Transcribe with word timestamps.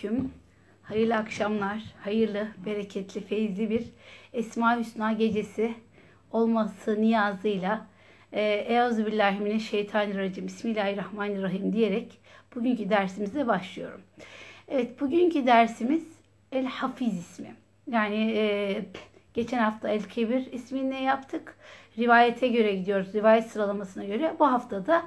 Selamünaleyküm. 0.00 0.32
Hayırlı 0.82 1.16
akşamlar, 1.16 1.82
hayırlı, 2.00 2.48
bereketli, 2.66 3.20
feyizli 3.20 3.70
bir 3.70 3.84
Esma 4.32 4.78
Hüsna 4.78 5.12
gecesi 5.12 5.74
olması 6.32 7.00
niyazıyla 7.00 7.86
e, 8.32 8.42
Euzubillahimineşşeytanirracim, 8.42 10.46
Bismillahirrahmanirrahim 10.46 11.72
diyerek 11.72 12.18
bugünkü 12.54 12.90
dersimize 12.90 13.46
başlıyorum. 13.46 14.00
Evet, 14.68 15.00
bugünkü 15.00 15.46
dersimiz 15.46 16.04
El 16.52 16.66
Hafiz 16.66 17.18
ismi. 17.18 17.54
Yani 17.90 18.32
e, 18.36 18.84
geçen 19.34 19.58
hafta 19.58 19.88
El 19.88 20.02
Kebir 20.02 20.52
ismini 20.52 21.02
yaptık. 21.02 21.56
Rivayete 21.98 22.48
göre 22.48 22.74
gidiyoruz, 22.74 23.14
rivayet 23.14 23.46
sıralamasına 23.46 24.04
göre. 24.04 24.34
Bu 24.38 24.52
haftada 24.52 25.02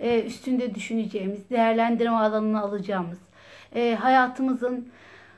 e, 0.00 0.22
üstünde 0.22 0.74
düşüneceğimiz, 0.74 1.50
değerlendirme 1.50 2.16
alanını 2.16 2.60
alacağımız, 2.60 3.18
e, 3.74 3.94
hayatımızın 3.94 4.88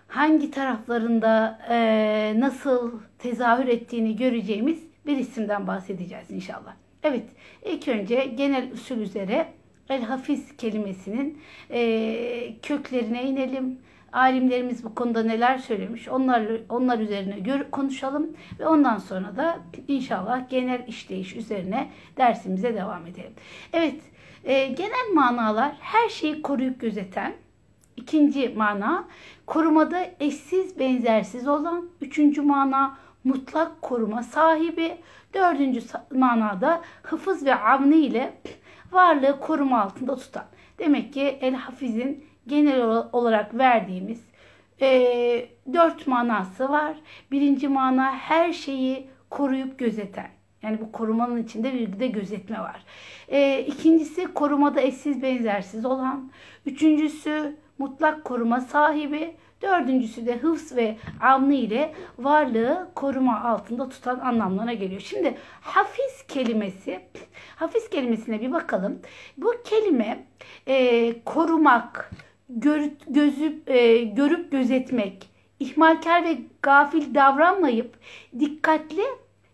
hangi 0.09 0.51
taraflarında 0.51 1.59
e, 1.69 2.35
nasıl 2.37 2.93
tezahür 3.19 3.67
ettiğini 3.67 4.17
göreceğimiz 4.17 4.83
bir 5.07 5.17
isimden 5.17 5.67
bahsedeceğiz 5.67 6.31
inşallah. 6.31 6.75
Evet, 7.03 7.25
ilk 7.65 7.89
önce 7.89 8.25
genel 8.25 8.73
usul 8.73 8.99
üzere 8.99 9.47
El 9.89 10.03
Hafiz 10.03 10.57
kelimesinin 10.57 11.41
e, 11.71 12.55
köklerine 12.63 13.23
inelim. 13.23 13.79
Alimlerimiz 14.13 14.85
bu 14.85 14.95
konuda 14.95 15.23
neler 15.23 15.59
söylemiş 15.59 16.09
onlar, 16.09 16.47
onlar 16.69 16.99
üzerine 16.99 17.39
gör, 17.39 17.71
konuşalım 17.71 18.37
ve 18.59 18.67
ondan 18.67 18.99
sonra 18.99 19.37
da 19.37 19.59
inşallah 19.89 20.51
genel 20.51 20.89
işleyiş 20.89 21.37
üzerine 21.37 21.91
dersimize 22.17 22.75
devam 22.75 23.07
edelim. 23.07 23.33
Evet, 23.73 24.01
e, 24.45 24.67
genel 24.67 25.15
manalar 25.15 25.73
her 25.81 26.09
şeyi 26.09 26.43
koruyup 26.43 26.81
gözeten, 26.81 27.35
İkinci 27.97 28.49
mana 28.49 29.09
korumada 29.47 30.07
eşsiz 30.21 30.79
benzersiz 30.79 31.49
olan. 31.49 31.89
Üçüncü 32.01 32.43
mana 32.43 32.99
mutlak 33.25 33.83
koruma 33.83 34.23
sahibi. 34.23 34.97
Dördüncü 35.35 35.81
manada 36.15 36.81
hıfız 37.03 37.47
ve 37.47 37.55
avni 37.55 37.97
ile 37.97 38.35
varlığı 38.93 39.41
koruma 39.41 39.83
altında 39.83 40.17
tutan. 40.17 40.45
Demek 40.79 41.13
ki 41.13 41.39
El 41.41 41.55
Hafiz'in 41.55 42.25
genel 42.47 42.83
olarak 43.13 43.59
verdiğimiz 43.59 44.25
e, 44.81 45.49
dört 45.73 46.07
manası 46.07 46.69
var. 46.69 46.97
Birinci 47.31 47.69
mana 47.69 48.13
her 48.13 48.53
şeyi 48.53 49.07
koruyup 49.31 49.79
gözeten. 49.79 50.31
Yani 50.63 50.81
bu 50.81 50.93
korumanın 50.93 51.43
içinde 51.43 51.73
bir 51.73 52.01
de 52.01 52.07
gözetme 52.07 52.59
var. 52.59 52.85
E, 53.29 53.61
ikincisi 53.61 54.35
korumada 54.35 54.81
eşsiz 54.81 55.23
benzersiz 55.23 55.85
olan. 55.85 56.31
Üçüncüsü 56.67 57.57
mutlak 57.79 58.25
koruma 58.25 58.61
sahibi. 58.61 59.37
Dördüncüsü 59.63 60.27
de 60.27 60.37
hıfz 60.37 60.77
ve 60.77 60.97
avni 61.21 61.57
ile 61.57 61.95
varlığı 62.19 62.91
koruma 62.95 63.41
altında 63.41 63.89
tutan 63.89 64.19
anlamlarına 64.19 64.73
geliyor. 64.73 65.01
Şimdi 65.01 65.35
hafiz 65.61 66.27
kelimesi, 66.29 67.01
hafiz 67.57 67.91
kelimesine 67.91 68.41
bir 68.41 68.53
bakalım. 68.53 69.01
Bu 69.37 69.55
kelime 69.65 70.27
e, 70.67 71.15
korumak, 71.25 72.11
gör, 72.49 72.83
gözüp, 73.09 73.71
e, 73.71 73.97
görüp 73.97 74.53
gözetmek, 74.53 75.29
ihmalkar 75.61 76.25
ve 76.25 76.39
gafil 76.63 77.15
davranmayıp 77.15 77.95
dikkatli 78.39 79.05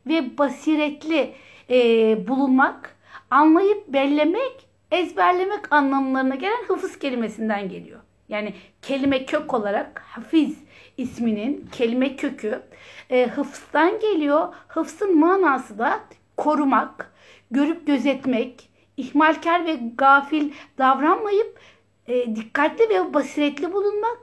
ve 0.06 0.38
basiretli 0.38 1.34
e, 1.70 2.28
bulunmak, 2.28 2.96
anlayıp 3.30 3.88
bellemek, 3.88 4.68
ezberlemek 4.90 5.72
anlamlarına 5.72 6.34
gelen 6.34 6.64
hıfız 6.68 6.98
kelimesinden 6.98 7.68
geliyor. 7.68 8.00
Yani 8.28 8.54
kelime 8.82 9.26
kök 9.26 9.54
olarak 9.54 10.02
hafiz 10.06 10.58
isminin 10.96 11.68
kelime 11.72 12.16
kökü 12.16 12.62
e, 13.10 13.26
hıfzdan 13.26 14.00
geliyor. 14.00 14.54
Hıfzın 14.68 15.18
manası 15.18 15.78
da 15.78 16.00
korumak, 16.36 17.12
görüp 17.50 17.86
gözetmek, 17.86 18.68
ihmalkar 18.96 19.66
ve 19.66 19.78
gafil 19.96 20.52
davranmayıp 20.78 21.60
e, 22.06 22.36
dikkatli 22.36 22.88
ve 22.88 23.14
basiretli 23.14 23.72
bulunmak, 23.72 24.18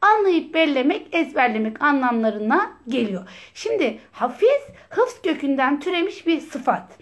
anlayıp 0.00 0.54
bellemek, 0.54 1.14
ezberlemek 1.14 1.82
anlamlarına 1.82 2.72
geliyor. 2.88 3.28
Şimdi 3.54 3.98
hafiz 4.12 4.62
hıfz 4.90 5.22
kökünden 5.22 5.80
türemiş 5.80 6.26
bir 6.26 6.40
sıfat. 6.40 6.98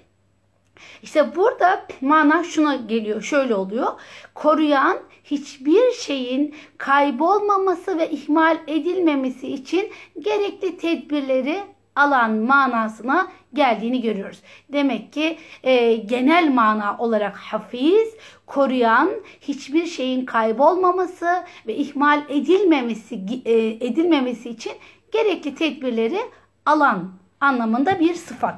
İşte 1.03 1.37
burada 1.37 1.87
mana 2.01 2.45
şuna 2.45 2.77
geliyor, 2.77 3.23
şöyle 3.23 3.55
oluyor. 3.55 4.01
Koruyan 4.35 4.99
hiçbir 5.31 5.93
şeyin 5.93 6.55
kaybolmaması 6.79 7.99
ve 7.99 8.11
ihmal 8.11 8.59
edilmemesi 8.67 9.49
için 9.49 9.91
gerekli 10.19 10.79
tedbirleri 10.79 11.63
alan 11.97 12.31
manasına 12.31 13.29
geldiğini 13.55 14.03
görüyoruz. 14.03 14.39
Demek 14.73 15.13
ki 15.13 15.39
e, 15.63 15.95
genel 15.95 16.53
mana 16.53 16.97
olarak 16.99 17.37
hafiz, 17.37 18.15
koruyan, 18.47 19.11
hiçbir 19.41 19.87
şeyin 19.87 20.27
kaybolmaması 20.27 21.45
ve 21.67 21.75
ihmal 21.77 22.23
edilmemesi 22.29 23.15
e, 23.45 23.55
edilmemesi 23.87 24.51
için 24.51 24.73
gerekli 25.13 25.55
tedbirleri 25.55 26.21
alan 26.67 27.13
anlamında 27.41 28.01
bir 28.01 28.15
sıfat. 28.15 28.55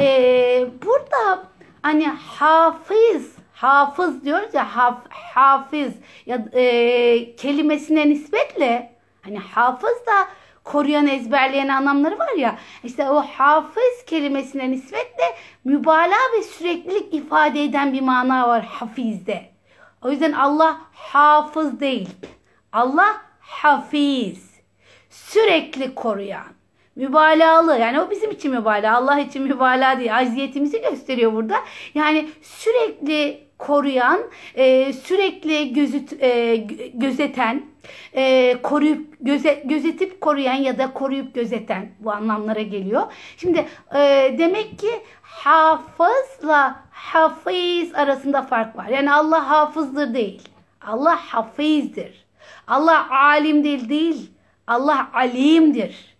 E, 0.00 0.66
burada 0.84 1.48
hani 1.82 2.06
hafız 2.08 3.39
hafız 3.60 4.24
diyoruz 4.24 4.54
ya 4.54 4.76
haf, 4.76 4.98
hafız 5.10 5.92
ya 6.26 6.44
e, 6.52 7.36
kelimesine 7.36 8.08
nispetle 8.08 8.92
hani 9.22 9.38
hafız 9.38 10.06
da 10.06 10.28
koruyan 10.64 11.06
ezberleyen 11.06 11.68
anlamları 11.68 12.18
var 12.18 12.36
ya 12.38 12.58
işte 12.84 13.10
o 13.10 13.22
hafız 13.22 14.04
kelimesine 14.06 14.70
nispetle 14.70 15.24
mübalağa 15.64 16.36
ve 16.38 16.42
süreklilik 16.42 17.14
ifade 17.14 17.64
eden 17.64 17.92
bir 17.92 18.00
mana 18.00 18.48
var 18.48 18.64
hafizde. 18.64 19.50
O 20.02 20.10
yüzden 20.10 20.32
Allah 20.32 20.80
hafız 20.92 21.80
değil. 21.80 22.08
Allah 22.72 23.16
hafiz. 23.40 24.50
Sürekli 25.10 25.94
koruyan. 25.94 26.46
Mübalağalı 26.96 27.78
yani 27.78 28.00
o 28.00 28.10
bizim 28.10 28.30
için 28.30 28.50
mübalağa 28.50 28.92
Allah 28.92 29.18
için 29.18 29.42
mübalağa 29.42 29.98
değil 29.98 30.16
aziyetimizi 30.16 30.82
gösteriyor 30.82 31.32
burada. 31.32 31.56
Yani 31.94 32.28
sürekli 32.42 33.49
koruyan, 33.60 34.20
e, 34.54 34.92
sürekli 34.92 35.72
gözüt, 35.72 36.22
e, 36.22 36.56
gözeten, 36.94 37.62
e, 38.12 38.56
koruyup 38.62 39.16
göze, 39.20 39.62
gözetip 39.64 40.20
koruyan 40.20 40.54
ya 40.54 40.78
da 40.78 40.92
koruyup 40.92 41.34
gözeten 41.34 41.88
bu 42.00 42.12
anlamlara 42.12 42.62
geliyor. 42.62 43.02
Şimdi 43.36 43.66
e, 43.94 44.34
demek 44.38 44.78
ki 44.78 44.90
hafızla 45.22 46.76
hafiz 46.90 47.94
arasında 47.94 48.42
fark 48.42 48.76
var. 48.76 48.86
Yani 48.86 49.12
Allah 49.12 49.50
hafızdır 49.50 50.14
değil. 50.14 50.42
Allah 50.86 51.16
hafizdir. 51.16 52.24
Allah 52.66 53.06
alimdir 53.10 53.88
değil. 53.88 54.30
Allah 54.66 55.08
alimdir. 55.14 56.16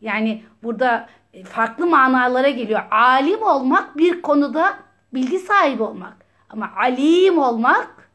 Yani 0.00 0.42
burada 0.62 1.08
farklı 1.44 1.86
manalara 1.86 2.48
geliyor. 2.48 2.80
Alim 2.90 3.42
olmak 3.42 3.96
bir 3.96 4.22
konuda 4.22 4.74
bilgi 5.14 5.38
sahibi 5.38 5.82
olmak. 5.82 6.25
Ama 6.50 6.72
alim 6.76 7.38
olmak 7.38 8.10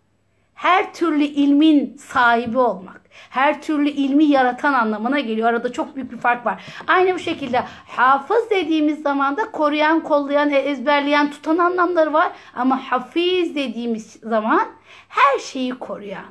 her 0.54 0.94
türlü 0.94 1.24
ilmin 1.24 1.98
sahibi 1.98 2.58
olmak. 2.58 3.02
Her 3.30 3.62
türlü 3.62 3.90
ilmi 3.90 4.26
yaratan 4.26 4.74
anlamına 4.74 5.20
geliyor. 5.20 5.50
Arada 5.50 5.74
çok 5.74 5.96
büyük 5.96 6.12
bir 6.12 6.18
fark 6.18 6.46
var. 6.46 6.64
Aynı 6.88 7.16
bu 7.16 7.20
şekilde 7.20 7.64
hafız 7.88 8.50
dediğimiz 8.50 9.02
zaman 9.02 9.38
da 9.38 9.52
koruyan, 9.52 10.04
kollayan, 10.04 10.50
ezberleyen, 10.50 11.32
tutan 11.32 11.58
anlamları 11.58 12.14
var. 12.14 12.32
Ama 12.56 12.92
hafiz 12.92 13.56
dediğimiz 13.56 14.12
zaman 14.24 14.68
her 15.10 15.40
şeyi 15.40 15.72
koruyan, 15.72 16.26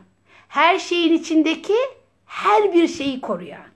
her 0.48 0.78
şeyin 0.78 1.12
içindeki 1.12 1.76
her 2.26 2.72
bir 2.72 2.88
şeyi 2.88 3.20
koruyan, 3.20 3.66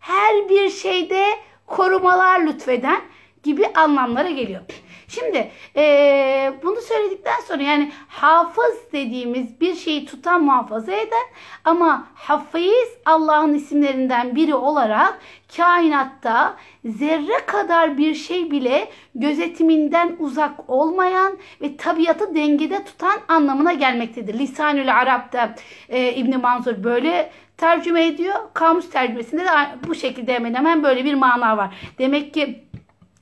her 0.00 0.48
bir 0.48 0.70
şeyde 0.70 1.24
korumalar 1.66 2.40
lütfeden 2.40 3.00
gibi 3.42 3.66
anlamlara 3.74 4.30
geliyor. 4.30 4.60
Şimdi 5.08 5.50
e, 5.76 6.52
bunu 6.62 6.80
söyledikten 6.80 7.40
sonra 7.48 7.62
yani 7.62 7.92
hafız 8.08 8.92
dediğimiz 8.92 9.60
bir 9.60 9.74
şeyi 9.74 10.06
tutan 10.06 10.44
muhafaza 10.44 10.92
eden 10.92 11.26
ama 11.64 12.08
hafiz 12.14 12.88
Allah'ın 13.04 13.54
isimlerinden 13.54 14.36
biri 14.36 14.54
olarak 14.54 15.18
kainatta 15.56 16.56
zerre 16.84 17.46
kadar 17.46 17.98
bir 17.98 18.14
şey 18.14 18.50
bile 18.50 18.88
gözetiminden 19.14 20.16
uzak 20.18 20.70
olmayan 20.70 21.38
ve 21.62 21.76
tabiatı 21.76 22.34
dengede 22.34 22.84
tutan 22.84 23.18
anlamına 23.28 23.72
gelmektedir. 23.72 24.38
Lisanül 24.38 24.96
Arap'ta 24.96 25.54
e, 25.88 26.12
İbn 26.12 26.40
Manzur 26.40 26.84
böyle 26.84 27.30
tercüme 27.56 28.06
ediyor. 28.06 28.34
Kamus 28.54 28.90
tercümesinde 28.90 29.44
de 29.44 29.48
bu 29.86 29.94
şekilde 29.94 30.34
hemen 30.34 30.54
hemen 30.54 30.82
böyle 30.82 31.04
bir 31.04 31.14
mana 31.14 31.56
var. 31.56 31.74
Demek 31.98 32.34
ki 32.34 32.64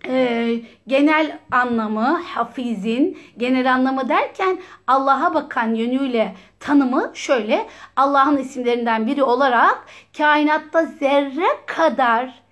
e, 0.08 0.48
genel 0.86 1.38
anlamı 1.50 2.22
hafizin 2.22 3.18
genel 3.36 3.74
anlamı 3.74 4.08
derken 4.08 4.58
Allah'a 4.86 5.34
bakan 5.34 5.74
yönüyle 5.74 6.34
tanımı 6.60 7.10
şöyle 7.14 7.66
Allah'ın 7.96 8.36
isimlerinden 8.36 9.06
biri 9.06 9.22
olarak 9.22 9.86
kainatta 10.18 10.84
zerre 10.84 11.46
kadar 11.66 12.42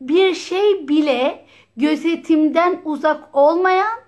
bir 0.00 0.34
şey 0.34 0.88
bile 0.88 1.46
gözetimden 1.76 2.80
uzak 2.84 3.36
olmayan 3.36 3.98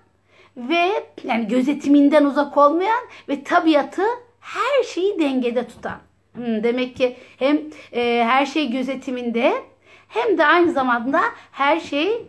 ve 0.57 0.89
yani 1.23 1.47
gözetiminden 1.47 2.25
uzak 2.25 2.57
olmayan 2.57 3.03
ve 3.29 3.43
tabiatı 3.43 4.03
her 4.39 4.83
şeyi 4.83 5.19
dengede 5.19 5.67
tutan. 5.67 5.97
Hmm, 6.33 6.63
demek 6.63 6.95
ki 6.95 7.17
hem 7.37 7.61
e, 7.93 8.23
her 8.27 8.45
şey 8.45 8.71
gözetiminde 8.71 9.53
hem 10.07 10.37
de 10.37 10.45
aynı 10.45 10.71
zamanda 10.71 11.21
her 11.51 11.79
şey 11.79 12.27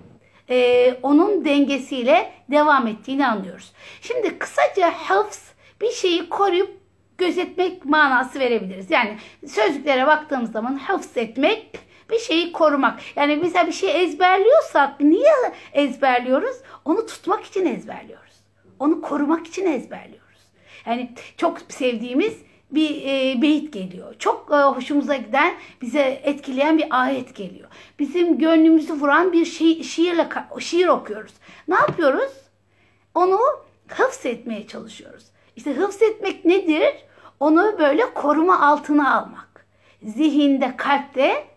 e, 0.50 0.94
onun 1.02 1.44
dengesiyle 1.44 2.32
devam 2.50 2.86
ettiğini 2.86 3.26
anlıyoruz. 3.26 3.72
Şimdi 4.00 4.38
kısaca 4.38 4.90
hafız 4.90 5.52
bir 5.80 5.90
şeyi 5.90 6.28
koruyup 6.28 6.80
gözetmek 7.18 7.84
manası 7.84 8.40
verebiliriz. 8.40 8.90
Yani 8.90 9.18
sözlüklere 9.46 10.06
baktığımız 10.06 10.52
zaman 10.52 10.76
hafız 10.76 11.16
etmek 11.16 11.78
bir 12.10 12.18
şeyi 12.18 12.52
korumak. 12.52 13.00
Yani 13.16 13.36
mesela 13.36 13.66
bir 13.66 13.72
şey 13.72 14.04
ezberliyorsak 14.04 15.00
niye 15.00 15.34
ezberliyoruz? 15.72 16.56
Onu 16.84 17.06
tutmak 17.06 17.44
için 17.44 17.66
ezberliyoruz. 17.66 18.34
Onu 18.78 19.00
korumak 19.00 19.46
için 19.46 19.66
ezberliyoruz. 19.66 20.40
Yani 20.86 21.10
çok 21.36 21.58
sevdiğimiz 21.68 22.38
bir 22.70 23.04
e, 23.04 23.42
beyit 23.42 23.72
geliyor. 23.72 24.14
Çok 24.18 24.50
e, 24.52 24.54
hoşumuza 24.54 25.16
giden, 25.16 25.54
bize 25.82 26.20
etkileyen 26.24 26.78
bir 26.78 26.86
ayet 26.90 27.34
geliyor. 27.34 27.68
Bizim 27.98 28.38
gönlümüzü 28.38 28.92
vuran 28.92 29.32
bir 29.32 29.44
şi 29.44 29.84
şiirle 29.84 30.28
şiir 30.58 30.88
okuyoruz. 30.88 31.32
Ne 31.68 31.74
yapıyoruz? 31.74 32.32
Onu 33.14 33.38
hıfz 33.88 34.26
etmeye 34.26 34.66
çalışıyoruz. 34.66 35.24
İşte 35.56 35.74
hıfz 35.74 36.02
etmek 36.02 36.44
nedir? 36.44 36.94
Onu 37.40 37.76
böyle 37.78 38.14
koruma 38.14 38.60
altına 38.60 39.18
almak. 39.18 39.66
Zihinde, 40.02 40.76
kalpte 40.76 41.50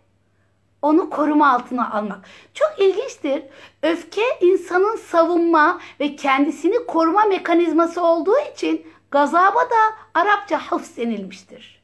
onu 0.83 1.09
koruma 1.09 1.53
altına 1.53 1.91
almak. 1.91 2.19
Çok 2.53 2.79
ilginçtir. 2.79 3.43
Öfke 3.83 4.21
insanın 4.41 4.95
savunma 4.95 5.79
ve 5.99 6.15
kendisini 6.15 6.85
koruma 6.85 7.25
mekanizması 7.25 8.03
olduğu 8.03 8.37
için 8.53 8.87
gazaba 9.13 9.61
da 9.69 9.95
Arapça 10.13 10.57
hafs 10.57 10.97
denilmiştir. 10.97 11.83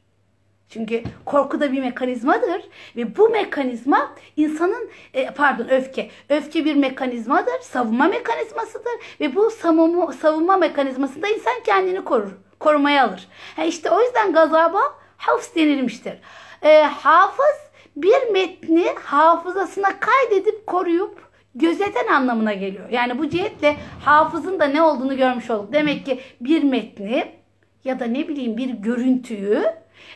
Çünkü 0.68 1.02
korku 1.24 1.60
da 1.60 1.72
bir 1.72 1.80
mekanizmadır 1.80 2.68
ve 2.96 3.16
bu 3.16 3.28
mekanizma 3.28 4.12
insanın 4.36 4.90
e, 5.14 5.30
pardon 5.30 5.68
öfke. 5.68 6.10
Öfke 6.28 6.64
bir 6.64 6.74
mekanizmadır, 6.74 7.60
savunma 7.60 8.08
mekanizmasıdır 8.08 8.92
ve 9.20 9.34
bu 9.34 9.50
savunma, 9.50 10.12
savunma 10.12 10.56
mekanizmasında 10.56 11.28
insan 11.28 11.62
kendini 11.64 12.04
korur, 12.04 12.30
korumaya 12.60 13.04
alır. 13.08 13.28
Ha 13.56 13.64
işte 13.64 13.90
o 13.90 14.02
yüzden 14.02 14.32
gazaba 14.32 14.80
hafs 15.16 15.54
denilmiştir. 15.54 16.14
E, 16.62 16.82
hafız 16.82 17.56
bir 17.96 18.30
metni 18.32 18.94
hafızasına 19.04 20.00
kaydedip 20.00 20.66
koruyup 20.66 21.29
gözeten 21.54 22.06
anlamına 22.06 22.52
geliyor. 22.52 22.88
Yani 22.90 23.18
bu 23.18 23.28
cihetle 23.28 23.76
hafızın 24.04 24.60
da 24.60 24.64
ne 24.64 24.82
olduğunu 24.82 25.16
görmüş 25.16 25.50
olduk. 25.50 25.72
Demek 25.72 26.06
ki 26.06 26.20
bir 26.40 26.62
metni 26.62 27.32
ya 27.84 28.00
da 28.00 28.04
ne 28.04 28.28
bileyim 28.28 28.56
bir 28.56 28.68
görüntüyü 28.68 29.64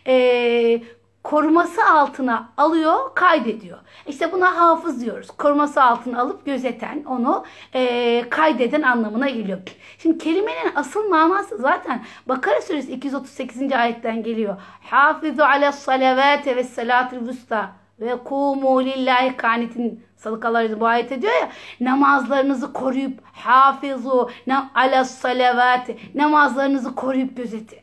e, 0.07 0.83
koruması 1.25 1.85
altına 1.85 2.53
alıyor, 2.57 3.15
kaydediyor. 3.15 3.79
İşte 4.07 4.33
buna 4.33 4.57
hafız 4.57 5.05
diyoruz. 5.05 5.29
Koruması 5.31 5.83
altına 5.83 6.21
alıp 6.21 6.47
gözeten, 6.47 7.05
onu 7.05 7.45
e, 7.75 8.25
kaydeden 8.31 8.83
anlamına 8.83 9.29
geliyor. 9.29 9.59
Şimdi 9.99 10.19
kelimenin 10.19 10.73
asıl 10.75 11.09
manası 11.09 11.57
zaten 11.57 12.05
Bakara 12.29 12.63
suresi 12.63 12.93
238. 12.93 13.73
ayetten 13.73 14.23
geliyor. 14.23 14.57
Hafizu 14.91 15.43
ala 15.43 15.73
salavate 15.73 16.57
ve 16.57 16.65
salatil 16.65 17.29
vusta 17.29 17.73
ve 18.01 18.19
kumu 18.25 18.85
lillahi 18.85 19.37
kanitin 19.37 20.05
Salıkalar 20.17 20.81
bu 20.81 20.87
ayet 20.87 21.13
ediyor 21.13 21.33
ya 21.33 21.51
namazlarınızı 21.81 22.73
koruyup 22.73 23.21
hafizu 23.33 24.31
ala 24.75 25.05
salavati 25.05 25.99
namazlarınızı 26.15 26.95
koruyup 26.95 27.37
gözetin. 27.37 27.79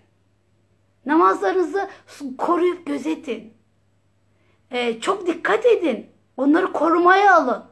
Namazlarınızı 1.06 1.90
koruyup 2.38 2.86
gözetin. 2.86 3.54
Ee, 4.72 5.00
çok 5.00 5.28
dikkat 5.28 5.66
edin. 5.66 6.06
Onları 6.38 6.74
korumaya 6.74 7.36
alın. 7.36 7.64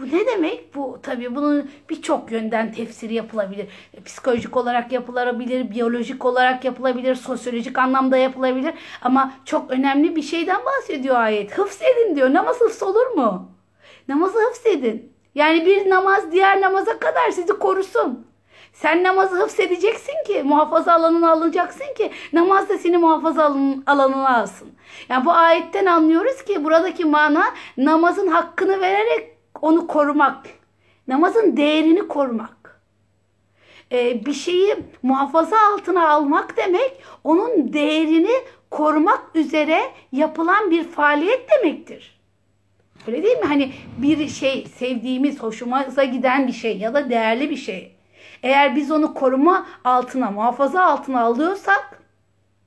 Bu 0.00 0.06
ne 0.06 0.26
demek? 0.26 0.74
Bu 0.74 0.98
tabii 1.02 1.34
bunun 1.34 1.70
birçok 1.90 2.32
yönden 2.32 2.72
tefsiri 2.72 3.14
yapılabilir. 3.14 3.66
Psikolojik 4.04 4.56
olarak 4.56 4.92
yapılabilir, 4.92 5.70
biyolojik 5.70 6.24
olarak 6.24 6.64
yapılabilir, 6.64 7.14
sosyolojik 7.14 7.78
anlamda 7.78 8.16
yapılabilir. 8.16 8.74
Ama 9.02 9.32
çok 9.44 9.70
önemli 9.70 10.16
bir 10.16 10.22
şeyden 10.22 10.60
bahsediyor 10.64 11.16
ayet. 11.16 11.58
Hıfz 11.58 11.82
edin 11.82 12.16
diyor. 12.16 12.34
Namaz 12.34 12.60
hıfz 12.60 12.82
olur 12.82 13.06
mu? 13.06 13.57
Namazı 14.08 14.38
hıfz 14.38 14.66
edin. 14.66 15.12
Yani 15.34 15.66
bir 15.66 15.90
namaz 15.90 16.32
diğer 16.32 16.60
namaza 16.60 16.98
kadar 16.98 17.30
sizi 17.30 17.52
korusun. 17.52 18.26
Sen 18.72 19.02
namazı 19.02 19.36
hıfzedeceksin 19.42 20.24
ki, 20.26 20.42
muhafaza 20.42 20.92
alanına 20.92 21.32
alınacaksın 21.32 21.94
ki 21.96 22.10
namaz 22.32 22.68
da 22.68 22.78
seni 22.78 22.98
muhafaza 22.98 23.44
alanına 23.86 24.36
alsın. 24.36 24.68
Yani 25.08 25.24
bu 25.24 25.32
ayetten 25.32 25.86
anlıyoruz 25.86 26.44
ki 26.44 26.64
buradaki 26.64 27.04
mana 27.04 27.44
namazın 27.76 28.26
hakkını 28.26 28.80
vererek 28.80 29.36
onu 29.62 29.86
korumak. 29.86 30.46
Namazın 31.08 31.56
değerini 31.56 32.08
korumak. 32.08 32.80
Ee, 33.92 34.24
bir 34.26 34.32
şeyi 34.32 34.76
muhafaza 35.02 35.56
altına 35.72 36.08
almak 36.08 36.56
demek 36.56 37.02
onun 37.24 37.72
değerini 37.72 38.34
korumak 38.70 39.22
üzere 39.34 39.80
yapılan 40.12 40.70
bir 40.70 40.84
faaliyet 40.84 41.50
demektir. 41.50 42.17
Öyle 43.08 43.22
değil 43.22 43.38
mi? 43.38 43.44
Hani 43.44 43.72
bir 43.98 44.28
şey 44.28 44.66
sevdiğimiz, 44.66 45.42
hoşumuza 45.42 46.04
giden 46.04 46.46
bir 46.46 46.52
şey 46.52 46.78
ya 46.78 46.94
da 46.94 47.10
değerli 47.10 47.50
bir 47.50 47.56
şey. 47.56 47.92
Eğer 48.42 48.76
biz 48.76 48.90
onu 48.90 49.14
koruma 49.14 49.66
altına, 49.84 50.30
muhafaza 50.30 50.82
altına 50.82 51.20
alıyorsak 51.20 52.02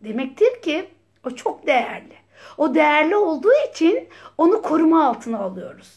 demektir 0.04 0.62
ki 0.62 0.86
o 1.26 1.30
çok 1.32 1.68
değerli. 1.68 2.14
O 2.58 2.76
değerli 2.76 3.16
olduğu 3.16 3.54
için 3.72 4.08
onu 4.38 4.62
koruma 4.62 5.06
altına 5.06 5.40
alıyoruz. 5.40 5.94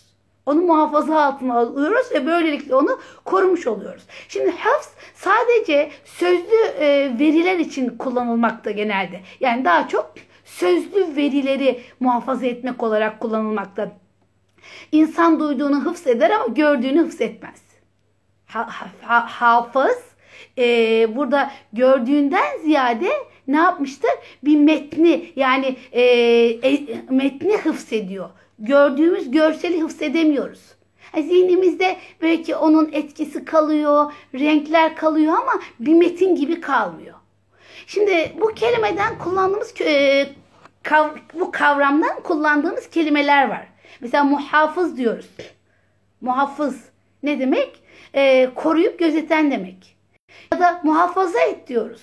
Onu 0.47 0.63
muhafaza 0.63 1.25
altına 1.25 1.59
alıyoruz 1.59 2.13
ve 2.15 2.27
böylelikle 2.27 2.75
onu 2.75 3.01
korumuş 3.25 3.67
oluyoruz. 3.67 4.03
Şimdi 4.29 4.51
hafız 4.51 4.93
sadece 5.15 5.91
sözlü 6.05 6.57
e, 6.81 6.87
veriler 7.19 7.59
için 7.59 7.99
kullanılmakta 7.99 8.71
genelde. 8.71 9.21
Yani 9.41 9.65
daha 9.65 9.89
çok 9.89 10.15
sözlü 10.45 11.17
verileri 11.17 11.81
muhafaza 12.01 12.47
etmek 12.47 12.83
olarak 12.83 13.21
kullanılmakta. 13.21 14.04
İnsan 14.93 15.41
duyduğunu 15.41 15.85
hıfz 15.85 16.07
eder 16.07 16.31
ama 16.31 16.47
gördüğünü 16.47 17.01
hıfz 17.01 17.21
etmez. 17.21 17.63
Ha, 18.47 18.69
ha, 19.03 19.27
hafız 19.29 19.99
e, 20.59 20.65
burada 21.17 21.51
gördüğünden 21.73 22.59
ziyade 22.65 23.11
ne 23.49 23.57
yapmıştır? 23.57 24.11
Bir 24.45 24.57
metni 24.57 25.33
yani 25.37 25.77
e, 25.93 26.03
e, 26.03 26.87
metni 27.11 27.57
hıfz 27.57 27.93
ediyor. 27.93 28.31
Gördüğümüz 28.59 29.31
görseli 29.31 29.81
hıfz 29.81 30.03
edemiyoruz. 30.03 30.61
Zihnimizde 31.15 31.97
belki 32.23 32.57
onun 32.57 32.93
etkisi 32.93 33.45
kalıyor, 33.45 34.13
renkler 34.35 34.97
kalıyor 34.97 35.33
ama 35.33 35.61
bir 35.81 35.95
metin 35.95 36.37
gibi 36.37 36.61
kalmıyor. 36.61 37.15
Şimdi 37.87 38.33
bu 38.41 38.55
kelimeden 38.55 39.19
kullandığımız 39.19 39.81
e, 39.81 40.27
bu 41.35 41.51
kavramdan 41.51 42.23
kullandığımız 42.23 42.91
kelimeler 42.91 43.49
var. 43.49 43.67
Mesela 44.01 44.25
muhafız 44.25 44.97
diyoruz. 44.97 45.31
Muhafız 46.21 46.85
ne 47.23 47.41
demek? 47.41 47.83
E, 48.15 48.51
koruyup 48.55 48.99
gözeten 48.99 49.51
demek. 49.51 49.97
Ya 50.53 50.61
da 50.61 50.81
muhafaza 50.85 51.41
et 51.41 51.69
diyoruz. 51.69 52.03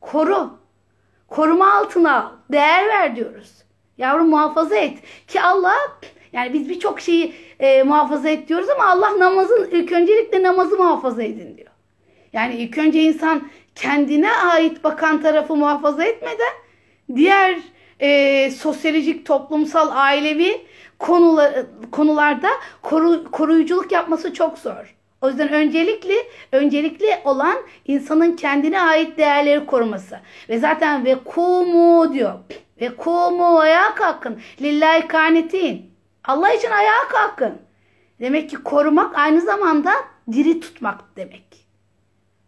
Koru. 0.00 0.50
Koruma 1.28 1.74
altına 1.74 2.24
al. 2.24 2.30
Değer 2.52 2.88
ver 2.88 3.16
diyoruz. 3.16 3.52
Yavrum 3.98 4.28
muhafaza 4.28 4.76
et. 4.76 4.98
Ki 5.26 5.42
Allah 5.42 5.76
yani 6.32 6.52
biz 6.52 6.68
birçok 6.68 7.00
şeyi 7.00 7.34
e, 7.60 7.82
muhafaza 7.82 8.28
et 8.28 8.48
diyoruz 8.48 8.68
ama 8.68 8.84
Allah 8.84 9.18
namazın 9.18 9.68
ilk 9.72 9.92
öncelikle 9.92 10.42
namazı 10.42 10.76
muhafaza 10.76 11.22
edin 11.22 11.56
diyor. 11.56 11.70
Yani 12.32 12.54
ilk 12.54 12.78
önce 12.78 13.02
insan 13.02 13.48
kendine 13.74 14.32
ait 14.32 14.84
bakan 14.84 15.22
tarafı 15.22 15.56
muhafaza 15.56 16.04
etmeden 16.04 16.52
diğer 17.14 17.58
e, 18.00 18.50
sosyolojik, 18.50 19.26
toplumsal, 19.26 19.88
ailevi 19.92 20.66
konular, 20.98 21.54
konularda 21.92 22.48
koru, 22.82 23.30
koruyuculuk 23.30 23.92
yapması 23.92 24.34
çok 24.34 24.58
zor. 24.58 24.96
O 25.20 25.28
yüzden 25.28 25.48
öncelikli 25.52 26.14
öncelikli 26.52 27.18
olan 27.24 27.56
insanın 27.86 28.36
kendine 28.36 28.80
ait 28.80 29.18
değerleri 29.18 29.66
koruması. 29.66 30.20
Ve 30.48 30.58
zaten 30.58 31.04
ve 31.04 31.14
kumu 31.24 32.14
diyor. 32.14 32.34
Ve 32.80 32.96
kumu 32.96 33.58
ayağa 33.58 33.94
kalkın. 33.94 34.40
Lillahi 34.60 35.08
kanetin. 35.08 35.90
Allah 36.24 36.52
için 36.52 36.70
ayağa 36.70 37.08
kalkın. 37.08 37.58
Demek 38.20 38.50
ki 38.50 38.56
korumak 38.56 39.18
aynı 39.18 39.40
zamanda 39.40 39.92
diri 40.32 40.60
tutmak 40.60 41.16
demek. 41.16 41.66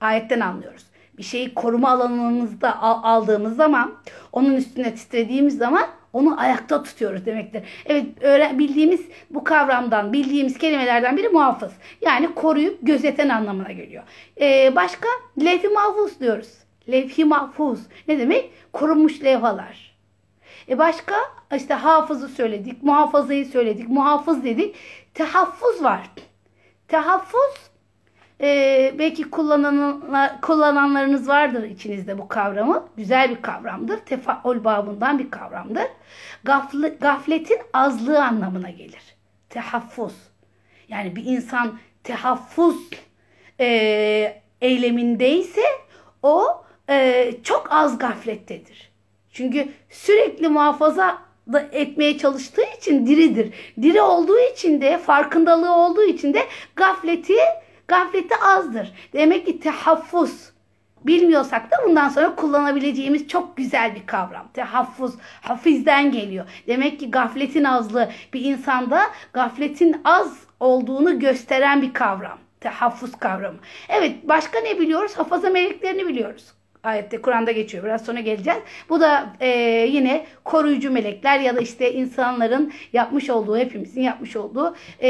Ayetten 0.01 0.41
anlıyoruz. 0.41 0.92
Şeyi 1.23 1.55
koruma 1.55 1.91
alanımızda 1.91 2.83
al- 2.83 3.01
aldığımız 3.03 3.57
zaman, 3.57 3.95
onun 4.33 4.55
üstüne 4.55 4.95
titrediğimiz 4.95 5.59
zaman 5.59 5.87
onu 6.13 6.41
ayakta 6.41 6.83
tutuyoruz 6.83 7.27
demektir. 7.27 7.63
Evet, 7.87 8.07
öğren 8.21 8.59
bildiğimiz 8.59 9.01
bu 9.31 9.45
kavramdan, 9.45 10.13
bildiğimiz 10.13 10.59
kelimelerden 10.59 11.17
biri 11.17 11.29
muhafız. 11.29 11.73
Yani 12.01 12.35
koruyup 12.35 12.79
gözeten 12.83 13.29
anlamına 13.29 13.73
geliyor. 13.73 14.03
Ee, 14.41 14.73
başka 14.77 15.09
levh-i 15.45 15.69
mahfuz 15.69 16.21
diyoruz. 16.21 16.49
Levh-i 16.91 17.25
mahfuz 17.25 17.81
ne 18.09 18.19
demek? 18.19 18.51
Korunmuş 18.73 19.25
levhalar. 19.25 19.93
E 20.69 20.79
başka 20.79 21.15
işte 21.57 21.75
hafızı 21.75 22.29
söyledik, 22.29 22.83
muhafazayı 22.83 23.47
söyledik, 23.47 23.89
muhafız 23.89 24.45
dedik. 24.45 24.77
Tehaffuz 25.15 25.85
var. 25.85 26.11
Tehaffuz 26.89 27.72
e, 28.43 28.95
belki 28.99 29.31
kullananlar, 29.31 30.41
kullananlarınız 30.41 31.29
vardır 31.29 31.63
içinizde 31.63 32.19
bu 32.19 32.29
kavramı. 32.29 32.89
Güzel 32.97 33.31
bir 33.31 33.43
kavramdır. 33.43 33.99
Tefaul 33.99 34.65
babından 34.65 35.19
bir 35.19 35.31
kavramdır. 35.31 35.87
Gafl 36.45 36.87
gafletin 37.01 37.59
azlığı 37.73 38.25
anlamına 38.25 38.71
gelir. 38.71 39.17
Tehaffuz. 39.49 40.15
Yani 40.89 41.17
bir 41.17 41.25
insan 41.25 41.79
tehaffuz 42.05 42.77
e, 43.61 44.43
eylemindeyse 44.61 45.63
o 46.23 46.65
e, 46.89 47.31
çok 47.43 47.67
az 47.71 47.99
gaflettedir. 47.99 48.93
Çünkü 49.33 49.69
sürekli 49.91 50.49
muhafaza 50.49 51.19
da 51.53 51.69
etmeye 51.73 52.19
çalıştığı 52.19 52.65
için 52.79 53.07
diridir. 53.07 53.55
Diri 53.83 54.01
olduğu 54.01 54.39
için 54.39 54.81
de 54.81 54.99
farkındalığı 54.99 55.75
olduğu 55.75 56.05
için 56.05 56.35
de 56.35 56.43
gafleti 56.77 57.35
gafleti 57.93 58.37
azdır. 58.37 58.93
Demek 59.13 59.47
ki 59.47 59.61
tehaffuz 59.61 60.53
bilmiyorsak 61.05 61.71
da 61.71 61.77
bundan 61.87 62.09
sonra 62.09 62.35
kullanabileceğimiz 62.35 63.29
çok 63.29 63.57
güzel 63.57 63.95
bir 63.95 64.07
kavram. 64.07 64.49
Tehaffuz 64.55 65.15
hafizden 65.43 66.13
geliyor. 66.13 66.47
Demek 66.67 67.01
ki 67.01 67.11
gafletin 67.11 67.65
azlığı 67.65 68.11
bir 68.33 68.41
insanda 68.41 69.03
gafletin 69.33 70.01
az 70.05 70.39
olduğunu 70.61 71.19
gösteren 71.19 71.83
bir 71.83 71.93
kavram. 71.93 72.39
Tehaffuz 72.61 73.17
kavramı. 73.19 73.59
Evet 73.89 74.29
başka 74.29 74.61
ne 74.61 74.79
biliyoruz? 74.79 75.13
Hafaza 75.17 75.51
meleklerini 75.51 76.09
biliyoruz 76.09 76.53
ayette 76.83 77.23
Kur'an'da 77.23 77.53
geçiyor. 77.53 77.85
Biraz 77.85 78.05
sonra 78.05 78.21
geleceğiz. 78.21 78.59
Bu 78.89 79.01
da 79.01 79.33
e, 79.41 79.49
yine 79.91 80.27
koruyucu 80.45 80.91
melekler 80.91 81.41
ya 81.41 81.57
da 81.57 81.61
işte 81.61 81.93
insanların 81.93 82.73
yapmış 82.93 83.31
olduğu, 83.31 83.59
hepimizin 83.59 84.03
yapmış 84.03 84.37
olduğu 84.37 84.77
e, 85.01 85.09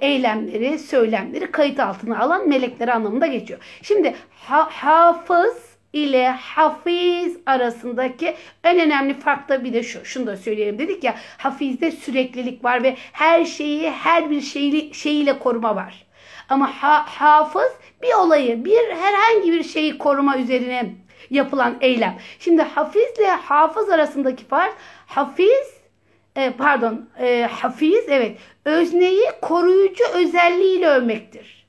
eylemleri, 0.00 0.78
söylemleri 0.78 1.50
kayıt 1.50 1.80
altına 1.80 2.18
alan 2.18 2.48
melekler 2.48 2.88
anlamında 2.88 3.26
geçiyor. 3.26 3.60
Şimdi 3.82 4.14
ha, 4.30 4.68
hafız 4.70 5.70
ile 5.92 6.28
hafiz 6.28 7.36
arasındaki 7.46 8.34
en 8.64 8.80
önemli 8.80 9.14
fark 9.14 9.48
da 9.48 9.64
bir 9.64 9.72
de 9.72 9.82
şu. 9.82 10.04
Şunu 10.04 10.26
da 10.26 10.36
söyleyelim. 10.36 10.78
Dedik 10.78 11.04
ya 11.04 11.14
hafizde 11.38 11.90
süreklilik 11.90 12.64
var 12.64 12.82
ve 12.82 12.96
her 13.12 13.44
şeyi 13.44 13.90
her 13.90 14.30
bir 14.30 14.40
şeyi, 14.40 14.94
şeyiyle 14.94 15.38
koruma 15.38 15.76
var. 15.76 16.09
Ama 16.50 16.82
ha, 16.82 17.04
hafız 17.06 17.72
bir 18.02 18.14
olayı, 18.14 18.64
bir 18.64 18.90
herhangi 18.90 19.52
bir 19.52 19.62
şeyi 19.62 19.98
koruma 19.98 20.38
üzerine 20.38 20.94
yapılan 21.30 21.76
eylem. 21.80 22.18
Şimdi 22.38 22.62
hafizle 22.62 23.30
hafız 23.30 23.88
arasındaki 23.88 24.44
fark 24.44 24.74
hafiz 25.06 25.74
e, 26.36 26.50
pardon 26.50 27.08
e, 27.18 27.48
hafiz 27.52 28.04
evet 28.08 28.38
özneyi 28.64 29.24
koruyucu 29.42 30.04
özelliğiyle 30.14 30.86
övmektir. 30.86 31.66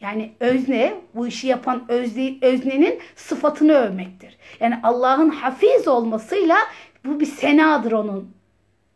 Yani 0.00 0.32
özne 0.40 0.94
bu 1.14 1.26
işi 1.26 1.46
yapan 1.46 1.84
özne, 1.88 2.34
öznenin 2.42 3.00
sıfatını 3.16 3.72
övmektir. 3.72 4.36
Yani 4.60 4.80
Allah'ın 4.82 5.30
hafiz 5.30 5.88
olmasıyla 5.88 6.56
bu 7.04 7.20
bir 7.20 7.26
senadır 7.26 7.92
onun. 7.92 8.34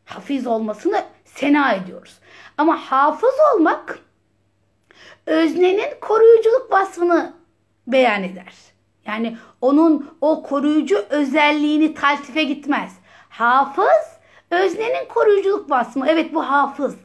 Hafiz 0.05 0.47
olmasını 0.47 1.05
sena 1.25 1.73
ediyoruz. 1.73 2.19
Ama 2.59 2.77
hafız 2.77 3.35
olmak 3.55 4.06
öznenin 5.26 6.00
koruyuculuk 6.00 6.73
vasfını 6.73 7.33
beyan 7.87 8.23
eder. 8.23 8.54
Yani 9.06 9.37
onun 9.61 10.11
o 10.21 10.42
koruyucu 10.42 11.04
özelliğini 11.11 11.95
taltife 11.95 12.42
gitmez. 12.42 12.92
Hafız 13.28 14.18
öznenin 14.50 15.09
koruyuculuk 15.09 15.71
vasfı. 15.71 16.00
Evet 16.06 16.35
bu 16.35 16.42
hafız. 16.42 16.97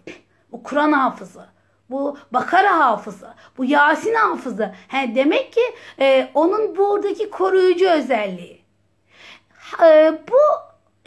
Bu 0.51 0.63
Kur'an 0.63 0.91
hafızı. 0.91 1.45
Bu 1.89 2.17
Bakara 2.33 2.79
hafızı. 2.79 3.27
Bu 3.57 3.65
Yasin 3.65 4.13
hafızı. 4.13 4.73
He, 4.87 5.15
demek 5.15 5.53
ki 5.53 5.61
e, 5.99 6.29
onun 6.33 6.77
buradaki 6.77 7.29
koruyucu 7.29 7.89
özelliği. 7.89 8.61
E, 9.83 10.13
bu 10.31 10.37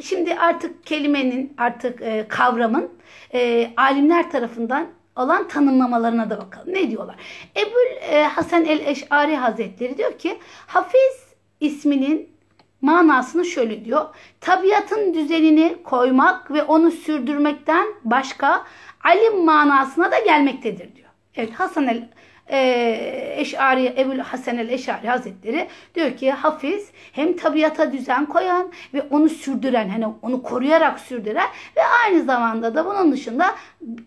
şimdi 0.02 0.35
artık 0.35 0.87
kelimenin 0.87 1.54
artık 1.59 2.02
e, 2.02 2.28
kavramın 2.28 2.92
e, 3.35 3.71
alimler 3.76 4.30
tarafından 4.30 4.87
olan 5.16 5.49
tanımlamalarına 5.49 6.30
da 6.30 6.38
bakalım. 6.38 6.75
Ne 6.75 6.90
diyorlar? 6.90 7.16
Ebul 7.56 8.12
e, 8.12 8.25
Hasan 8.25 8.64
el-Eş'ari 8.64 9.37
Hazretleri 9.37 9.99
diyor 9.99 10.18
ki 10.18 10.38
Hafiz 10.66 11.25
isminin 11.61 12.35
manasını 12.80 13.44
şöyle 13.44 13.85
diyor. 13.85 14.04
Tabiatın 14.40 15.14
düzenini 15.14 15.76
koymak 15.85 16.50
ve 16.50 16.62
onu 16.62 16.90
sürdürmekten 16.90 17.87
başka 18.04 18.64
alim 19.04 19.44
manasına 19.44 20.12
da 20.12 20.18
gelmektedir 20.18 20.97
diyor. 20.97 21.09
Evet 21.37 21.52
Hasan 21.52 21.87
el 21.87 22.09
e, 22.50 23.35
Eş'ari, 23.37 23.94
Ebul 23.99 24.18
Hasan 24.18 24.59
el 24.59 24.68
Eş'ari 24.68 25.09
Hazretleri 25.09 25.68
diyor 25.94 26.16
ki 26.16 26.33
hafiz 26.33 26.90
hem 27.12 27.37
tabiata 27.37 27.92
düzen 27.92 28.26
koyan 28.26 28.73
ve 28.94 29.02
onu 29.11 29.28
sürdüren 29.28 29.88
hani 29.88 30.06
onu 30.23 30.42
koruyarak 30.42 31.00
sürdüren 31.00 31.49
ve 31.76 31.80
aynı 32.04 32.25
zamanda 32.25 32.75
da 32.75 32.87
bunun 32.87 33.12
dışında 33.12 33.54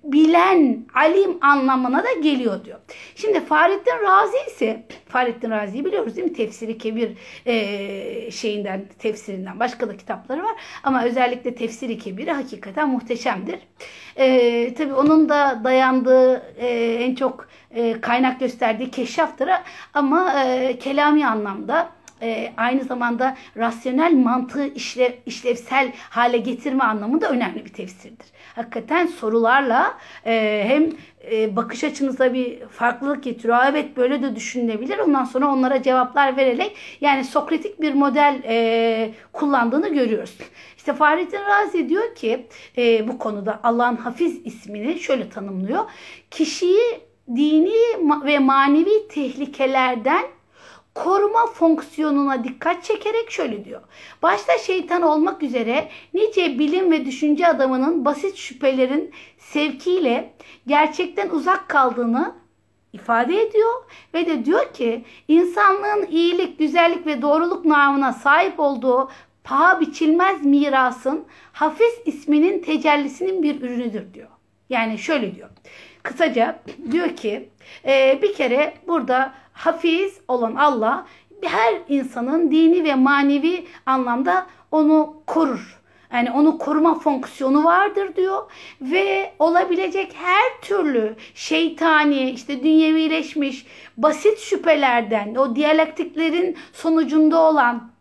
bilen, 0.04 0.86
alim 0.94 1.38
anlamına 1.42 2.04
da 2.04 2.12
geliyor 2.24 2.66
diyor. 2.66 2.80
Şimdi 3.16 3.40
Fahrettin 3.40 4.04
Razi 4.04 4.38
ise 4.48 4.86
Fahrettin 5.08 5.52
Razi'yi 5.52 5.86
biliyoruz 5.86 6.16
değil 6.16 6.28
mi? 6.28 6.34
Tefsiri 6.34 6.78
Kebir 6.78 7.12
e, 7.46 8.32
şeyinden, 8.32 8.86
tefsirinden 9.00 9.60
başka 9.60 9.90
da 9.90 9.98
kitapları 9.98 10.44
var. 10.44 10.56
Ama 10.84 11.04
özellikle 11.04 11.56
Tefsiri 11.56 12.00
Kebir'i 12.00 12.32
hakikaten 12.32 12.90
muhteşemdir. 12.90 13.60
E, 14.16 14.74
tabii 14.74 14.94
onun 14.94 15.30
da 15.30 15.62
dayandığı 15.64 16.54
e, 16.58 16.68
en 17.04 17.16
çok 17.16 17.48
e, 17.72 18.02
kaynak 18.02 18.40
gösterdiği 18.40 18.92
keşaftır 18.92 19.50
ama 19.94 20.44
e, 20.44 20.80
kelami 20.80 21.28
anlamda 21.28 21.90
e, 22.22 22.54
aynı 22.58 22.84
zamanda 22.84 23.38
rasyonel 23.58 24.14
mantığı 24.14 24.68
işlev, 24.68 25.12
işlevsel 25.26 25.92
hale 26.10 26.38
getirme 26.38 26.84
anlamında 26.84 27.30
önemli 27.30 27.66
bir 27.66 27.74
tefsirdir. 27.74 28.28
Hakikaten 28.58 29.08
sorularla 29.08 29.98
e, 30.26 30.64
hem 30.68 30.90
e, 31.32 31.56
bakış 31.56 31.84
açınıza 31.84 32.34
bir 32.34 32.60
farklılık 32.60 33.24
getiriyor. 33.24 33.58
Evet 33.70 33.98
böyle 33.98 34.22
de 34.22 34.36
düşünülebilir. 34.36 34.98
Ondan 34.98 35.24
sonra 35.24 35.48
onlara 35.48 35.82
cevaplar 35.82 36.38
vererek 36.38 36.78
yani 37.02 37.24
Sokratik 37.24 37.82
bir 37.82 37.94
model 37.94 38.42
e, 38.46 39.12
kullandığını 39.34 39.94
görüyoruz. 39.94 40.38
İşte 40.78 40.94
Fahrettin 40.94 41.40
Razi 41.40 41.90
diyor 41.90 42.16
ki 42.16 42.48
e, 42.78 43.08
bu 43.08 43.18
konuda 43.18 43.60
Allah'ın 43.64 43.96
Hafiz 43.96 44.46
ismini 44.46 45.00
şöyle 45.00 45.30
tanımlıyor. 45.30 45.84
Kişiyi 46.32 47.02
dini 47.36 47.74
ve 48.26 48.40
manevi 48.40 49.08
tehlikelerden 49.08 50.24
koruma 51.04 51.46
fonksiyonuna 51.46 52.44
dikkat 52.44 52.84
çekerek 52.84 53.32
şöyle 53.32 53.66
diyor. 53.66 53.82
Başta 54.22 54.58
şeytan 54.58 55.02
olmak 55.02 55.44
üzere 55.44 55.90
nice 56.14 56.60
bilim 56.60 56.92
ve 56.92 57.06
düşünce 57.06 57.48
adamının 57.48 58.06
basit 58.06 58.36
şüphelerin 58.36 59.12
sevkiyle 59.38 60.34
gerçekten 60.68 61.30
uzak 61.30 61.70
kaldığını 61.70 62.36
ifade 62.94 63.42
ediyor 63.42 63.74
ve 64.14 64.26
de 64.26 64.46
diyor 64.46 64.74
ki 64.74 65.06
insanlığın 65.28 66.08
iyilik, 66.10 66.60
güzellik 66.60 67.06
ve 67.06 67.22
doğruluk 67.22 67.66
namına 67.66 68.14
sahip 68.14 68.60
olduğu 68.60 69.10
paha 69.44 69.82
biçilmez 69.82 70.46
mirasın 70.46 71.26
Hafiz 71.54 71.94
isminin 72.06 72.62
tecellisinin 72.62 73.44
bir 73.44 73.62
ürünüdür 73.62 74.14
diyor. 74.14 74.30
Yani 74.70 74.98
şöyle 74.98 75.36
diyor. 75.36 75.50
Kısaca 76.04 76.60
diyor 76.92 77.16
ki 77.16 77.50
e, 77.86 78.20
bir 78.22 78.34
kere 78.34 78.74
burada 78.88 79.34
hafiz 79.54 80.20
olan 80.28 80.56
Allah 80.56 81.06
her 81.44 81.74
insanın 81.90 82.52
dini 82.52 82.84
ve 82.84 82.96
manevi 82.96 83.68
anlamda 83.86 84.46
onu 84.72 85.14
korur. 85.28 85.78
Yani 86.14 86.32
onu 86.32 86.58
koruma 86.58 87.00
fonksiyonu 87.00 87.64
vardır 87.64 88.16
diyor 88.16 88.52
ve 88.82 89.34
olabilecek 89.40 90.16
her 90.16 90.62
türlü 90.62 91.16
şeytani 91.34 92.30
işte 92.30 92.64
dünyevileşmiş 92.64 93.66
basit 93.98 94.40
şüphelerden 94.40 95.36
o 95.36 95.56
diyalektiklerin 95.56 96.58
sonucunda 96.74 97.42
olan 97.42 97.92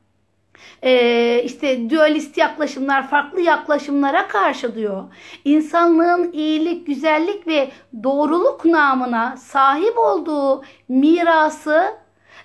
e, 0.82 1.42
işte 1.44 1.90
dualist 1.90 2.38
yaklaşımlar, 2.38 3.08
farklı 3.08 3.40
yaklaşımlara 3.40 4.28
karşı 4.28 4.74
diyor. 4.74 5.04
İnsanlığın 5.44 6.32
iyilik, 6.32 6.86
güzellik 6.86 7.46
ve 7.46 7.70
doğruluk 8.02 8.64
namına 8.64 9.36
sahip 9.36 9.98
olduğu 9.98 10.62
mirası, 10.88 11.84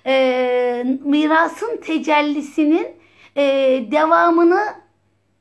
e, 0.06 0.84
mirasın 1.04 1.76
tecellisinin 1.76 2.86
e, 3.36 3.42
devamını 3.90 4.82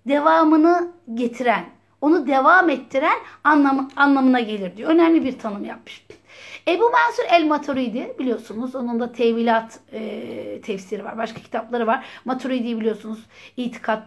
devamını 0.07 0.91
getiren, 1.13 1.65
onu 2.01 2.27
devam 2.27 2.69
ettiren 2.69 3.17
anlam, 3.43 3.89
anlamına 3.95 4.39
gelir 4.39 4.77
diyor. 4.77 4.89
Önemli 4.89 5.23
bir 5.23 5.39
tanım 5.39 5.65
yapmış. 5.65 6.05
Ebu 6.67 6.83
Mansur 6.89 7.23
el 7.29 7.45
Maturidi 7.45 8.15
biliyorsunuz 8.19 8.75
onun 8.75 8.99
da 8.99 9.11
tevilat 9.11 9.79
e, 9.93 10.61
tefsiri 10.61 11.05
var. 11.05 11.17
Başka 11.17 11.41
kitapları 11.41 11.87
var. 11.87 12.05
Maturidi 12.25 12.79
biliyorsunuz 12.79 13.19
itikat 13.57 14.03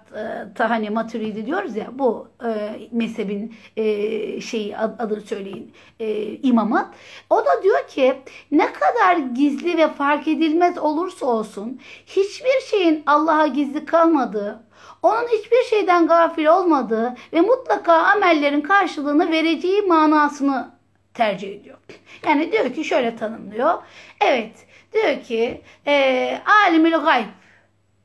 e, 0.60 0.62
hani 0.62 0.90
Maturidi 0.90 1.46
diyoruz 1.46 1.76
ya 1.76 1.86
bu 1.92 2.28
e, 2.44 2.70
mezhebin 2.92 3.54
e, 3.76 4.40
şeyi 4.40 4.76
ad, 4.76 5.00
adını 5.00 5.20
söyleyin 5.20 5.72
e, 6.00 6.32
imamı. 6.32 6.90
O 7.30 7.36
da 7.36 7.62
diyor 7.62 7.88
ki 7.88 8.14
ne 8.50 8.72
kadar 8.72 9.16
gizli 9.16 9.76
ve 9.76 9.88
fark 9.88 10.28
edilmez 10.28 10.78
olursa 10.78 11.26
olsun 11.26 11.80
hiçbir 12.06 12.60
şeyin 12.70 13.02
Allah'a 13.06 13.46
gizli 13.46 13.84
kalmadığı 13.84 14.64
onun 15.02 15.28
hiçbir 15.28 15.62
şeyden 15.70 16.06
gafil 16.06 16.46
olmadığı 16.46 17.14
ve 17.32 17.40
mutlaka 17.40 17.92
amellerin 17.92 18.60
karşılığını 18.60 19.30
vereceği 19.30 19.82
manasını 19.82 20.73
tercih 21.14 21.60
ediyor. 21.60 21.78
Yani 22.26 22.52
diyor 22.52 22.74
ki 22.74 22.84
şöyle 22.84 23.16
tanımlıyor. 23.16 23.82
Evet 24.20 24.66
diyor 24.92 25.22
ki 25.22 25.60
e, 25.86 26.38
alimül 26.66 26.92
gayb 26.92 27.26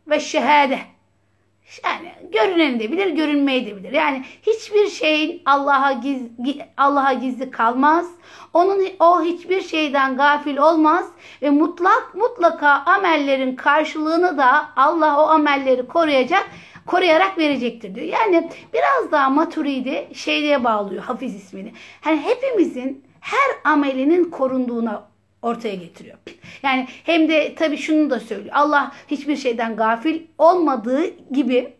ve 0.07 0.19
şehade. 0.19 0.79
Yani 1.85 2.13
görüneni 2.31 2.79
de 2.79 2.91
bilir, 2.91 3.07
görünmeyi 3.07 3.65
de 3.65 3.77
bilir. 3.77 3.91
Yani 3.91 4.23
hiçbir 4.41 4.87
şeyin 4.87 5.41
Allah'a 5.45 5.91
gizli, 5.91 6.65
Allah'a 6.77 7.13
gizli 7.13 7.51
kalmaz. 7.51 8.05
Onun 8.53 8.87
o 8.99 9.21
hiçbir 9.21 9.61
şeyden 9.61 10.17
gafil 10.17 10.57
olmaz 10.57 11.05
ve 11.41 11.49
mutlak 11.49 12.15
mutlaka 12.15 12.69
amellerin 12.69 13.55
karşılığını 13.55 14.37
da 14.37 14.69
Allah 14.75 15.19
o 15.19 15.29
amelleri 15.29 15.87
koruyacak 15.87 16.49
koruyarak 16.89 17.38
verecektir 17.38 17.96
diyor. 17.96 18.08
Yani 18.08 18.50
biraz 18.74 19.12
daha 19.12 19.29
Maturidi 19.29 20.08
şeyliğe 20.13 20.63
bağlıyor 20.63 21.03
Hafiz 21.03 21.36
ismini. 21.36 21.74
Hani 22.01 22.22
hepimizin 22.22 23.03
her 23.19 23.72
amelinin 23.72 24.24
korunduğuna 24.24 25.03
ortaya 25.41 25.75
getiriyor. 25.75 26.17
Yani 26.63 26.88
hem 27.03 27.29
de 27.29 27.55
tabii 27.55 27.77
şunu 27.77 28.10
da 28.10 28.19
söylüyor. 28.19 28.55
Allah 28.55 28.91
hiçbir 29.08 29.36
şeyden 29.36 29.75
gafil 29.75 30.22
olmadığı 30.38 31.31
gibi 31.31 31.74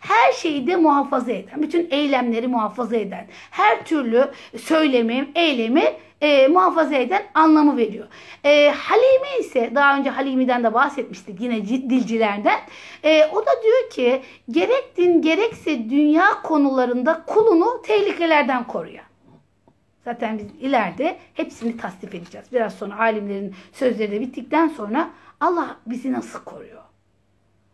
her 0.00 0.32
şeyi 0.32 0.66
de 0.66 0.76
muhafaza 0.76 1.32
eden, 1.32 1.62
bütün 1.62 1.88
eylemleri 1.90 2.48
muhafaza 2.48 2.96
eden, 2.96 3.26
her 3.50 3.84
türlü 3.84 4.30
söylemi, 4.58 5.28
eylemi 5.34 5.84
e, 6.20 6.48
muhafaza 6.48 6.94
eden 6.94 7.22
anlamı 7.34 7.76
veriyor. 7.76 8.06
E, 8.44 8.70
Halime 8.70 9.38
ise 9.40 9.70
daha 9.74 9.96
önce 9.98 10.10
Halimi'den 10.10 10.64
de 10.64 10.74
bahsetmiştik 10.74 11.40
yine 11.40 11.68
dilcilerden. 11.68 12.58
E, 13.02 13.24
o 13.26 13.40
da 13.46 13.50
diyor 13.64 13.90
ki 13.90 14.22
gerek 14.50 14.96
din 14.96 15.22
gerekse 15.22 15.90
dünya 15.90 16.42
konularında 16.42 17.22
kulunu 17.26 17.82
tehlikelerden 17.82 18.66
koruyor. 18.66 19.04
Zaten 20.04 20.38
biz 20.38 20.46
ileride 20.60 21.18
hepsini 21.34 21.76
tasdif 21.76 22.14
edeceğiz. 22.14 22.46
Biraz 22.52 22.74
sonra 22.74 22.98
alimlerin 22.98 23.54
sözleri 23.72 24.12
de 24.12 24.20
bittikten 24.20 24.68
sonra 24.68 25.10
Allah 25.40 25.76
bizi 25.86 26.12
nasıl 26.12 26.44
koruyor? 26.44 26.82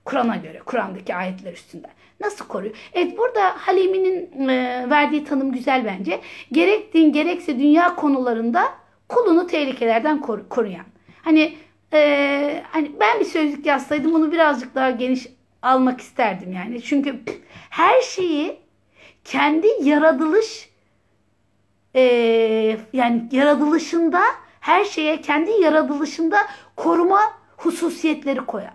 Kur'an'a 0.05 0.37
göre, 0.37 0.59
Kur'an'daki 0.59 1.15
ayetler 1.15 1.53
üstünde. 1.53 1.89
Nasıl 2.21 2.47
koruyor? 2.49 2.75
Evet 2.93 3.19
burada 3.19 3.55
Halimi'nin 3.57 4.49
e, 4.49 4.87
verdiği 4.91 5.25
tanım 5.25 5.53
güzel 5.53 5.85
bence. 5.85 6.21
Gerek 6.53 6.95
din 6.95 7.13
gerekse 7.13 7.59
dünya 7.59 7.95
konularında 7.95 8.75
kulunu 9.09 9.47
tehlikelerden 9.47 10.21
kor- 10.21 10.49
koruyan. 10.49 10.85
Hani 11.23 11.57
e, 11.93 12.63
hani 12.71 12.93
ben 13.01 13.21
bir 13.21 13.25
sözlük 13.25 13.67
yazsaydım 13.67 14.15
bunu 14.15 14.33
birazcık 14.33 14.75
daha 14.75 14.91
geniş 14.91 15.27
almak 15.63 16.01
isterdim 16.01 16.53
yani. 16.53 16.83
Çünkü 16.83 17.21
her 17.71 18.01
şeyi 18.01 18.57
kendi 19.25 19.69
yaratılış 19.83 20.71
e, 21.95 22.01
yani 22.93 23.29
yaratılışında 23.33 24.23
her 24.61 24.85
şeye 24.85 25.21
kendi 25.21 25.51
yaratılışında 25.51 26.39
koruma 26.77 27.21
hususiyetleri 27.57 28.41
koyan. 28.47 28.75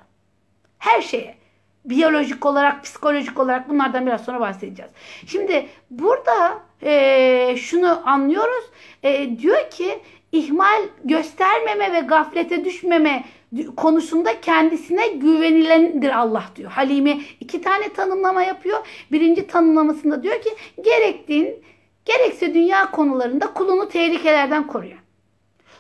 Her 0.80 1.02
şeye. 1.02 1.41
Biyolojik 1.86 2.46
olarak, 2.46 2.84
psikolojik 2.84 3.40
olarak 3.40 3.70
bunlardan 3.70 4.06
biraz 4.06 4.26
sonra 4.26 4.40
bahsedeceğiz. 4.40 4.92
Şimdi 5.28 5.66
burada 5.90 6.60
e, 6.84 7.56
şunu 7.58 8.10
anlıyoruz. 8.10 8.64
E, 9.04 9.38
diyor 9.40 9.70
ki 9.70 10.00
ihmal 10.32 10.82
göstermeme 11.04 11.94
ve 11.94 12.00
gaflete 12.00 12.66
düşmeme 12.66 13.24
konusunda 13.78 14.42
kendisine 14.42 15.08
güvenilendir 15.08 16.10
Allah 16.10 16.44
diyor. 16.56 16.72
Halime 16.72 17.20
iki 17.40 17.62
tane 17.62 17.94
tanımlama 17.94 18.44
yapıyor. 18.44 18.88
Birinci 19.12 19.48
tanımlamasında 19.48 20.24
diyor 20.24 20.42
ki 20.42 20.50
gerek 20.84 21.28
din 21.28 21.64
gerekse 22.06 22.54
dünya 22.54 22.92
konularında 22.92 23.54
kulunu 23.54 23.90
tehlikelerden 23.90 24.68
koruyor. 24.68 24.98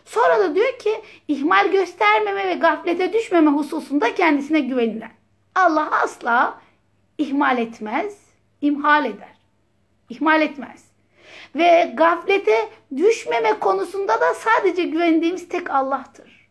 Sonra 0.06 0.40
da 0.40 0.56
diyor 0.56 0.80
ki 0.80 1.02
ihmal 1.28 1.72
göstermeme 1.72 2.48
ve 2.48 2.54
gaflete 2.54 3.14
düşmeme 3.14 3.52
hususunda 3.52 4.16
kendisine 4.16 4.60
güvenilen. 4.60 5.12
Allah 5.56 5.90
asla 6.04 6.60
ihmal 7.18 7.58
etmez, 7.58 8.18
imhal 8.62 9.06
eder. 9.06 9.38
İhmal 10.10 10.42
etmez. 10.42 10.92
Ve 11.56 11.94
gaflete 11.94 12.70
düşmeme 12.98 13.60
konusunda 13.60 14.22
da 14.22 14.34
sadece 14.34 14.84
güvendiğimiz 14.84 15.50
tek 15.50 15.70
Allah'tır. 15.70 16.50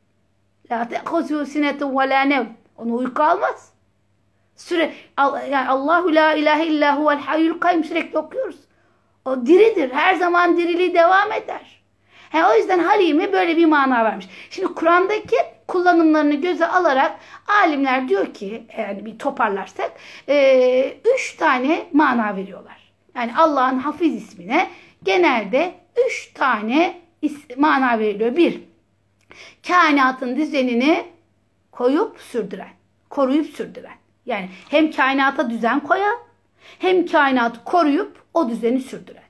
La 0.71 0.83
te'khuzû 0.83 1.47
sinetu 1.47 2.01
ve 2.01 2.09
la. 2.09 2.47
Onu 2.77 2.97
uyku 2.97 3.23
almaz. 3.23 3.73
Süre, 4.57 4.95
yani 5.51 5.69
Allahu 5.69 6.15
la 6.15 6.35
ilahe 6.35 6.67
illa 6.67 6.99
huvel 6.99 7.19
hayyul 7.19 7.61
kayyum 7.61 7.85
sürekli 7.85 8.19
okuyoruz. 8.19 8.61
O 9.25 9.47
diridir. 9.47 9.91
Her 9.91 10.15
zaman 10.15 10.57
diriliği 10.57 10.95
devam 10.95 11.33
eder. 11.33 11.80
He, 12.31 12.45
o 12.45 12.55
yüzden 12.55 12.79
Halime 12.79 13.33
böyle 13.33 13.57
bir 13.57 13.67
mana 13.67 14.05
vermiş. 14.05 14.29
Şimdi 14.51 14.75
Kur'an'daki 14.75 15.37
kullanımlarını 15.69 16.35
göze 16.35 16.67
alarak 16.67 17.19
alimler 17.47 18.09
diyor 18.09 18.35
ki 18.35 18.67
yani 18.79 19.05
bir 19.05 19.19
toparlarsak 19.19 19.93
e, 20.29 20.97
üç 21.15 21.37
tane 21.37 21.87
mana 21.93 22.37
veriyorlar. 22.37 22.93
Yani 23.15 23.33
Allah'ın 23.37 23.79
Hafiz 23.79 24.15
ismine 24.15 24.71
genelde 25.03 25.75
üç 26.07 26.33
tane 26.35 27.01
mana 27.57 27.99
veriliyor. 27.99 28.37
Bir, 28.37 28.61
kainatın 29.67 30.37
düzenini 30.37 31.07
koyup 31.73 32.21
sürdüren, 32.21 32.73
koruyup 33.09 33.47
sürdüren. 33.47 33.97
Yani 34.27 34.49
hem 34.69 34.91
kainata 34.91 35.51
düzen 35.51 35.81
koyan 35.81 36.19
hem 36.79 37.07
kainatı 37.07 37.65
koruyup 37.65 38.23
o 38.35 38.49
düzeni 38.49 38.81
sürdüren. 38.81 39.23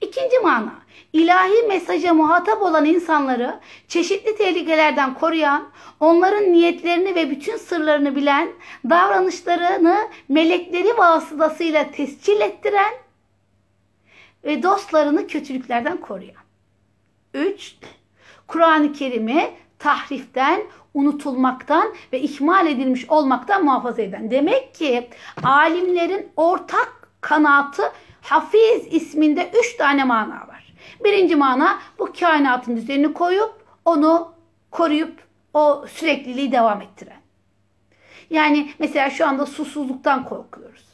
İkinci 0.00 0.38
mana, 0.38 0.74
ilahi 1.16 1.66
mesaja 1.68 2.14
muhatap 2.14 2.62
olan 2.62 2.84
insanları 2.84 3.60
çeşitli 3.88 4.36
tehlikelerden 4.36 5.14
koruyan, 5.14 5.68
onların 6.00 6.52
niyetlerini 6.52 7.14
ve 7.14 7.30
bütün 7.30 7.56
sırlarını 7.56 8.16
bilen, 8.16 8.48
davranışlarını 8.90 9.98
melekleri 10.28 10.98
vasıtasıyla 10.98 11.90
tescil 11.90 12.40
ettiren 12.40 12.92
ve 14.44 14.62
dostlarını 14.62 15.26
kötülüklerden 15.26 15.96
koruyan. 15.96 16.42
3. 17.34 17.76
Kur'an-ı 18.46 18.92
Kerim'i 18.92 19.50
tahriften, 19.78 20.62
unutulmaktan 20.94 21.94
ve 22.12 22.20
ihmal 22.20 22.66
edilmiş 22.66 23.10
olmaktan 23.10 23.64
muhafaza 23.64 24.02
eden. 24.02 24.30
Demek 24.30 24.74
ki 24.74 25.10
alimlerin 25.42 26.28
ortak 26.36 27.08
kanaatı 27.20 27.82
Hafiz 28.22 28.86
isminde 28.90 29.50
üç 29.60 29.76
tane 29.76 30.04
mana 30.04 30.48
var. 30.48 30.65
Birinci 31.04 31.36
mana 31.36 31.78
bu 31.98 32.12
kainatın 32.20 32.76
düzenini 32.76 33.12
koyup 33.12 33.54
onu 33.84 34.32
koruyup 34.70 35.26
o 35.54 35.84
sürekliliği 35.88 36.52
devam 36.52 36.82
ettiren. 36.82 37.20
Yani 38.30 38.70
mesela 38.78 39.10
şu 39.10 39.26
anda 39.26 39.46
susuzluktan 39.46 40.24
korkuyoruz. 40.24 40.86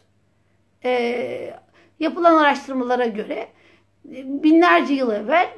Ee, 0.84 1.54
yapılan 2.00 2.38
araştırmalara 2.38 3.06
göre 3.06 3.48
binlerce 4.04 4.94
yıl 4.94 5.12
evvel 5.12 5.48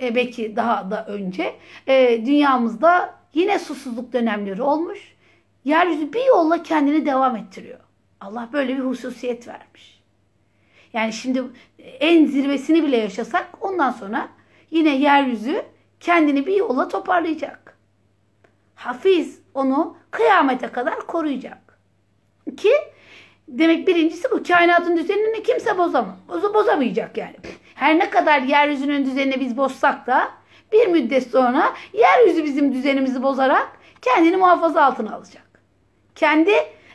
e, 0.00 0.14
belki 0.14 0.56
daha 0.56 0.90
da 0.90 1.06
önce 1.06 1.54
e, 1.86 2.26
dünyamızda 2.26 3.14
yine 3.34 3.58
susuzluk 3.58 4.12
dönemleri 4.12 4.62
olmuş. 4.62 5.14
Yeryüzü 5.64 6.12
bir 6.12 6.26
yolla 6.26 6.62
kendini 6.62 7.06
devam 7.06 7.36
ettiriyor. 7.36 7.80
Allah 8.20 8.48
böyle 8.52 8.76
bir 8.76 8.82
hususiyet 8.82 9.48
vermiş. 9.48 9.93
Yani 10.94 11.12
şimdi 11.12 11.42
en 12.00 12.26
zirvesini 12.26 12.82
bile 12.82 12.96
yaşasak 12.96 13.48
ondan 13.60 13.90
sonra 13.90 14.28
yine 14.70 14.96
yeryüzü 14.96 15.62
kendini 16.00 16.46
bir 16.46 16.56
yolla 16.56 16.88
toparlayacak. 16.88 17.78
Hafiz 18.74 19.40
onu 19.54 19.96
kıyamete 20.10 20.68
kadar 20.68 21.06
koruyacak. 21.06 21.78
ki 22.56 22.72
demek 23.48 23.88
birincisi 23.88 24.30
bu 24.30 24.42
kainatın 24.42 24.96
düzenini 24.96 25.42
kimse 25.42 25.78
bozamaz. 25.78 26.16
Boza, 26.28 26.54
bozamayacak 26.54 27.16
yani. 27.16 27.36
Her 27.74 27.98
ne 27.98 28.10
kadar 28.10 28.42
yeryüzünün 28.42 29.04
düzenini 29.04 29.40
biz 29.40 29.56
bozsak 29.56 30.06
da 30.06 30.28
bir 30.72 30.86
müddet 30.86 31.30
sonra 31.30 31.72
yeryüzü 31.92 32.44
bizim 32.44 32.72
düzenimizi 32.72 33.22
bozarak 33.22 33.68
kendini 34.02 34.36
muhafaza 34.36 34.84
altına 34.84 35.16
alacak. 35.16 35.62
Kendi 36.14 36.52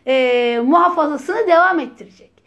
e, 0.08 0.60
muhafazasını 0.66 1.48
devam 1.48 1.80
ettirecek. 1.80 2.39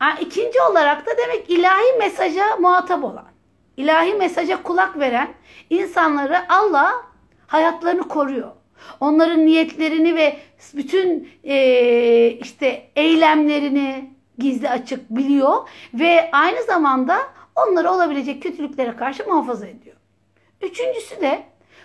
Ha, 0.00 0.16
İkinci 0.20 0.60
olarak 0.70 1.06
da 1.06 1.10
demek 1.18 1.50
ilahi 1.50 1.98
mesaja 1.98 2.56
muhatap 2.56 3.04
olan, 3.04 3.28
ilahi 3.76 4.14
mesaja 4.14 4.62
kulak 4.62 4.98
veren 4.98 5.28
insanları 5.70 6.52
Allah 6.52 6.92
hayatlarını 7.46 8.08
koruyor. 8.08 8.50
Onların 9.00 9.46
niyetlerini 9.46 10.16
ve 10.16 10.36
bütün 10.74 11.28
e, 11.44 12.30
işte 12.30 12.90
eylemlerini 12.96 14.10
gizli 14.38 14.68
açık 14.68 15.10
biliyor 15.10 15.68
ve 15.94 16.30
aynı 16.32 16.62
zamanda 16.62 17.18
onları 17.56 17.90
olabilecek 17.90 18.42
kötülüklere 18.42 18.96
karşı 18.96 19.28
muhafaza 19.28 19.66
ediyor. 19.66 19.96
Üçüncüsü 20.60 21.20
de 21.20 21.42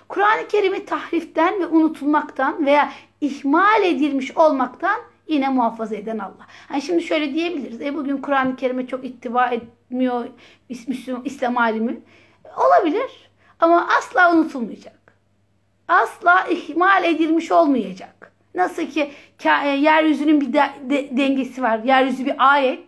Kur'an-ı 0.07 0.47
Kerim'i 0.47 0.85
tahriften 0.85 1.59
ve 1.59 1.67
unutulmaktan 1.67 2.65
veya 2.65 2.91
ihmal 3.21 3.83
edilmiş 3.83 4.37
olmaktan 4.37 5.01
yine 5.27 5.49
muhafaza 5.49 5.95
eden 5.95 6.17
Allah. 6.19 6.47
Yani 6.71 6.81
şimdi 6.81 7.03
şöyle 7.03 7.33
diyebiliriz. 7.33 7.81
E 7.81 7.95
bugün 7.95 8.17
Kur'an-ı 8.17 8.55
Kerim'e 8.55 8.87
çok 8.87 9.05
ittiba 9.05 9.47
etmiyor 9.47 10.25
Müslüman, 10.87 11.21
İslam 11.25 11.57
alimi. 11.57 12.01
Olabilir 12.57 13.29
ama 13.59 13.87
asla 13.97 14.33
unutulmayacak. 14.35 15.13
Asla 15.87 16.45
ihmal 16.49 17.03
edilmiş 17.03 17.51
olmayacak. 17.51 18.31
Nasıl 18.55 18.85
ki 18.85 19.11
e, 19.63 19.67
yeryüzünün 19.67 20.41
bir 20.41 20.53
de- 20.53 20.71
de- 20.89 21.17
dengesi 21.17 21.61
var. 21.61 21.79
Yeryüzü 21.83 22.25
bir 22.25 22.35
ayet. 22.37 22.85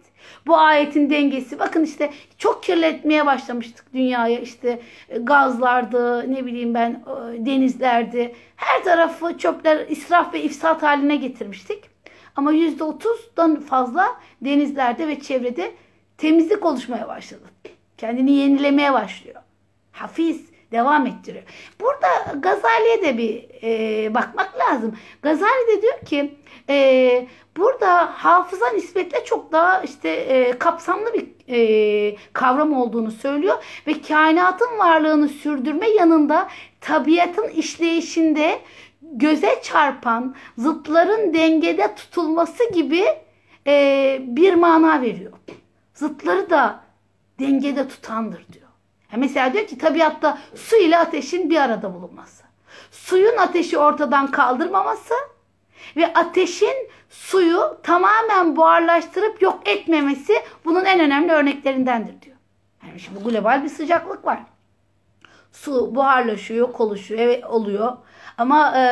Bu 0.47 0.57
ayetin 0.57 1.09
dengesi. 1.09 1.59
Bakın 1.59 1.83
işte 1.83 2.09
çok 2.37 2.63
kirletmeye 2.63 3.25
başlamıştık 3.25 3.93
dünyaya. 3.93 4.39
İşte 4.39 4.79
e, 5.09 5.17
gazlardı, 5.17 6.31
ne 6.33 6.45
bileyim 6.45 6.73
ben 6.73 6.89
e, 6.91 7.45
denizlerdi. 7.45 8.35
Her 8.55 8.83
tarafı 8.83 9.37
çöpler 9.37 9.87
israf 9.87 10.33
ve 10.33 10.43
ifsat 10.43 10.83
haline 10.83 11.15
getirmiştik. 11.15 11.96
Ama 12.37 12.53
%30'dan 12.53 13.59
fazla 13.59 14.19
denizlerde 14.41 15.07
ve 15.07 15.19
çevrede 15.19 15.71
temizlik 16.17 16.65
oluşmaya 16.65 17.07
başladı. 17.07 17.43
Kendini 17.97 18.31
yenilemeye 18.31 18.93
başlıyor. 18.93 19.41
Hafiz 19.91 20.41
devam 20.71 21.07
ettiriyor. 21.07 21.43
Burada 21.81 22.07
Gazali'ye 22.39 23.01
de 23.01 23.17
bir 23.17 23.45
e, 23.63 24.13
bakmak 24.13 24.59
lazım. 24.59 24.95
Gazali 25.21 25.77
de 25.77 25.81
diyor 25.81 25.99
ki 26.05 26.35
e, 26.69 27.27
burada 27.57 28.05
hafıza 28.05 28.69
nispetle 28.69 29.25
çok 29.25 29.51
daha 29.51 29.81
işte 29.81 30.09
e, 30.09 30.57
kapsamlı 30.59 31.13
bir 31.13 31.27
e, 31.49 32.15
kavram 32.33 32.73
olduğunu 32.73 33.11
söylüyor 33.11 33.63
ve 33.87 34.01
kainatın 34.01 34.77
varlığını 34.77 35.29
sürdürme 35.29 35.89
yanında 35.89 36.47
tabiatın 36.81 37.47
işleyişinde 37.47 38.59
göze 39.13 39.61
çarpan 39.63 40.35
zıtların 40.57 41.33
dengede 41.33 41.95
tutulması 41.95 42.71
gibi 42.73 43.05
e, 43.67 44.17
bir 44.21 44.53
mana 44.53 45.01
veriyor. 45.01 45.33
Zıtları 45.93 46.49
da 46.49 46.79
dengede 47.39 47.87
tutandır 47.87 48.45
diyor. 48.53 48.67
Mesela 49.15 49.53
diyor 49.53 49.67
ki 49.67 49.77
tabiatta 49.77 50.37
su 50.55 50.75
ile 50.75 50.97
ateşin 50.97 51.49
bir 51.49 51.55
arada 51.55 51.93
bulunması. 51.93 52.43
Suyun 52.91 53.37
ateşi 53.37 53.77
ortadan 53.77 54.31
kaldırmaması 54.31 55.13
ve 55.95 56.13
ateşin 56.13 56.89
suyu 57.09 57.77
tamamen 57.83 58.55
buharlaştırıp 58.55 59.41
yok 59.41 59.67
etmemesi 59.67 60.33
bunun 60.65 60.85
en 60.85 60.99
önemli 60.99 61.31
örneklerindendir 61.31 62.21
diyor. 62.21 62.37
Yani 62.87 62.99
şimdi 62.99 63.23
global 63.23 63.63
bir 63.63 63.69
sıcaklık 63.69 64.25
var. 64.25 64.39
Su 65.51 65.95
buharlaşıyor, 65.95 66.73
koluşuyor, 66.73 67.21
evet 67.21 67.45
oluyor. 67.45 67.97
Ama 68.37 68.77
e, 68.77 68.83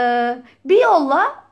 bir 0.65 0.81
yolla 0.81 1.45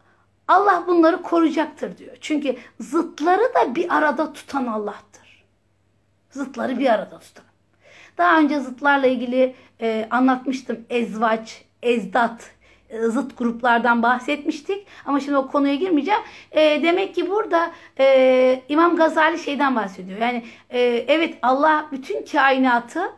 Allah 0.47 0.83
bunları 0.87 1.21
koruyacaktır 1.21 1.97
diyor. 1.97 2.17
Çünkü 2.21 2.55
zıtları 2.79 3.53
da 3.55 3.75
bir 3.75 3.97
arada 3.97 4.33
tutan 4.33 4.65
Allah'tır. 4.65 5.43
Zıtları 6.29 6.79
bir 6.79 6.93
arada 6.93 7.19
tutan. 7.19 7.45
Daha 8.17 8.39
önce 8.39 8.59
zıtlarla 8.59 9.07
ilgili 9.07 9.55
e, 9.81 10.07
anlatmıştım. 10.11 10.85
Ezvaç, 10.89 11.65
ezdat, 11.81 12.51
e, 12.89 13.01
zıt 13.01 13.37
gruplardan 13.37 14.03
bahsetmiştik. 14.03 14.87
Ama 15.05 15.19
şimdi 15.19 15.37
o 15.37 15.47
konuya 15.47 15.75
girmeyeceğim. 15.75 16.21
E, 16.51 16.83
demek 16.83 17.15
ki 17.15 17.29
burada 17.29 17.71
e, 17.99 18.63
İmam 18.69 18.95
Gazali 18.95 19.39
şeyden 19.39 19.75
bahsediyor. 19.75 20.19
Yani 20.19 20.43
e, 20.69 20.79
evet 21.07 21.37
Allah 21.41 21.85
bütün 21.91 22.25
kainatı 22.25 23.11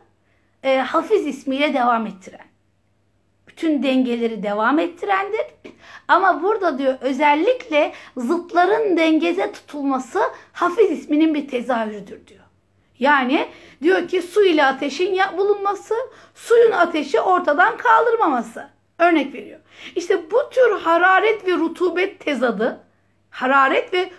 e, 0.62 0.78
Hafiz 0.78 1.26
ismiyle 1.26 1.74
devam 1.74 2.06
ettiren. 2.06 2.46
Bütün 3.56 3.82
dengeleri 3.82 4.42
devam 4.42 4.78
ettirendir. 4.78 5.46
Ama 6.08 6.42
burada 6.42 6.78
diyor 6.78 6.94
özellikle 7.00 7.92
zıtların 8.16 8.96
dengede 8.96 9.52
tutulması 9.52 10.20
Hafiz 10.52 10.90
isminin 10.90 11.34
bir 11.34 11.48
tezahürüdür 11.48 12.26
diyor. 12.26 12.44
Yani 12.98 13.48
diyor 13.82 14.08
ki 14.08 14.22
su 14.22 14.44
ile 14.44 14.64
ateşin 14.64 15.18
bulunması, 15.36 15.94
suyun 16.34 16.72
ateşi 16.72 17.20
ortadan 17.20 17.76
kaldırmaması. 17.76 18.68
Örnek 18.98 19.34
veriyor. 19.34 19.60
İşte 19.96 20.30
bu 20.30 20.50
tür 20.50 20.80
hararet 20.80 21.46
ve 21.48 21.52
rutubet 21.52 22.20
tezadı, 22.20 22.80
hararet 23.30 23.92
ve 23.92 24.10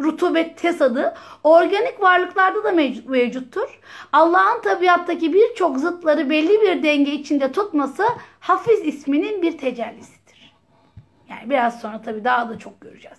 rutubet 0.00 0.58
tezadı 0.58 1.14
organik 1.44 2.00
varlıklarda 2.00 2.64
da 2.64 2.72
mevcut, 2.72 3.08
mevcuttur. 3.08 3.80
Allah'ın 4.12 4.62
tabiattaki 4.62 5.32
birçok 5.32 5.78
zıtları 5.78 6.30
belli 6.30 6.60
bir 6.62 6.82
denge 6.82 7.12
içinde 7.12 7.52
tutması 7.52 8.04
Hafiz 8.40 8.80
isminin 8.84 9.42
bir 9.42 9.58
tecellisidir. 9.58 10.54
Yani 11.28 11.50
biraz 11.50 11.80
sonra 11.80 12.02
tabii 12.02 12.24
daha 12.24 12.48
da 12.48 12.58
çok 12.58 12.80
göreceğiz. 12.80 13.18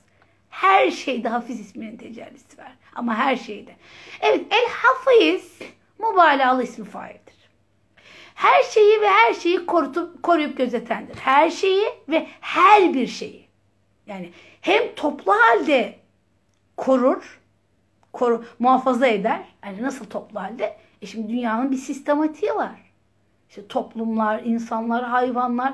Her 0.49 0.91
şeyde 0.91 1.29
Hafiz 1.29 1.59
isminin 1.59 1.97
tecellisi 1.97 2.57
var. 2.57 2.71
Ama 2.95 3.15
her 3.15 3.35
şeyde. 3.35 3.75
Evet 4.21 4.41
El 4.51 4.69
Hafiz 4.69 5.59
mübalağalı 5.99 6.63
ismi 6.63 6.85
faildir. 6.85 7.37
Her 8.35 8.63
şeyi 8.63 9.01
ve 9.01 9.09
her 9.09 9.33
şeyi 9.33 9.65
korutup, 9.65 10.23
koruyup 10.23 10.57
gözetendir. 10.57 11.15
Her 11.15 11.49
şeyi 11.49 11.85
ve 12.09 12.27
her 12.41 12.93
bir 12.93 13.07
şeyi. 13.07 13.47
Yani 14.07 14.31
hem 14.61 14.95
toplu 14.95 15.33
halde 15.33 15.99
korur, 16.77 17.39
koru, 18.13 18.43
muhafaza 18.59 19.07
eder. 19.07 19.45
Yani 19.65 19.83
nasıl 19.83 20.05
toplu 20.05 20.39
halde? 20.39 20.77
E 21.01 21.05
şimdi 21.05 21.29
dünyanın 21.29 21.71
bir 21.71 21.77
sistematiği 21.77 22.55
var. 22.55 22.91
İşte 23.49 23.67
toplumlar, 23.67 24.43
insanlar, 24.43 25.03
hayvanlar 25.03 25.73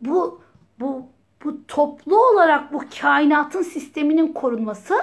bu 0.00 0.42
bu 0.80 1.06
bu 1.44 1.66
toplu 1.68 2.26
olarak 2.28 2.72
bu 2.72 2.82
kainatın 3.00 3.62
sisteminin 3.62 4.32
korunması 4.32 4.94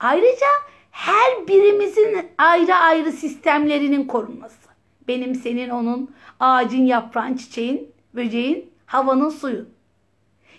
ayrıca 0.00 0.46
her 0.90 1.48
birimizin 1.48 2.26
ayrı 2.38 2.74
ayrı 2.74 3.12
sistemlerinin 3.12 4.06
korunması. 4.06 4.68
Benim, 5.08 5.34
senin, 5.34 5.68
onun, 5.68 6.14
ağacın, 6.40 6.84
yaprağın, 6.84 7.36
çiçeğin, 7.36 7.92
böceğin, 8.14 8.70
havanın, 8.86 9.28
suyun. 9.28 9.68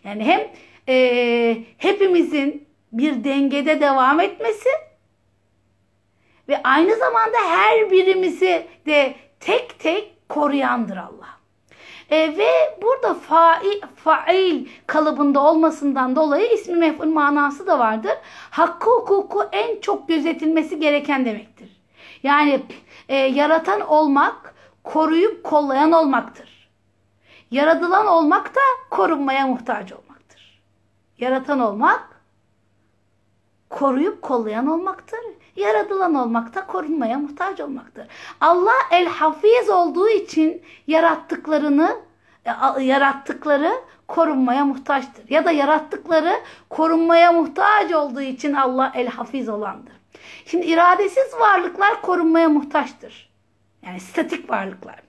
Yani 0.04 0.24
hem 0.24 0.42
e, 0.90 1.64
hepimizin 1.78 2.66
bir 2.94 3.24
dengede 3.24 3.82
devam 3.82 4.20
etmesi 4.20 4.70
ve 6.50 6.64
aynı 6.64 6.96
zamanda 6.96 7.38
her 7.38 7.92
birimizi 7.92 8.68
de 8.86 9.16
tek 9.40 9.80
tek 9.80 10.30
koruyandır 10.30 10.98
Allah. 10.98 11.34
E, 12.10 12.38
ve 12.38 12.80
burada 12.82 13.14
fail, 13.14 13.82
fail 13.96 14.68
kalıbında 14.88 15.40
olmasından 15.40 16.16
dolayı 16.16 16.54
ismi 16.54 16.76
mef'ul 16.76 17.10
manası 17.10 17.68
da 17.68 17.80
vardır. 17.80 18.14
Hakkı 18.50 18.90
hukuku 18.90 19.44
en 19.52 19.80
çok 19.82 20.08
gözetilmesi 20.08 20.80
gereken 20.80 21.26
demektir. 21.26 21.82
Yani 22.24 22.62
e, 23.10 23.16
yaratan 23.16 23.82
olmak, 23.82 24.56
koruyup 24.84 25.44
kollayan 25.44 25.92
olmaktır. 25.92 26.70
Yaratılan 27.52 28.08
olmak 28.08 28.56
da 28.56 28.62
korunmaya 28.90 29.48
muhtaç 29.48 29.94
olmaktır. 29.94 30.62
Yaratan 31.18 31.60
olmak, 31.60 32.13
koruyup 33.74 34.22
kollayan 34.22 34.68
olmaktır. 34.68 35.20
Yaratılan 35.56 36.16
olmak 36.16 36.56
da 36.56 36.68
korunmaya 36.68 37.18
muhtaç 37.20 37.60
olmaktır. 37.60 38.08
Allah 38.42 38.74
el 38.92 39.08
hafiz 39.08 39.70
olduğu 39.70 40.10
için 40.10 40.62
yarattıklarını 40.88 41.98
e, 42.46 42.84
yarattıkları 42.84 43.72
korunmaya 44.08 44.66
muhtaçtır. 44.66 45.30
Ya 45.30 45.46
da 45.46 45.52
yarattıkları 45.52 46.34
korunmaya 46.70 47.32
muhtaç 47.32 47.92
olduğu 47.92 48.22
için 48.22 48.54
Allah 48.54 48.92
el 48.96 49.08
hafiz 49.08 49.50
olandır. 49.50 49.94
Şimdi 50.46 50.66
iradesiz 50.66 51.34
varlıklar 51.40 52.02
korunmaya 52.02 52.50
muhtaçtır. 52.50 53.34
Yani 53.86 54.00
statik 54.00 54.50
varlıklar. 54.50 55.04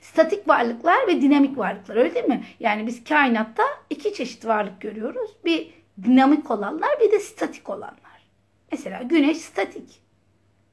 Statik 0.00 0.48
varlıklar 0.48 1.06
ve 1.06 1.20
dinamik 1.20 1.58
varlıklar 1.58 1.96
öyle 1.96 2.14
değil 2.14 2.28
mi? 2.28 2.44
Yani 2.60 2.86
biz 2.86 3.04
kainatta 3.04 3.62
iki 3.90 4.14
çeşit 4.14 4.46
varlık 4.46 4.80
görüyoruz. 4.80 5.30
Bir 5.44 5.81
dinamik 6.04 6.50
olanlar 6.50 6.90
bir 7.00 7.12
de 7.12 7.20
statik 7.20 7.68
olanlar. 7.68 8.28
Mesela 8.72 9.02
güneş 9.02 9.38
statik. 9.38 10.02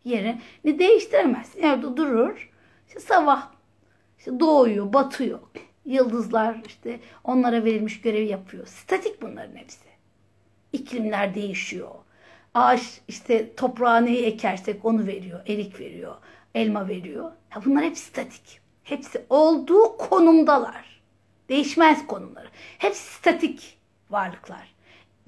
Yerini 0.04 0.80
değiştiremez. 0.80 1.56
Nerede 1.56 1.98
durur. 1.98 2.50
İşte 2.88 3.00
sabah 3.00 3.52
işte 4.18 4.40
doğuyor, 4.40 4.94
batıyor. 4.94 5.40
Yıldızlar 5.86 6.58
işte 6.68 7.00
onlara 7.24 7.66
verilmiş 7.66 8.02
görevi 8.02 8.28
yapıyor. 8.28 8.66
Statik 8.66 9.22
bunların 9.22 9.56
hepsi. 9.56 9.90
İklimler 10.74 11.36
değişiyor. 11.36 11.90
Ağaç 12.54 13.02
işte 13.08 13.56
toprağa 13.56 13.98
neyi 13.98 14.26
ekersek 14.26 14.86
onu 14.86 15.08
veriyor. 15.08 15.40
Erik 15.48 15.80
veriyor, 15.80 16.16
elma 16.56 16.88
veriyor. 16.88 17.32
Ya 17.56 17.66
bunlar 17.66 17.84
hep 17.84 17.98
statik. 17.98 18.62
Hepsi 18.84 19.26
olduğu 19.30 19.98
konumdalar. 19.98 21.02
Değişmez 21.50 22.08
konumları. 22.08 22.48
Hepsi 22.78 23.14
statik 23.14 23.78
varlıklar. 24.10 24.76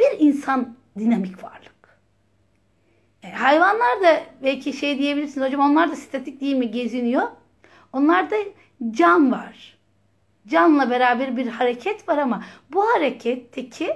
Bir 0.02 0.20
insan 0.20 0.76
dinamik 1.00 1.44
varlık. 1.44 2.00
E, 3.24 3.32
hayvanlar 3.32 4.02
da 4.02 4.22
belki 4.44 4.74
şey 4.74 4.98
diyebilirsiniz 4.98 5.48
hocam 5.48 5.62
onlar 5.62 5.92
da 5.92 5.96
statik 5.96 6.42
değil 6.42 6.56
mi 6.56 6.72
geziniyor. 6.72 7.28
Onlarda 7.94 8.36
can 8.92 9.32
var. 9.32 9.78
Canla 10.48 10.90
beraber 10.90 11.38
bir 11.38 11.48
hareket 11.48 12.10
var 12.10 12.18
ama 12.18 12.44
bu 12.74 12.86
hareketteki 12.86 13.94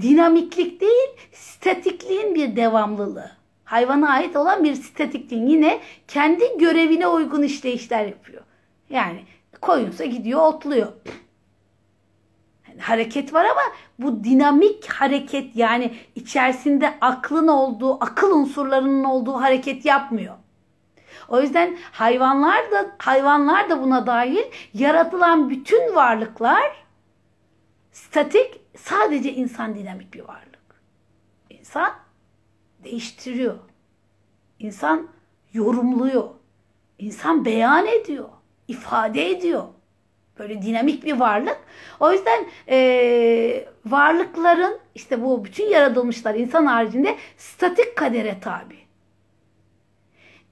dinamiklik 0.00 0.80
değil 0.80 1.08
statikliğin 1.32 2.34
bir 2.34 2.56
devamlılığı. 2.56 3.30
Hayvana 3.64 4.10
ait 4.10 4.36
olan 4.36 4.64
bir 4.64 4.74
statikliğin 4.74 5.46
yine 5.46 5.80
kendi 6.08 6.58
görevine 6.58 7.06
uygun 7.06 7.42
işleyişler 7.42 8.06
yapıyor. 8.06 8.42
Yani 8.90 9.24
koyunsa 9.60 10.04
gidiyor 10.04 10.40
otluyor. 10.40 10.92
Hareket 12.80 13.34
var 13.34 13.44
ama 13.44 13.62
bu 13.98 14.24
dinamik 14.24 14.86
hareket 14.92 15.56
yani 15.56 15.94
içerisinde 16.14 16.94
aklın 17.00 17.48
olduğu, 17.48 18.04
akıl 18.04 18.30
unsurlarının 18.30 19.04
olduğu 19.04 19.34
hareket 19.34 19.84
yapmıyor. 19.84 20.34
O 21.28 21.40
yüzden 21.40 21.78
hayvanlar 21.92 22.70
da 22.70 22.86
hayvanlar 22.98 23.70
da 23.70 23.82
buna 23.82 24.06
dahil 24.06 24.44
yaratılan 24.74 25.50
bütün 25.50 25.94
varlıklar 25.94 26.84
statik 27.92 28.60
sadece 28.76 29.32
insan 29.32 29.74
dinamik 29.74 30.14
bir 30.14 30.20
varlık. 30.20 30.82
İnsan 31.50 31.92
değiştiriyor. 32.84 33.58
İnsan 34.58 35.08
yorumluyor. 35.52 36.28
İnsan 36.98 37.44
beyan 37.44 37.86
ediyor, 37.86 38.28
ifade 38.68 39.30
ediyor. 39.30 39.64
Böyle 40.40 40.62
dinamik 40.62 41.04
bir 41.04 41.12
varlık. 41.12 41.58
O 42.00 42.12
yüzden 42.12 42.44
e, 42.68 43.64
varlıkların 43.86 44.78
işte 44.94 45.22
bu 45.22 45.44
bütün 45.44 45.68
yaratılmışlar 45.68 46.34
insan 46.34 46.66
haricinde 46.66 47.16
statik 47.36 47.96
kadere 47.96 48.40
tabi. 48.40 48.74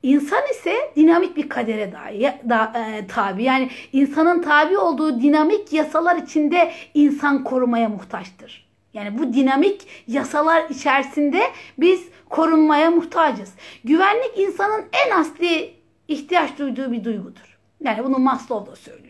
İnsan 0.03 0.43
ise 0.51 0.75
dinamik 0.97 1.37
bir 1.37 1.49
kadere 1.49 1.93
dahi, 1.93 2.33
da, 2.49 2.73
e, 2.77 3.07
tabi. 3.07 3.43
Yani 3.43 3.71
insanın 3.93 4.43
tabi 4.43 4.79
olduğu 4.79 5.21
dinamik 5.21 5.73
yasalar 5.73 6.17
içinde 6.17 6.73
insan 6.95 7.45
korumaya 7.45 7.89
muhtaçtır. 7.89 8.69
Yani 8.95 9.19
bu 9.19 9.33
dinamik 9.33 9.87
yasalar 10.07 10.71
içerisinde 10.71 11.43
biz 11.79 12.09
korunmaya 12.29 12.91
muhtacız. 12.91 13.55
Güvenlik 13.85 14.39
insanın 14.39 14.85
en 15.07 15.21
asli 15.21 15.75
ihtiyaç 16.09 16.59
duyduğu 16.59 16.93
bir 16.93 17.05
duygudur. 17.05 17.59
Yani 17.81 18.05
bunu 18.05 18.19
Maslow 18.19 18.73
da 18.73 18.77
söylüyor. 18.77 19.08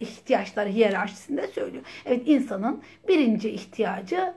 İhtiyaçları 0.00 0.68
hiyerarşisinde 0.68 1.46
söylüyor. 1.46 1.84
Evet 2.06 2.22
insanın 2.26 2.82
birinci 3.08 3.50
ihtiyacı 3.50 4.34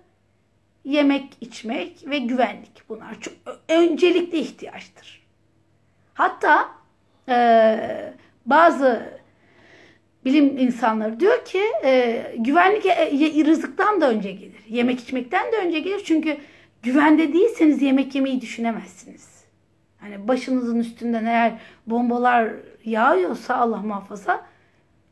yemek, 0.83 1.37
içmek 1.41 2.09
ve 2.09 2.19
güvenlik. 2.19 2.89
Bunlar 2.89 3.19
çok 3.21 3.33
öncelikli 3.69 4.37
ihtiyaçtır. 4.37 5.27
Hatta 6.13 6.71
e, 7.29 8.13
bazı 8.45 9.21
bilim 10.25 10.57
insanları 10.57 11.19
diyor 11.19 11.45
ki 11.45 11.61
e, 11.83 12.25
güvenlik 12.37 12.85
e, 12.85 13.45
rızıktan 13.45 14.01
da 14.01 14.09
önce 14.09 14.31
gelir. 14.31 14.65
Yemek 14.69 14.99
içmekten 14.99 15.51
de 15.51 15.57
önce 15.57 15.79
gelir. 15.79 16.01
Çünkü 16.05 16.37
güvende 16.83 17.33
değilseniz 17.33 17.81
yemek 17.81 18.15
yemeyi 18.15 18.41
düşünemezsiniz. 18.41 19.45
Hani 19.99 20.27
başınızın 20.27 20.79
üstünden 20.79 21.25
eğer 21.25 21.53
bombalar 21.87 22.49
yağıyorsa 22.85 23.55
Allah 23.55 23.77
muhafaza 23.77 24.45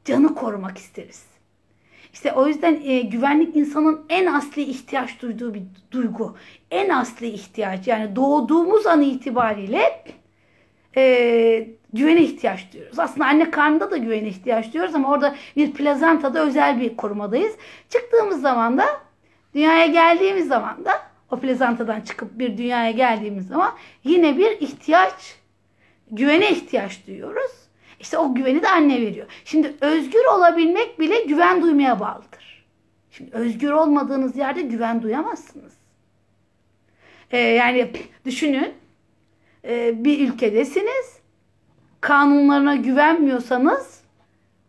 canı 0.10 0.36
korumak 0.36 0.78
isteriz. 0.78 1.26
İşte 2.14 2.32
o 2.32 2.48
yüzden 2.48 2.82
e, 2.84 3.02
güvenlik 3.02 3.56
insanın 3.56 4.06
en 4.10 4.26
asli 4.26 4.62
ihtiyaç 4.62 5.22
duyduğu 5.22 5.54
bir 5.54 5.64
duygu. 5.92 6.38
En 6.72 6.90
asli 6.90 7.28
ihtiyaç 7.28 7.88
yani 7.88 8.16
doğduğumuz 8.16 8.88
an 8.88 9.02
itibariyle 9.02 10.04
e, 10.98 11.68
güvene 11.94 12.22
ihtiyaç 12.22 12.74
duyuyoruz. 12.74 13.00
Aslında 13.00 13.26
anne 13.26 13.52
karnında 13.52 13.92
da 13.92 13.98
güvene 13.98 14.28
ihtiyaç 14.28 14.74
duyuyoruz 14.74 14.96
ama 14.96 15.12
orada 15.12 15.36
bir 15.56 15.74
plazantada 15.74 16.46
özel 16.46 16.82
bir 16.82 16.98
korumadayız. 16.98 17.56
Çıktığımız 17.90 18.42
zaman 18.42 18.78
da 18.78 18.86
dünyaya 19.56 19.86
geldiğimiz 19.86 20.48
zaman 20.48 20.86
da 20.86 20.92
o 21.32 21.40
plazantadan 21.40 22.02
çıkıp 22.02 22.40
bir 22.40 22.58
dünyaya 22.58 22.92
geldiğimiz 22.92 23.48
zaman 23.48 23.72
yine 24.04 24.38
bir 24.38 24.52
ihtiyaç, 24.52 25.36
güvene 26.12 26.52
ihtiyaç 26.52 27.08
duyuyoruz. 27.08 27.69
İşte 28.00 28.18
o 28.18 28.36
güveni 28.36 28.62
de 28.62 28.70
anne 28.70 29.02
veriyor. 29.02 29.28
Şimdi 29.46 29.76
özgür 29.82 30.26
olabilmek 30.36 31.00
bile 31.00 31.24
güven 31.24 31.62
duymaya 31.62 32.00
bağlıdır. 32.00 32.66
Şimdi 33.12 33.32
özgür 33.32 33.72
olmadığınız 33.72 34.36
yerde 34.36 34.62
güven 34.62 35.02
duyamazsınız. 35.02 35.74
Ee, 37.32 37.38
yani 37.38 37.92
düşünün 38.26 38.74
e, 39.68 40.04
bir 40.04 40.30
ülkedesiniz. 40.30 41.20
Kanunlarına 42.02 42.76
güvenmiyorsanız 42.76 44.02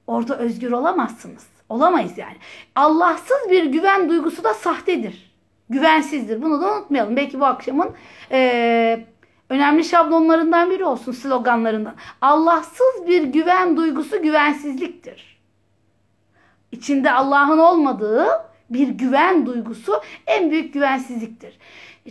orada 0.07 0.39
özgür 0.39 0.73
olamazsınız. 0.73 1.47
Olamayız 1.69 2.19
yani. 2.19 2.37
Allahsız 2.75 3.51
bir 3.51 3.65
güven 3.65 4.09
duygusu 4.09 4.45
da 4.45 4.55
sahtedir. 4.55 5.31
Güvensizdir. 5.71 6.43
Bunu 6.43 6.63
da 6.63 6.73
unutmayalım. 6.73 7.17
Belki 7.17 7.41
bu 7.41 7.45
akşamın 7.45 7.91
e, 8.31 9.07
önemli 9.51 9.85
şablonlarından 9.85 10.71
biri 10.71 10.85
olsun, 10.85 11.13
sloganlarından. 11.13 11.95
Allahsız 12.21 13.07
bir 13.07 13.23
güven 13.23 13.77
duygusu 13.77 14.23
güvensizliktir. 14.23 15.41
İçinde 16.73 17.13
Allah'ın 17.13 17.59
olmadığı 17.59 18.27
bir 18.71 18.89
güven 18.89 19.47
duygusu 19.47 20.01
en 20.27 20.51
büyük 20.51 20.75
güvensizliktir. 20.75 21.59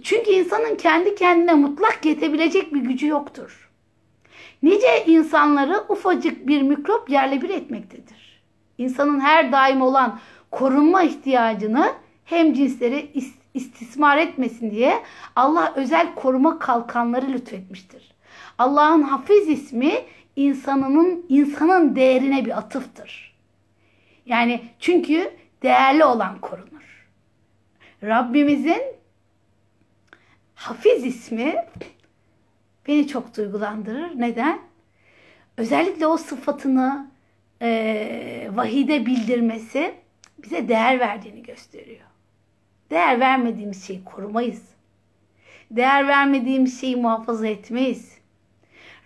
Çünkü 0.03 0.31
insanın 0.31 0.75
kendi 0.75 1.15
kendine 1.15 1.53
mutlak 1.53 2.05
yetebilecek 2.05 2.73
bir 2.73 2.79
gücü 2.79 3.07
yoktur. 3.07 3.69
Nice 4.63 5.05
insanları 5.05 5.83
ufacık 5.89 6.47
bir 6.47 6.61
mikrop 6.61 7.09
yerle 7.09 7.41
bir 7.41 7.49
etmektedir. 7.49 8.41
İnsanın 8.77 9.19
her 9.19 9.51
daim 9.51 9.81
olan 9.81 10.19
korunma 10.51 11.03
ihtiyacını 11.03 11.93
hem 12.25 12.53
cinsleri 12.53 13.11
istismar 13.59 14.17
etmesin 14.17 14.71
diye 14.71 15.03
Allah 15.35 15.73
özel 15.75 16.15
koruma 16.15 16.59
kalkanları 16.59 17.27
lütfetmiştir. 17.33 18.11
Allah'ın 18.57 19.01
hafiz 19.01 19.49
ismi 19.49 19.93
insanının 20.35 21.25
insanın 21.29 21.95
değerine 21.95 22.45
bir 22.45 22.57
atıftır. 22.57 23.35
Yani 24.25 24.61
çünkü 24.79 25.33
değerli 25.63 26.03
olan 26.03 26.39
korunur. 26.39 27.07
Rabbimizin 28.03 28.81
Hafiz 30.59 31.05
ismi 31.05 31.55
beni 32.87 33.07
çok 33.07 33.37
duygulandırır. 33.37 34.19
Neden? 34.19 34.59
Özellikle 35.57 36.07
o 36.07 36.17
sıfatını 36.17 37.11
e, 37.61 38.49
vahide 38.53 39.05
bildirmesi 39.05 39.95
bize 40.43 40.67
değer 40.67 40.99
verdiğini 40.99 41.43
gösteriyor. 41.43 42.05
Değer 42.89 43.19
vermediğimiz 43.19 43.87
şeyi 43.87 44.03
korumayız. 44.03 44.63
Değer 45.71 46.07
vermediğimiz 46.07 46.81
şeyi 46.81 46.95
muhafaza 46.95 47.47
etmeyiz. 47.47 48.17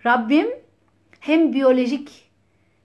Rabbim 0.06 0.46
hem 1.20 1.52
biyolojik 1.52 2.30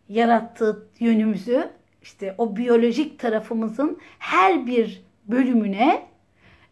yarattığı 0.09 0.87
yönümüzü 0.99 1.69
işte 2.01 2.35
o 2.37 2.55
biyolojik 2.55 3.19
tarafımızın 3.19 3.97
her 4.19 4.67
bir 4.67 5.03
bölümüne 5.27 6.07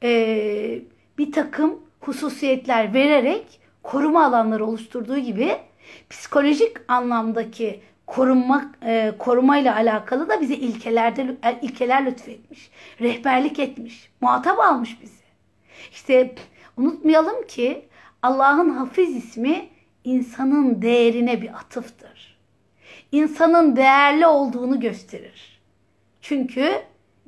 e, 0.03 0.81
bir 1.17 1.31
takım 1.31 1.79
hususiyetler 1.99 2.93
vererek 2.93 3.59
koruma 3.83 4.25
alanları 4.25 4.65
oluşturduğu 4.65 5.17
gibi 5.17 5.51
psikolojik 6.09 6.77
anlamdaki 6.87 7.81
korunma 8.07 8.71
e, 8.85 9.13
korumayla 9.19 9.75
alakalı 9.75 10.29
da 10.29 10.41
bize 10.41 10.55
ilkelerde 10.55 11.37
ilkeler 11.61 12.05
lütfetmiş. 12.05 12.71
Rehberlik 13.01 13.59
etmiş. 13.59 14.11
Muhatap 14.21 14.59
almış 14.59 15.01
bizi. 15.01 15.23
İşte 15.91 16.35
unutmayalım 16.77 17.47
ki 17.47 17.85
Allah'ın 18.21 18.69
hafiz 18.69 19.15
ismi 19.15 19.69
insanın 20.03 20.81
değerine 20.81 21.41
bir 21.41 21.53
atıftır. 21.53 22.37
İnsanın 23.11 23.75
değerli 23.75 24.27
olduğunu 24.27 24.79
gösterir. 24.79 25.61
Çünkü 26.21 26.81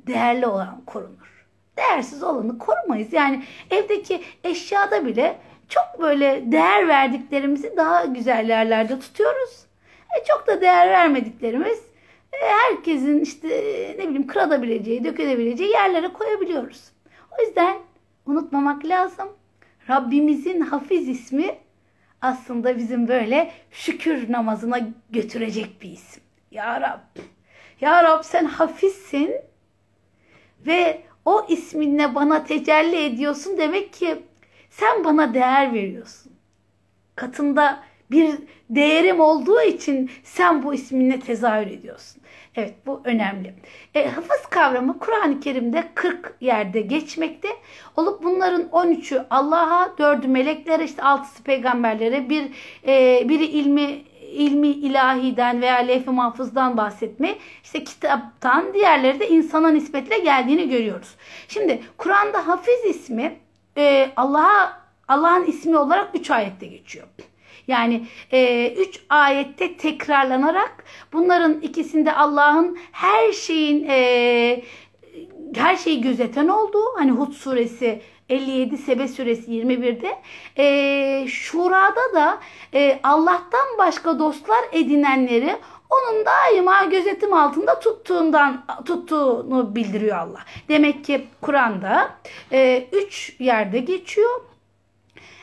değerli 0.06 0.46
olan 0.46 0.82
korunur. 0.86 1.46
değersiz 1.76 2.22
olanı 2.22 2.58
korumayız. 2.58 3.12
Yani 3.12 3.42
evdeki 3.70 4.22
eşyada 4.44 5.06
bile 5.06 5.38
çok 5.68 6.00
böyle 6.00 6.52
değer 6.52 6.88
verdiklerimizi 6.88 7.76
daha 7.76 8.04
güzel 8.04 8.48
yerlerde 8.48 8.98
tutuyoruz. 8.98 9.69
E, 10.16 10.24
çok 10.24 10.46
da 10.46 10.60
değer 10.60 10.88
vermediklerimiz 10.88 11.78
e, 12.32 12.36
herkesin 12.46 13.20
işte 13.20 13.54
e, 13.54 13.98
ne 13.98 14.02
bileyim 14.02 14.26
kıradabileceği, 14.26 15.04
dökülebileceği 15.04 15.70
yerlere 15.70 16.08
koyabiliyoruz. 16.08 16.92
O 17.38 17.42
yüzden 17.42 17.76
unutmamak 18.26 18.84
lazım. 18.84 19.28
Rabbimizin 19.88 20.60
Hafiz 20.60 21.08
ismi 21.08 21.56
aslında 22.20 22.78
bizim 22.78 23.08
böyle 23.08 23.52
şükür 23.70 24.32
namazına 24.32 24.78
götürecek 25.10 25.82
bir 25.82 25.90
isim. 25.90 26.22
Ya 26.50 26.80
Rab, 26.80 27.20
Ya 27.80 28.04
Rab 28.04 28.22
sen 28.22 28.44
hafizsin 28.44 29.34
ve 30.66 31.02
o 31.24 31.46
isminle 31.48 32.14
bana 32.14 32.44
tecelli 32.44 33.04
ediyorsun 33.04 33.58
demek 33.58 33.92
ki 33.92 34.22
sen 34.70 35.04
bana 35.04 35.34
değer 35.34 35.74
veriyorsun. 35.74 36.32
Katında 37.16 37.84
bir 38.10 38.38
değerim 38.70 39.20
olduğu 39.20 39.62
için 39.62 40.10
sen 40.24 40.62
bu 40.62 40.74
isminle 40.74 41.20
tezahür 41.20 41.66
ediyorsun. 41.66 42.22
Evet 42.56 42.74
bu 42.86 43.00
önemli. 43.04 43.54
E, 43.94 44.08
hafız 44.08 44.46
kavramı 44.50 44.98
Kur'an-ı 44.98 45.40
Kerim'de 45.40 45.88
40 45.94 46.36
yerde 46.40 46.80
geçmekte. 46.80 47.48
Olup 47.96 48.22
bunların 48.22 48.62
13'ü 48.62 49.26
Allah'a, 49.30 49.86
4'ü 49.86 50.28
meleklere, 50.28 50.84
işte 50.84 51.02
6'sı 51.02 51.42
peygamberlere, 51.42 52.28
bir 52.28 52.44
e, 52.86 53.28
biri 53.28 53.44
ilmi 53.44 54.02
ilmi 54.30 54.68
ilahiden 54.68 55.60
veya 55.60 55.76
levh-i 55.76 56.10
mahfuzdan 56.10 56.76
bahsetme, 56.76 57.34
işte 57.62 57.84
kitaptan, 57.84 58.74
diğerleri 58.74 59.20
de 59.20 59.28
insana 59.28 59.68
nispetle 59.68 60.18
geldiğini 60.18 60.68
görüyoruz. 60.68 61.14
Şimdi 61.48 61.82
Kur'an'da 61.96 62.48
Hafiz 62.48 62.84
ismi 62.84 63.36
e, 63.76 64.10
Allah'a 64.16 64.80
Allah'ın 65.08 65.44
ismi 65.44 65.78
olarak 65.78 66.10
3 66.14 66.30
ayette 66.30 66.66
geçiyor. 66.66 67.06
Yani 67.70 68.06
e, 68.32 68.68
üç 68.78 69.00
ayette 69.08 69.76
tekrarlanarak 69.76 70.84
bunların 71.12 71.60
ikisinde 71.60 72.12
Allah'ın 72.12 72.78
her 72.92 73.32
şeyin 73.32 73.86
e, 73.88 74.62
her 75.54 75.76
şeyi 75.76 76.00
gözeten 76.00 76.48
olduğu 76.48 76.84
hani 76.96 77.10
Hud 77.10 77.32
suresi 77.32 78.02
57 78.28 78.78
Sebe 78.78 79.08
suresi 79.08 79.50
21'de 79.50 80.18
e, 80.58 81.28
Şura'da 81.28 82.14
da 82.14 82.40
e, 82.74 83.00
Allah'tan 83.02 83.78
başka 83.78 84.18
dostlar 84.18 84.64
edinenleri 84.72 85.56
onun 85.90 86.24
daima 86.26 86.84
gözetim 86.84 87.32
altında 87.32 87.80
tuttuğundan 87.80 88.64
tuttuğunu 88.84 89.74
bildiriyor 89.74 90.16
Allah. 90.16 90.40
Demek 90.68 91.04
ki 91.04 91.26
Kur'an'da 91.40 92.10
e, 92.52 92.88
üç 92.92 93.36
yerde 93.38 93.78
geçiyor. 93.78 94.40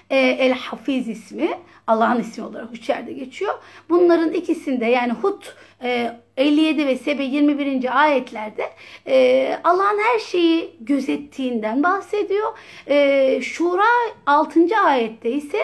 E, 0.10 0.18
El 0.18 0.54
Hafiz 0.54 1.08
ismi 1.08 1.50
Allah'ın 1.88 2.20
ismi 2.20 2.44
olarak 2.44 2.68
üç 2.74 2.90
yerde 2.90 3.14
geçiyor. 3.14 3.54
Bunların 3.90 4.34
ikisinde 4.34 4.86
yani 4.86 5.14
Hud 5.14 5.44
57 6.38 6.82
e, 6.82 6.88
ve 6.88 6.98
Sebe 6.98 7.24
21. 7.24 8.02
ayetlerde 8.02 8.70
e, 9.08 9.60
Allah'ın 9.64 10.00
her 10.00 10.20
şeyi 10.20 10.76
gözettiğinden 10.80 11.84
bahsediyor. 11.84 12.58
E, 12.88 13.40
Şura 13.42 13.84
6. 14.26 14.60
ayette 14.86 15.32
ise 15.32 15.60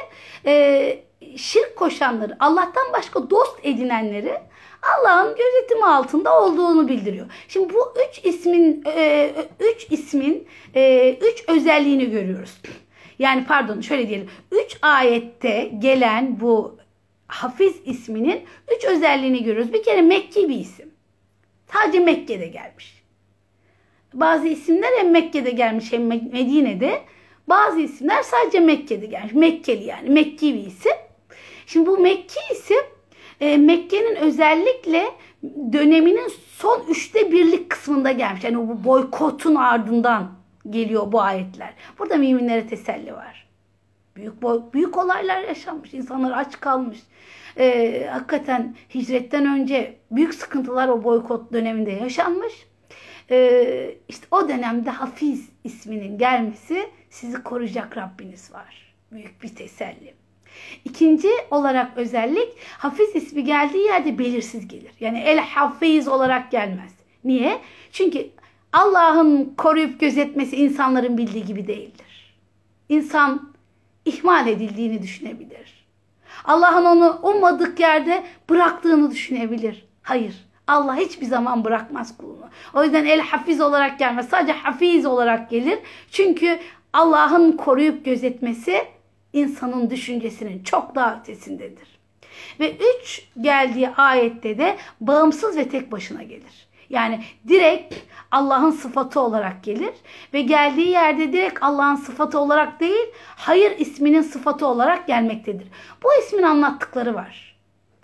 şirk 1.38 1.76
koşanları, 1.76 2.38
Allah'tan 2.40 2.94
başka 2.94 3.30
dost 3.30 3.60
edinenleri 3.64 4.38
Allah'ın 5.00 5.36
gözetimi 5.36 5.86
altında 5.86 6.42
olduğunu 6.42 6.88
bildiriyor. 6.88 7.26
Şimdi 7.48 7.74
bu 7.74 7.94
üç 8.10 8.26
ismin 8.26 8.84
üç 9.60 9.88
ismin 9.92 10.48
üç 11.22 11.44
özelliğini 11.48 12.12
görüyoruz. 12.12 12.62
Yani 13.24 13.46
pardon 13.46 13.82
şöyle 13.82 14.08
diyelim. 14.08 14.30
Üç 14.52 14.78
ayette 14.82 15.72
gelen 15.80 16.40
bu 16.40 16.78
Hafiz 17.28 17.76
isminin 17.86 18.42
üç 18.78 18.86
özelliğini 18.86 19.44
görüyoruz. 19.44 19.74
Bir 19.74 19.84
kere 19.84 20.02
Mekki 20.02 20.50
bir 20.50 20.56
isim. 20.56 20.92
Sadece 21.74 22.00
Mekke'de 22.00 22.48
gelmiş. 22.48 23.04
Bazı 24.14 24.48
isimler 24.48 24.90
hem 24.98 25.12
Mekke'de 25.12 25.52
gelmiş 25.52 25.92
hem 25.92 26.08
Medine'de. 26.08 27.02
Bazı 27.48 27.80
isimler 27.80 28.24
sadece 28.24 28.60
Mekke'de 28.60 29.06
gelmiş. 29.06 29.34
Mekkeli 29.34 29.84
yani. 29.84 30.10
Mekki 30.10 30.54
bir 30.54 30.66
isim. 30.66 30.92
Şimdi 31.66 31.90
bu 31.90 31.98
Mekki 31.98 32.40
isim 32.52 32.82
e, 33.42 33.58
Mekke'nin 33.58 34.16
özellikle 34.16 35.06
döneminin 35.74 36.32
son 36.58 36.84
üçte 36.90 37.32
birlik 37.32 37.70
kısmında 37.70 38.12
gelmiş. 38.12 38.44
Yani 38.44 38.58
bu 38.58 38.84
boykotun 38.84 39.56
ardından 39.56 40.43
geliyor 40.70 41.12
bu 41.12 41.22
ayetler. 41.22 41.74
Burada 42.00 42.16
müminlere 42.16 42.68
teselli 42.68 43.14
var. 43.14 43.48
Büyük 44.16 44.42
büyük 44.74 44.98
olaylar 44.98 45.42
yaşanmış. 45.42 45.94
İnsanlar 45.94 46.38
aç 46.38 46.60
kalmış. 46.60 47.00
Ee, 47.58 48.08
hakikaten 48.12 48.76
hicretten 48.96 49.46
önce 49.46 49.96
büyük 50.12 50.34
sıkıntılar 50.34 50.88
o 50.88 51.04
boykot 51.04 51.54
döneminde 51.54 51.92
yaşanmış. 51.92 52.54
Ee, 53.32 53.96
işte 54.08 54.28
o 54.32 54.50
dönemde 54.50 54.90
Hafiz 54.90 55.50
isminin 55.64 56.18
gelmesi 56.18 56.90
sizi 57.10 57.44
koruyacak 57.44 57.98
Rabbiniz 57.98 58.54
var. 58.54 58.96
Büyük 59.12 59.44
bir 59.44 59.56
teselli. 59.56 60.14
İkinci 60.86 61.30
olarak 61.52 61.98
özellik 61.98 62.50
Hafiz 62.78 63.16
ismi 63.16 63.44
geldiği 63.44 63.86
yerde 63.86 64.18
belirsiz 64.18 64.68
gelir. 64.68 64.92
Yani 65.00 65.20
El 65.20 65.40
Hafiz 65.40 66.08
olarak 66.08 66.52
gelmez. 66.52 66.94
Niye? 67.24 67.62
Çünkü 67.92 68.30
Allah'ın 68.74 69.54
koruyup 69.58 70.00
gözetmesi 70.00 70.56
insanların 70.56 71.18
bildiği 71.18 71.46
gibi 71.46 71.68
değildir. 71.68 72.36
İnsan 72.90 73.54
ihmal 74.06 74.48
edildiğini 74.48 75.02
düşünebilir. 75.02 75.86
Allah'ın 76.46 76.86
onu 76.86 77.20
ummadık 77.24 77.80
yerde 77.80 78.24
bıraktığını 78.50 79.12
düşünebilir. 79.12 79.86
Hayır. 80.02 80.36
Allah 80.68 80.96
hiçbir 80.96 81.26
zaman 81.26 81.66
bırakmaz 81.66 82.18
kulunu. 82.18 82.46
O 82.74 82.84
yüzden 82.84 83.06
el 83.06 83.22
hafiz 83.22 83.62
olarak 83.62 84.00
gelmez. 84.00 84.30
Sadece 84.30 84.54
hafiz 84.54 85.06
olarak 85.06 85.50
gelir. 85.50 85.80
Çünkü 86.12 86.60
Allah'ın 86.94 87.52
koruyup 87.52 88.06
gözetmesi 88.06 88.86
insanın 89.34 89.90
düşüncesinin 89.90 90.64
çok 90.64 90.96
daha 90.96 91.20
ötesindedir. 91.20 91.88
Ve 92.60 92.78
üç 92.78 93.28
geldiği 93.42 93.90
ayette 93.90 94.58
de 94.58 94.78
bağımsız 95.02 95.58
ve 95.58 95.70
tek 95.70 95.92
başına 95.92 96.24
gelir. 96.24 96.68
Yani 96.94 97.24
direkt 97.48 97.96
Allah'ın 98.32 98.72
sıfatı 98.72 99.20
olarak 99.20 99.64
gelir 99.64 99.94
ve 100.34 100.42
geldiği 100.42 100.90
yerde 100.90 101.34
direkt 101.34 101.64
Allah'ın 101.64 101.96
sıfatı 101.96 102.40
olarak 102.40 102.80
değil, 102.80 103.06
hayır 103.36 103.80
isminin 103.80 104.22
sıfatı 104.22 104.68
olarak 104.68 105.08
gelmektedir. 105.08 105.68
Bu 106.04 106.08
ismin 106.24 106.44
anlattıkları 106.44 107.16
var. 107.16 107.56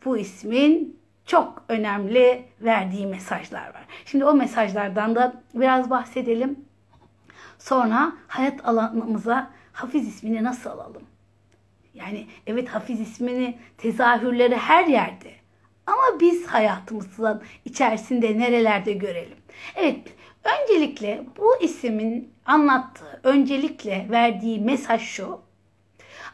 Bu 0.06 0.17
ismin 0.17 0.99
çok 1.25 1.63
önemli 1.67 2.45
verdiği 2.62 3.08
mesajlar 3.08 3.67
var. 3.67 3.86
Şimdi 4.06 4.25
o 4.25 4.34
mesajlardan 4.34 5.15
da 5.15 5.34
biraz 5.54 5.89
bahsedelim. 5.89 6.65
Sonra 7.60 8.13
hayat 8.28 8.67
alanımıza 8.67 9.52
Hafiz 9.73 10.08
ismini 10.08 10.43
nasıl 10.43 10.69
alalım? 10.69 11.04
Yani 11.93 12.28
evet 12.47 12.69
Hafiz 12.69 12.99
ismini 12.99 13.58
tezahürleri 13.78 14.56
her 14.56 14.86
yerde. 14.86 15.38
Ama 15.89 16.19
biz 16.19 16.47
hayatımızın 16.47 17.41
içerisinde 17.65 18.39
nerelerde 18.39 18.91
görelim? 18.93 19.38
Evet, 19.75 19.99
öncelikle 20.43 21.23
bu 21.38 21.56
ismin 21.62 22.34
anlattığı, 22.45 23.19
öncelikle 23.23 24.08
verdiği 24.10 24.60
mesaj 24.60 25.02
şu. 25.02 25.41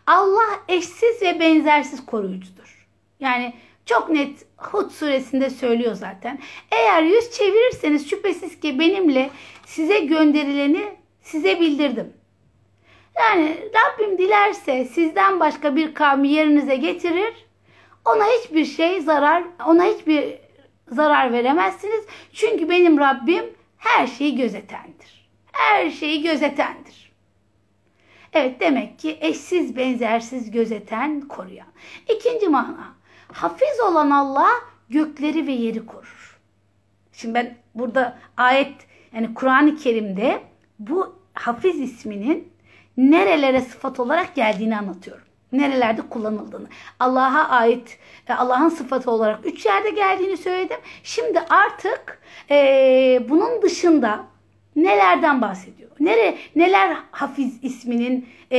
Allah 0.07 0.59
eşsiz 0.67 1.21
ve 1.21 1.39
benzersiz 1.39 2.05
koruyucudur. 2.05 2.87
Yani 3.19 3.53
çok 3.85 4.09
net 4.09 4.45
Hud 4.57 4.91
suresinde 4.91 5.49
söylüyor 5.49 5.93
zaten. 5.93 6.39
Eğer 6.71 7.03
yüz 7.03 7.31
çevirirseniz 7.31 8.09
şüphesiz 8.09 8.59
ki 8.59 8.79
benimle 8.79 9.29
size 9.65 9.99
gönderileni 9.99 10.95
size 11.21 11.59
bildirdim. 11.59 12.13
Yani 13.15 13.57
Rabbim 13.73 14.17
dilerse 14.17 14.85
sizden 14.85 15.39
başka 15.39 15.75
bir 15.75 15.93
kavmi 15.93 16.27
yerinize 16.27 16.75
getirir 16.75 17.44
ona 18.05 18.23
hiçbir 18.25 18.65
şey 18.65 19.01
zarar, 19.01 19.43
ona 19.67 19.83
hiçbir 19.83 20.39
zarar 20.87 21.33
veremezsiniz. 21.33 22.05
Çünkü 22.33 22.69
benim 22.69 22.99
Rabbim 22.99 23.45
her 23.77 24.07
şeyi 24.07 24.35
gözetendir. 24.35 25.29
Her 25.51 25.89
şeyi 25.89 26.23
gözetendir. 26.23 27.11
Evet 28.33 28.59
demek 28.59 28.99
ki 28.99 29.17
eşsiz 29.21 29.75
benzersiz 29.77 30.51
gözeten 30.51 31.21
koruyan. 31.21 31.67
İkinci 32.15 32.49
mana. 32.49 32.95
Hafiz 33.33 33.79
olan 33.89 34.09
Allah 34.11 34.49
gökleri 34.89 35.47
ve 35.47 35.51
yeri 35.51 35.85
korur. 35.85 36.39
Şimdi 37.11 37.33
ben 37.33 37.57
burada 37.75 38.17
ayet 38.37 38.73
yani 39.13 39.33
Kur'an-ı 39.33 39.75
Kerim'de 39.75 40.41
bu 40.79 41.19
hafiz 41.33 41.81
isminin 41.81 42.53
nerelere 42.97 43.61
sıfat 43.61 43.99
olarak 43.99 44.35
geldiğini 44.35 44.77
anlatıyorum 44.77 45.25
nerelerde 45.52 46.02
kullanıldığını. 46.02 46.66
Allah'a 47.00 47.48
ait 47.48 47.98
e, 48.28 48.32
Allah'ın 48.32 48.68
sıfatı 48.68 49.10
olarak 49.10 49.46
üç 49.46 49.66
yerde 49.66 49.90
geldiğini 49.90 50.36
söyledim. 50.36 50.78
Şimdi 51.02 51.40
artık 51.40 52.22
e, 52.50 52.56
bunun 53.28 53.62
dışında 53.62 54.24
nelerden 54.76 55.42
bahsediyor? 55.42 55.90
Nere, 56.00 56.36
neler 56.56 56.96
Hafiz 57.10 57.58
isminin 57.64 58.28
e, 58.50 58.58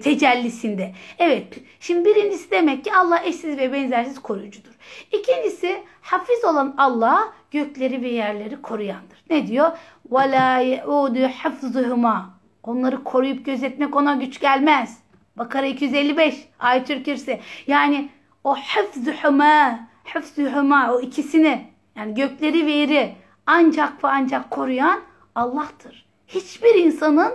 tecellisinde? 0.00 0.92
Evet, 1.18 1.58
şimdi 1.80 2.08
birincisi 2.08 2.50
demek 2.50 2.84
ki 2.84 2.94
Allah 2.94 3.22
eşsiz 3.24 3.58
ve 3.58 3.72
benzersiz 3.72 4.18
koruyucudur. 4.18 4.72
İkincisi 5.12 5.82
Hafiz 6.00 6.44
olan 6.44 6.74
Allah 6.78 7.32
gökleri 7.50 8.02
ve 8.02 8.08
yerleri 8.08 8.62
koruyandır. 8.62 9.24
Ne 9.30 9.46
diyor? 9.46 9.70
وَلَا 10.10 10.62
يَعُودُ 10.62 11.30
حَفْظُهُمَا 11.30 12.22
Onları 12.62 13.04
koruyup 13.04 13.46
gözetmek 13.46 13.96
ona 13.96 14.14
güç 14.14 14.40
gelmez. 14.40 14.98
Bakara 15.37 15.65
255 15.65 16.47
Ayetül 16.59 17.03
Kürsi. 17.03 17.39
Yani 17.67 18.09
o 18.43 18.57
hıfzuhuma, 18.57 19.79
hıfzuhuma 20.13 20.93
o 20.93 21.01
ikisini 21.01 21.67
yani 21.95 22.13
gökleri 22.13 22.65
ve 22.65 22.71
yeri 22.71 23.15
ancak 23.45 24.03
ve 24.03 24.07
ancak 24.07 24.51
koruyan 24.51 25.01
Allah'tır. 25.35 26.05
Hiçbir 26.27 26.75
insanın 26.75 27.33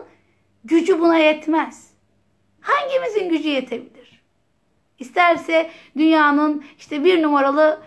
gücü 0.65 1.01
buna 1.01 1.19
yetmez. 1.19 1.91
Hangimizin 2.61 3.29
gücü 3.29 3.49
yetebilir? 3.49 4.23
İsterse 4.99 5.71
dünyanın 5.97 6.65
işte 6.79 7.05
bir 7.05 7.23
numaralı 7.23 7.81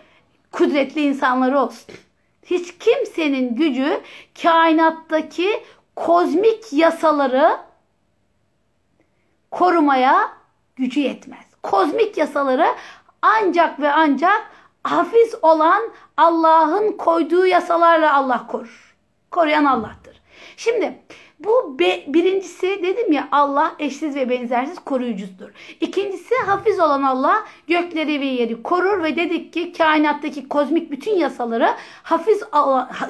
kudretli 0.52 1.02
insanları 1.02 1.60
olsun. 1.60 1.96
Hiç 2.46 2.78
kimsenin 2.78 3.56
gücü 3.56 4.02
kainattaki 4.42 5.50
kozmik 5.96 6.74
yasaları 6.74 7.58
korumaya 9.54 10.30
gücü 10.76 11.00
yetmez. 11.00 11.46
Kozmik 11.64 12.18
yasaları 12.18 12.68
ancak 13.22 13.80
ve 13.80 13.92
ancak 13.92 14.52
hafiz 14.84 15.36
olan 15.42 15.84
Allah'ın 16.18 16.92
koyduğu 16.92 17.46
yasalarla 17.46 18.14
Allah 18.14 18.48
korur. 18.48 18.96
Koruyan 19.32 19.66
Allah'tır. 19.66 20.22
Şimdi 20.58 21.04
bu 21.44 21.80
be, 21.80 22.04
birincisi 22.08 22.84
dedim 22.84 23.12
ya 23.12 23.28
Allah 23.32 23.76
eşsiz 23.80 24.16
ve 24.16 24.30
benzersiz 24.30 24.80
koruyucudur. 24.80 25.50
İkincisi 25.82 26.36
hafiz 26.46 26.80
olan 26.80 27.04
Allah 27.04 27.44
gökleri 27.68 28.22
ve 28.22 28.26
yeri 28.26 28.64
korur 28.64 29.04
ve 29.04 29.16
dedik 29.16 29.54
ki 29.54 29.74
kainattaki 29.74 30.48
kozmik 30.48 30.92
bütün 30.92 31.16
yasaları 31.16 31.70
hafiz 32.04 32.44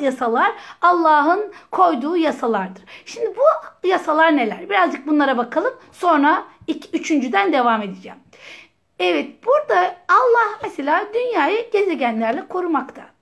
yasalar 0.01 0.51
Allah'ın 0.81 1.53
koyduğu 1.71 2.17
yasalardır. 2.17 2.83
Şimdi 3.05 3.33
bu 3.37 3.87
yasalar 3.87 4.37
neler? 4.37 4.69
Birazcık 4.69 5.07
bunlara 5.07 5.37
bakalım. 5.37 5.73
Sonra 5.91 6.43
iki, 6.67 6.97
üçüncüden 6.97 7.53
devam 7.53 7.81
edeceğim. 7.81 8.17
Evet 8.99 9.45
burada 9.45 9.95
Allah 10.09 10.59
mesela 10.63 11.07
dünyayı 11.13 11.71
gezegenlerle 11.71 12.47
korumakta. 12.47 13.12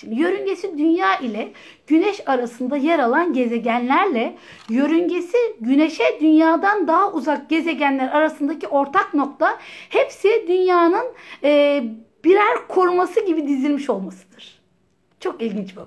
Şimdi 0.00 0.20
yörüngesi 0.20 0.78
dünya 0.78 1.18
ile 1.18 1.52
güneş 1.86 2.20
arasında 2.28 2.76
yer 2.76 2.98
alan 2.98 3.32
gezegenlerle 3.32 4.36
yörüngesi 4.68 5.36
güneşe 5.60 6.04
dünyadan 6.20 6.88
daha 6.88 7.12
uzak 7.12 7.50
gezegenler 7.50 8.08
arasındaki 8.08 8.68
ortak 8.68 9.14
nokta 9.14 9.58
hepsi 9.88 10.44
dünyanın 10.48 11.04
e, 11.44 11.82
birer 12.24 12.68
koruması 12.68 13.26
gibi 13.26 13.48
dizilmiş 13.48 13.90
olmasıdır. 13.90 14.60
Çok 15.20 15.42
ilginç 15.42 15.76
bu. 15.76 15.80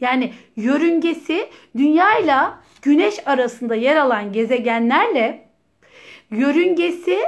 Yani 0.00 0.32
yörüngesi 0.56 1.48
dünya 1.76 2.18
ile 2.18 2.36
güneş 2.82 3.28
arasında 3.28 3.74
yer 3.74 3.96
alan 3.96 4.32
gezegenlerle 4.32 5.48
yörüngesi 6.30 7.18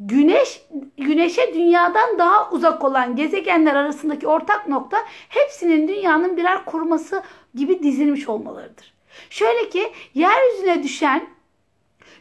Güneş 0.00 0.62
Güneşe 0.96 1.54
dünyadan 1.54 2.18
daha 2.18 2.50
uzak 2.50 2.84
olan 2.84 3.16
gezegenler 3.16 3.74
arasındaki 3.74 4.26
ortak 4.26 4.68
nokta 4.68 4.98
hepsinin 5.28 5.88
dünyanın 5.88 6.36
birer 6.36 6.64
koruması 6.64 7.22
gibi 7.54 7.82
dizilmiş 7.82 8.28
olmalarıdır. 8.28 8.94
Şöyle 9.30 9.68
ki 9.68 9.92
yeryüzüne 10.14 10.82
düşen 10.82 11.26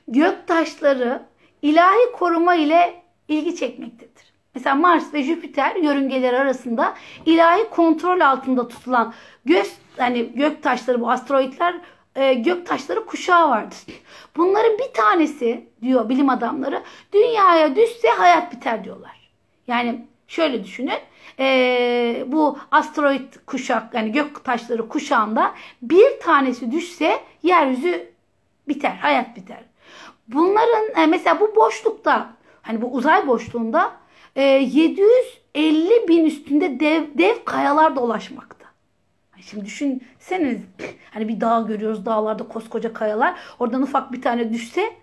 gök 0.07 0.47
taşları 0.47 1.23
ilahi 1.61 2.11
koruma 2.17 2.55
ile 2.55 3.03
ilgi 3.27 3.55
çekmektedir. 3.55 4.34
Mesela 4.55 4.75
Mars 4.75 5.13
ve 5.13 5.23
Jüpiter 5.23 5.75
yörüngeleri 5.75 6.38
arasında 6.38 6.93
ilahi 7.25 7.69
kontrol 7.69 8.19
altında 8.19 8.67
tutulan 8.67 9.13
gök 9.45 9.67
hani 9.97 10.32
gök 10.36 10.63
taşları 10.63 11.01
bu 11.01 11.11
asteroidler 11.11 11.75
e, 12.20 12.34
gök 12.34 12.65
taşları 12.65 13.05
kuşağı 13.05 13.49
vardır. 13.49 13.78
Bunların 14.38 14.78
bir 14.78 14.93
tanesi 14.93 15.67
diyor 15.82 16.09
bilim 16.09 16.30
adamları 16.30 16.84
dünyaya 17.13 17.76
düşse 17.76 18.09
hayat 18.09 18.51
biter 18.51 18.84
diyorlar. 18.84 19.32
Yani 19.67 20.05
şöyle 20.28 20.63
düşünün 20.63 20.99
e, 21.39 22.24
bu 22.28 22.57
asteroid 22.72 23.34
kuşak 23.45 23.93
yani 23.93 24.11
gök 24.11 24.43
taşları 24.43 24.88
kuşağında 24.88 25.53
bir 25.82 26.20
tanesi 26.20 26.72
düşse 26.72 27.20
yeryüzü 27.43 28.11
biter, 28.67 28.95
hayat 29.01 29.36
biter. 29.36 29.59
Bunların 30.28 31.03
e, 31.03 31.05
mesela 31.05 31.39
bu 31.39 31.55
boşlukta 31.55 32.30
hani 32.61 32.82
bu 32.82 32.93
uzay 32.93 33.28
boşluğunda 33.28 33.91
e, 34.36 34.43
750 34.43 36.07
bin 36.07 36.26
üstünde 36.26 36.80
dev, 36.80 37.03
dev 37.17 37.36
kayalar 37.45 37.95
dolaşmakta. 37.95 38.59
Şimdi 39.42 39.66
düşünseniz 39.66 40.62
hani 41.12 41.28
bir 41.28 41.42
dağ 41.42 41.66
görüyoruz 41.68 42.06
dağlarda 42.06 42.48
koskoca 42.48 42.94
kayalar. 42.94 43.40
Oradan 43.60 43.82
ufak 43.82 44.12
bir 44.12 44.22
tane 44.22 44.54
düşse 44.54 44.94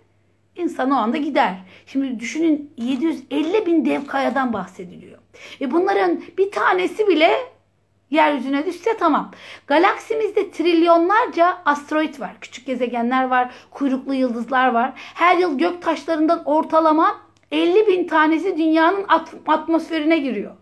insan 0.56 0.90
o 0.90 0.94
anda 0.94 1.16
gider. 1.16 1.54
Şimdi 1.86 2.20
düşünün 2.20 2.72
750 2.76 3.66
bin 3.66 3.84
dev 3.84 4.06
kayadan 4.06 4.52
bahsediliyor. 4.52 5.18
Ve 5.60 5.70
bunların 5.70 6.22
bir 6.38 6.50
tanesi 6.50 7.08
bile 7.08 7.30
yeryüzüne 8.10 8.66
düşse 8.66 8.96
tamam. 8.98 9.30
Galaksimizde 9.66 10.50
trilyonlarca 10.50 11.58
asteroid 11.64 12.20
var. 12.20 12.36
Küçük 12.40 12.66
gezegenler 12.66 13.24
var. 13.24 13.54
Kuyruklu 13.70 14.14
yıldızlar 14.14 14.68
var. 14.68 14.92
Her 14.96 15.38
yıl 15.38 15.58
gök 15.58 15.82
taşlarından 15.82 16.42
ortalama 16.44 17.20
50 17.52 17.86
bin 17.86 18.08
tanesi 18.08 18.58
dünyanın 18.58 19.06
atmosferine 19.46 20.18
giriyor. 20.18 20.56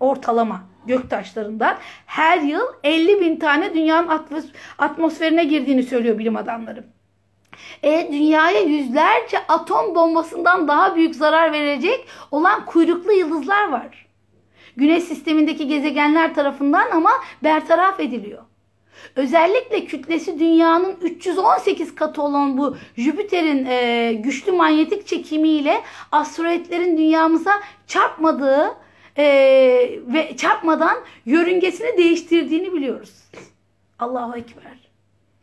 Ortalama 0.00 0.62
gök 0.86 1.10
taşlarından 1.10 1.76
her 2.06 2.38
yıl 2.38 2.66
50 2.84 3.20
bin 3.20 3.36
tane 3.36 3.74
dünyanın 3.74 4.20
atmosferine 4.78 5.44
girdiğini 5.44 5.82
söylüyor 5.82 6.18
bilim 6.18 6.36
adamları. 6.36 6.84
E, 7.82 8.08
dünyaya 8.12 8.60
yüzlerce 8.60 9.38
atom 9.48 9.94
bombasından 9.94 10.68
daha 10.68 10.96
büyük 10.96 11.14
zarar 11.14 11.52
verecek 11.52 12.06
olan 12.30 12.64
kuyruklu 12.66 13.12
yıldızlar 13.12 13.68
var. 13.68 14.06
Güneş 14.76 15.04
sistemindeki 15.04 15.68
gezegenler 15.68 16.34
tarafından 16.34 16.90
ama 16.90 17.10
bertaraf 17.42 18.00
ediliyor. 18.00 18.42
Özellikle 19.16 19.84
kütlesi 19.84 20.38
dünyanın 20.38 20.96
318 21.00 21.94
katı 21.94 22.22
olan 22.22 22.58
bu 22.58 22.76
Jüpiter'in 22.96 23.66
e, 23.66 24.12
güçlü 24.12 24.52
manyetik 24.52 25.06
çekimiyle 25.06 25.80
asteroidlerin 26.12 26.98
dünyamıza 26.98 27.52
çarpmadığı 27.86 28.83
e, 29.18 29.24
ve 30.06 30.36
çarpmadan 30.36 30.96
yörüngesini 31.26 31.98
değiştirdiğini 31.98 32.72
biliyoruz. 32.72 33.24
Allahu 33.98 34.38
Ekber. 34.38 34.90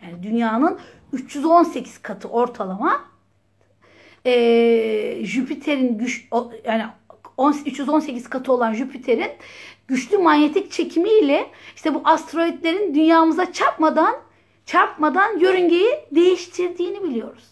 Yani 0.04 0.24
dünyanın 0.24 0.80
318 1.14 1.98
katı 1.98 2.28
ortalama 2.28 3.06
e, 4.26 5.26
Jüpiter'in 5.26 5.98
güç 5.98 6.28
yani 6.66 6.84
318 7.66 8.30
katı 8.30 8.54
olan 8.54 8.74
Jüpiter'in 8.74 9.32
güçlü 9.88 10.18
manyetik 10.18 10.72
çekimiyle 10.72 11.50
işte 11.76 11.94
bu 11.94 12.02
asteroidlerin 12.04 12.96
dünyamıza 12.96 13.54
çarpmadan 13.54 14.16
çarpmadan 14.66 15.40
yörüngeyi 15.40 15.92
değiştirdiğini 16.12 17.04
biliyoruz. 17.04 17.52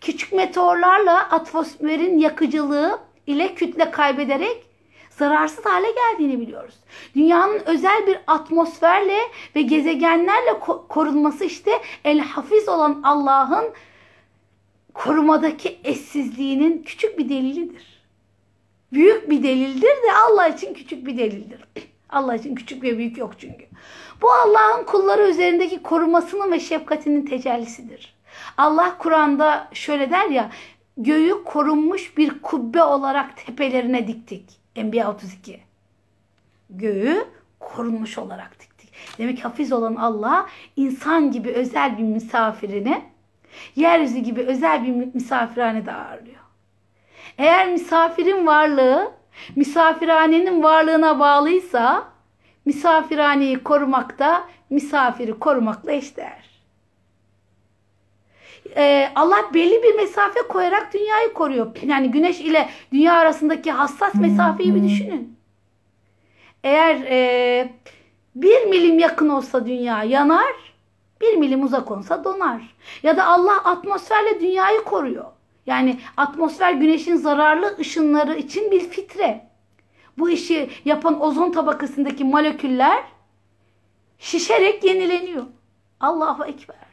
Küçük 0.00 0.32
meteorlarla 0.32 1.30
atmosferin 1.30 2.18
yakıcılığı 2.18 2.98
ile 3.26 3.54
kütle 3.54 3.90
kaybederek 3.90 4.69
zararsız 5.20 5.64
hale 5.64 5.86
geldiğini 5.90 6.40
biliyoruz. 6.40 6.74
Dünyanın 7.14 7.60
özel 7.66 8.06
bir 8.06 8.18
atmosferle 8.26 9.18
ve 9.56 9.62
gezegenlerle 9.62 10.58
korunması 10.88 11.44
işte 11.44 11.70
el 12.04 12.18
hafiz 12.18 12.68
olan 12.68 13.00
Allah'ın 13.04 13.64
korumadaki 14.94 15.78
eşsizliğinin 15.84 16.82
küçük 16.82 17.18
bir 17.18 17.28
delilidir. 17.28 18.00
Büyük 18.92 19.30
bir 19.30 19.42
delildir 19.42 19.82
de 19.82 20.12
Allah 20.28 20.48
için 20.48 20.74
küçük 20.74 21.06
bir 21.06 21.18
delildir. 21.18 21.64
Allah 22.10 22.34
için 22.34 22.54
küçük 22.54 22.82
ve 22.82 22.98
büyük 22.98 23.18
yok 23.18 23.32
çünkü. 23.38 23.66
Bu 24.22 24.32
Allah'ın 24.32 24.84
kulları 24.84 25.28
üzerindeki 25.28 25.82
korumasının 25.82 26.52
ve 26.52 26.60
şefkatinin 26.60 27.26
tecellisidir. 27.26 28.14
Allah 28.56 28.98
Kur'an'da 28.98 29.68
şöyle 29.72 30.10
der 30.10 30.28
ya, 30.28 30.50
göğü 30.96 31.44
korunmuş 31.44 32.16
bir 32.16 32.42
kubbe 32.42 32.82
olarak 32.82 33.46
tepelerine 33.46 34.06
diktik. 34.06 34.59
Enbiya 34.76 35.10
32. 35.10 35.60
Göğü 36.70 37.26
korunmuş 37.60 38.18
olarak 38.18 38.60
diktik. 38.60 38.92
Demek 39.18 39.44
hafiz 39.44 39.72
olan 39.72 39.94
Allah 39.94 40.46
insan 40.76 41.30
gibi 41.30 41.50
özel 41.50 41.98
bir 41.98 42.02
misafirini 42.02 43.02
yeryüzü 43.76 44.18
gibi 44.18 44.40
özel 44.40 44.84
bir 44.84 45.14
misafirhane 45.14 45.86
de 45.86 45.92
ağırlıyor. 45.92 46.40
Eğer 47.38 47.68
misafirin 47.68 48.46
varlığı 48.46 49.12
misafirhanenin 49.56 50.62
varlığına 50.62 51.20
bağlıysa 51.20 52.04
misafirhaneyi 52.64 53.62
korumakta 53.62 54.48
misafiri 54.70 55.38
korumakla 55.38 55.92
eşdeğer. 55.92 56.49
Ee, 58.76 59.08
Allah 59.14 59.44
belli 59.54 59.82
bir 59.82 59.94
mesafe 59.94 60.40
koyarak 60.48 60.94
dünyayı 60.94 61.32
koruyor. 61.32 61.76
Yani 61.82 62.10
güneş 62.10 62.40
ile 62.40 62.68
dünya 62.92 63.14
arasındaki 63.14 63.70
hassas 63.70 64.14
mesafeyi 64.14 64.74
bir 64.74 64.82
düşünün. 64.82 65.36
Eğer 66.64 66.96
e, 66.96 67.72
bir 68.34 68.64
milim 68.64 68.98
yakın 68.98 69.28
olsa 69.28 69.66
dünya 69.66 70.02
yanar, 70.02 70.54
bir 71.20 71.36
milim 71.36 71.64
uzak 71.64 71.90
olsa 71.90 72.24
donar. 72.24 72.74
Ya 73.02 73.16
da 73.16 73.26
Allah 73.26 73.64
atmosferle 73.64 74.40
dünyayı 74.40 74.84
koruyor. 74.84 75.24
Yani 75.66 76.00
atmosfer 76.16 76.72
güneşin 76.72 77.16
zararlı 77.16 77.76
ışınları 77.78 78.36
için 78.36 78.70
bir 78.70 78.80
fitre. 78.80 79.50
Bu 80.18 80.30
işi 80.30 80.70
yapan 80.84 81.22
ozon 81.22 81.52
tabakasındaki 81.52 82.24
moleküller 82.24 83.04
şişerek 84.18 84.84
yenileniyor. 84.84 85.44
Allahu 86.00 86.44
Ekber. 86.44 86.89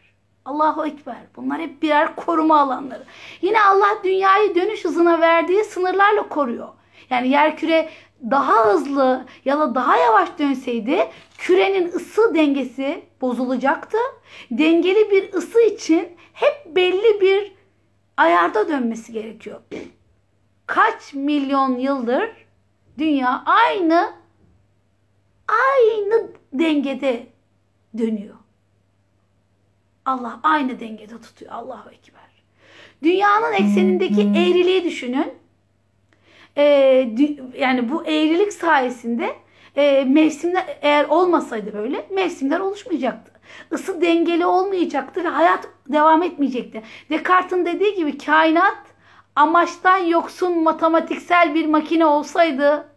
Allahu 0.48 0.86
Ekber. 0.86 1.18
Bunlar 1.36 1.62
hep 1.62 1.82
birer 1.82 2.16
koruma 2.16 2.60
alanları. 2.60 3.04
Yine 3.41 3.62
Allah 3.62 4.04
dünyayı 4.04 4.56
dönüş 4.56 4.86
hızına 4.86 5.22
verdiği 5.22 5.64
sınırlarla 5.64 6.30
koruyor. 6.30 6.68
Yani 7.10 7.28
yer 7.28 7.58
küre 7.58 7.89
daha 8.32 8.66
hızlı 8.66 9.26
ya 9.45 9.60
da 9.60 9.76
daha 9.76 9.98
yavaş 9.98 10.39
dönseydi 10.39 11.08
kürenin 11.38 11.88
ısı 11.88 12.36
dengesi 12.36 13.04
bozulacaktı. 13.22 13.98
Dengeli 14.52 15.12
bir 15.12 15.34
ısı 15.34 15.62
için 15.62 16.10
hep 16.34 16.76
belli 16.76 17.22
bir 17.22 17.52
ayarda 18.18 18.68
dönmesi 18.68 19.14
gerekiyor. 19.14 19.62
Kaç 20.66 21.14
milyon 21.14 21.78
yıldır 21.80 22.30
dünya 22.98 23.43
aynı 23.45 24.14
aynı 25.48 26.32
dengede 26.54 27.28
dönüyor. 27.98 28.37
Allah 30.08 30.39
aynı 30.43 30.80
dengede 30.80 31.22
tutuyor. 31.22 31.51
Allahu 31.51 31.89
Ekber. 31.89 32.22
Dünyanın 33.03 33.53
eksenindeki 33.53 34.22
eğriliği 34.22 34.84
düşünün. 34.84 35.34
Ee, 36.58 36.64
yani 37.58 37.89
bu 37.89 38.05
eğrilik 38.05 38.53
sayesinde 38.53 39.36
e, 39.76 40.05
mevsimler 40.05 40.78
eğer 40.82 41.05
olmasaydı 41.05 41.74
böyle 41.74 42.08
mevsimler 42.12 42.60
oluşmayacaktı. 42.60 43.32
Isı 43.72 44.01
dengeli 44.01 44.45
olmayacaktı 44.45 45.24
ve 45.24 45.28
hayat 45.28 45.68
devam 45.88 46.24
etmeyecekti. 46.24 46.84
Descartes'in 47.10 47.66
dediği 47.66 47.95
gibi 47.95 48.18
kainat 48.18 48.78
amaçtan 49.36 49.97
yoksun 49.97 50.64
matematiksel 50.64 51.55
bir 51.55 51.66
makine 51.66 52.05
olsaydı 52.05 52.88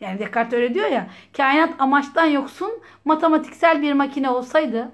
yani 0.00 0.18
Descartes 0.18 0.52
öyle 0.58 0.74
diyor 0.74 0.86
ya 0.86 1.10
kainat 1.36 1.70
amaçtan 1.78 2.24
yoksun 2.24 2.70
matematiksel 3.04 3.82
bir 3.82 3.92
makine 3.92 4.30
olsaydı 4.30 4.92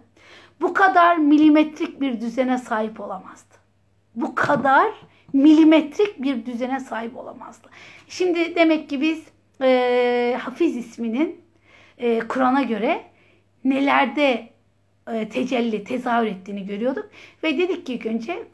bu 0.60 0.74
kadar 0.74 1.16
milimetrik 1.16 2.00
bir 2.00 2.20
düzene 2.20 2.58
sahip 2.58 3.00
olamazdı. 3.00 3.54
Bu 4.14 4.34
kadar 4.34 4.92
milimetrik 5.32 6.22
bir 6.22 6.46
düzene 6.46 6.80
sahip 6.80 7.16
olamazdı. 7.16 7.68
Şimdi 8.08 8.54
demek 8.56 8.90
ki 8.90 9.00
biz 9.00 9.22
e, 9.62 10.38
Hafiz 10.40 10.76
isminin 10.76 11.40
e, 11.98 12.18
Kur'an'a 12.18 12.62
göre 12.62 13.04
nelerde 13.64 14.48
e, 15.12 15.28
tecelli, 15.28 15.84
tezahür 15.84 16.26
ettiğini 16.26 16.66
görüyorduk. 16.66 17.10
Ve 17.42 17.58
dedik 17.58 17.86
ki 17.86 17.94
ilk 17.94 18.06
önce 18.06 18.48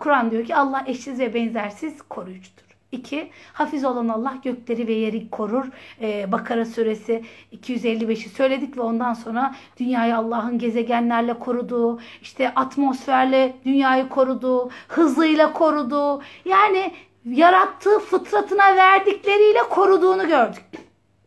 Kur'an 0.00 0.30
diyor 0.30 0.44
ki 0.44 0.56
Allah 0.56 0.84
eşsiz 0.86 1.20
ve 1.20 1.34
benzersiz 1.34 2.02
koruyucudur. 2.02 2.73
2. 2.92 3.30
Hafiz 3.52 3.84
olan 3.84 4.08
Allah 4.08 4.34
gökleri 4.44 4.86
ve 4.86 4.92
yeri 4.92 5.30
korur. 5.30 5.64
Ee, 6.00 6.32
Bakara 6.32 6.64
suresi 6.64 7.24
255'i 7.52 8.28
söyledik 8.28 8.76
ve 8.76 8.80
ondan 8.80 9.14
sonra 9.14 9.54
dünyayı 9.76 10.16
Allah'ın 10.16 10.58
gezegenlerle 10.58 11.38
koruduğu, 11.38 12.00
işte 12.22 12.54
atmosferle 12.54 13.56
dünyayı 13.64 14.08
koruduğu, 14.08 14.70
hızıyla 14.88 15.52
koruduğu, 15.52 16.22
yani 16.44 16.92
yarattığı 17.24 17.98
fıtratına 17.98 18.76
verdikleriyle 18.76 19.62
koruduğunu 19.70 20.28
gördük. 20.28 20.64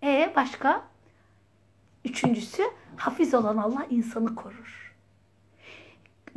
E 0.03 0.33
başka? 0.35 0.81
Üçüncüsü 2.05 2.63
hafiz 2.97 3.33
olan 3.33 3.57
Allah 3.57 3.85
insanı 3.89 4.35
korur. 4.35 4.76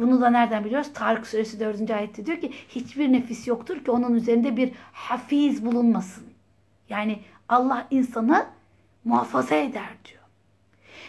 Bunu 0.01 0.21
da 0.21 0.31
nereden 0.31 0.65
biliyoruz? 0.65 0.91
Tarık 0.95 1.27
suresi 1.27 1.61
4. 1.61 1.91
ayette 1.91 2.27
diyor 2.27 2.41
ki 2.41 2.53
hiçbir 2.69 3.13
nefis 3.13 3.47
yoktur 3.47 3.85
ki 3.85 3.91
onun 3.91 4.15
üzerinde 4.15 4.57
bir 4.57 4.73
hafiz 4.93 5.65
bulunmasın. 5.65 6.25
Yani 6.89 7.21
Allah 7.49 7.87
insanı 7.91 8.47
muhafaza 9.05 9.55
eder 9.55 9.89
diyor. 10.05 10.21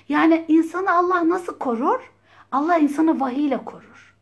Yani 0.09 0.45
insanı 0.47 0.91
Allah 0.91 1.29
nasıl 1.29 1.57
korur? 1.57 2.11
Allah 2.51 2.77
insanı 2.77 3.19
vahiy 3.19 3.47
ile 3.47 3.57
korur. 3.65 4.15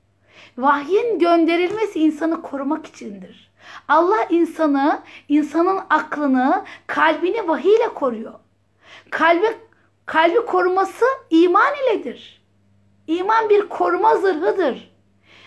Vahyin 0.57 1.19
gönderilmesi 1.19 1.99
insanı 1.99 2.41
korumak 2.41 2.85
içindir. 2.85 3.51
Allah 3.87 4.23
insanı, 4.29 5.01
insanın 5.29 5.79
aklını, 5.89 6.65
kalbini 6.87 7.47
vahiy 7.47 7.75
ile 7.75 7.93
koruyor. 7.93 8.33
Kalbi, 9.09 9.47
kalbi 10.05 10.45
koruması 10.45 11.05
iman 11.29 11.73
iledir. 11.83 12.38
İman 13.09 13.49
bir 13.49 13.69
koruma 13.69 14.15
zırhıdır. 14.15 14.91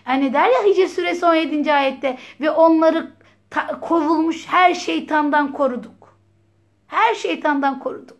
Yani 0.09 0.33
der 0.33 0.49
ya 0.49 0.65
Hicr 0.65 0.89
suresi 0.89 1.27
17. 1.27 1.73
ayette 1.73 2.19
ve 2.41 2.51
onları 2.51 3.11
kovulmuş 3.81 4.49
her 4.49 4.75
şeytandan 4.75 5.53
koruduk. 5.53 6.19
Her 6.87 7.15
şeytandan 7.15 7.79
koruduk. 7.79 8.17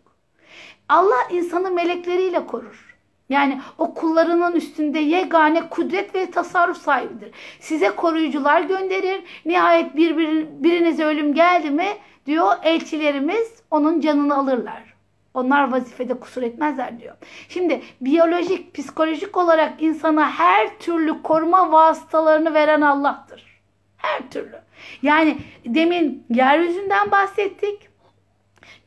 Allah 0.89 1.27
insanı 1.31 1.71
melekleriyle 1.71 2.47
korur. 2.47 2.95
Yani 3.29 3.61
o 3.77 3.93
kullarının 3.93 4.51
üstünde 4.51 4.99
yegane 4.99 5.69
kudret 5.69 6.15
ve 6.15 6.31
tasarruf 6.31 6.77
sahibidir. 6.77 7.31
Size 7.59 7.89
koruyucular 7.89 8.61
gönderir. 8.61 9.23
Nihayet 9.45 9.95
bir, 9.95 10.17
bir, 10.17 10.47
birinize 10.63 11.05
ölüm 11.05 11.33
geldi 11.33 11.71
mi 11.71 11.87
diyor 12.25 12.55
elçilerimiz 12.63 13.63
onun 13.71 13.99
canını 13.99 14.35
alırlar. 14.35 14.92
Onlar 15.33 15.71
vazifede 15.71 16.13
kusur 16.19 16.41
etmezler 16.41 16.99
diyor. 16.99 17.15
Şimdi 17.49 17.81
biyolojik, 18.01 18.73
psikolojik 18.75 19.37
olarak 19.37 19.81
insana 19.81 20.31
her 20.31 20.79
türlü 20.79 21.21
koruma 21.21 21.71
vasıtalarını 21.71 22.53
veren 22.53 22.81
Allah'tır. 22.81 23.61
Her 23.97 24.29
türlü. 24.29 24.59
Yani 25.01 25.37
demin 25.65 26.25
yeryüzünden 26.29 27.11
bahsettik. 27.11 27.89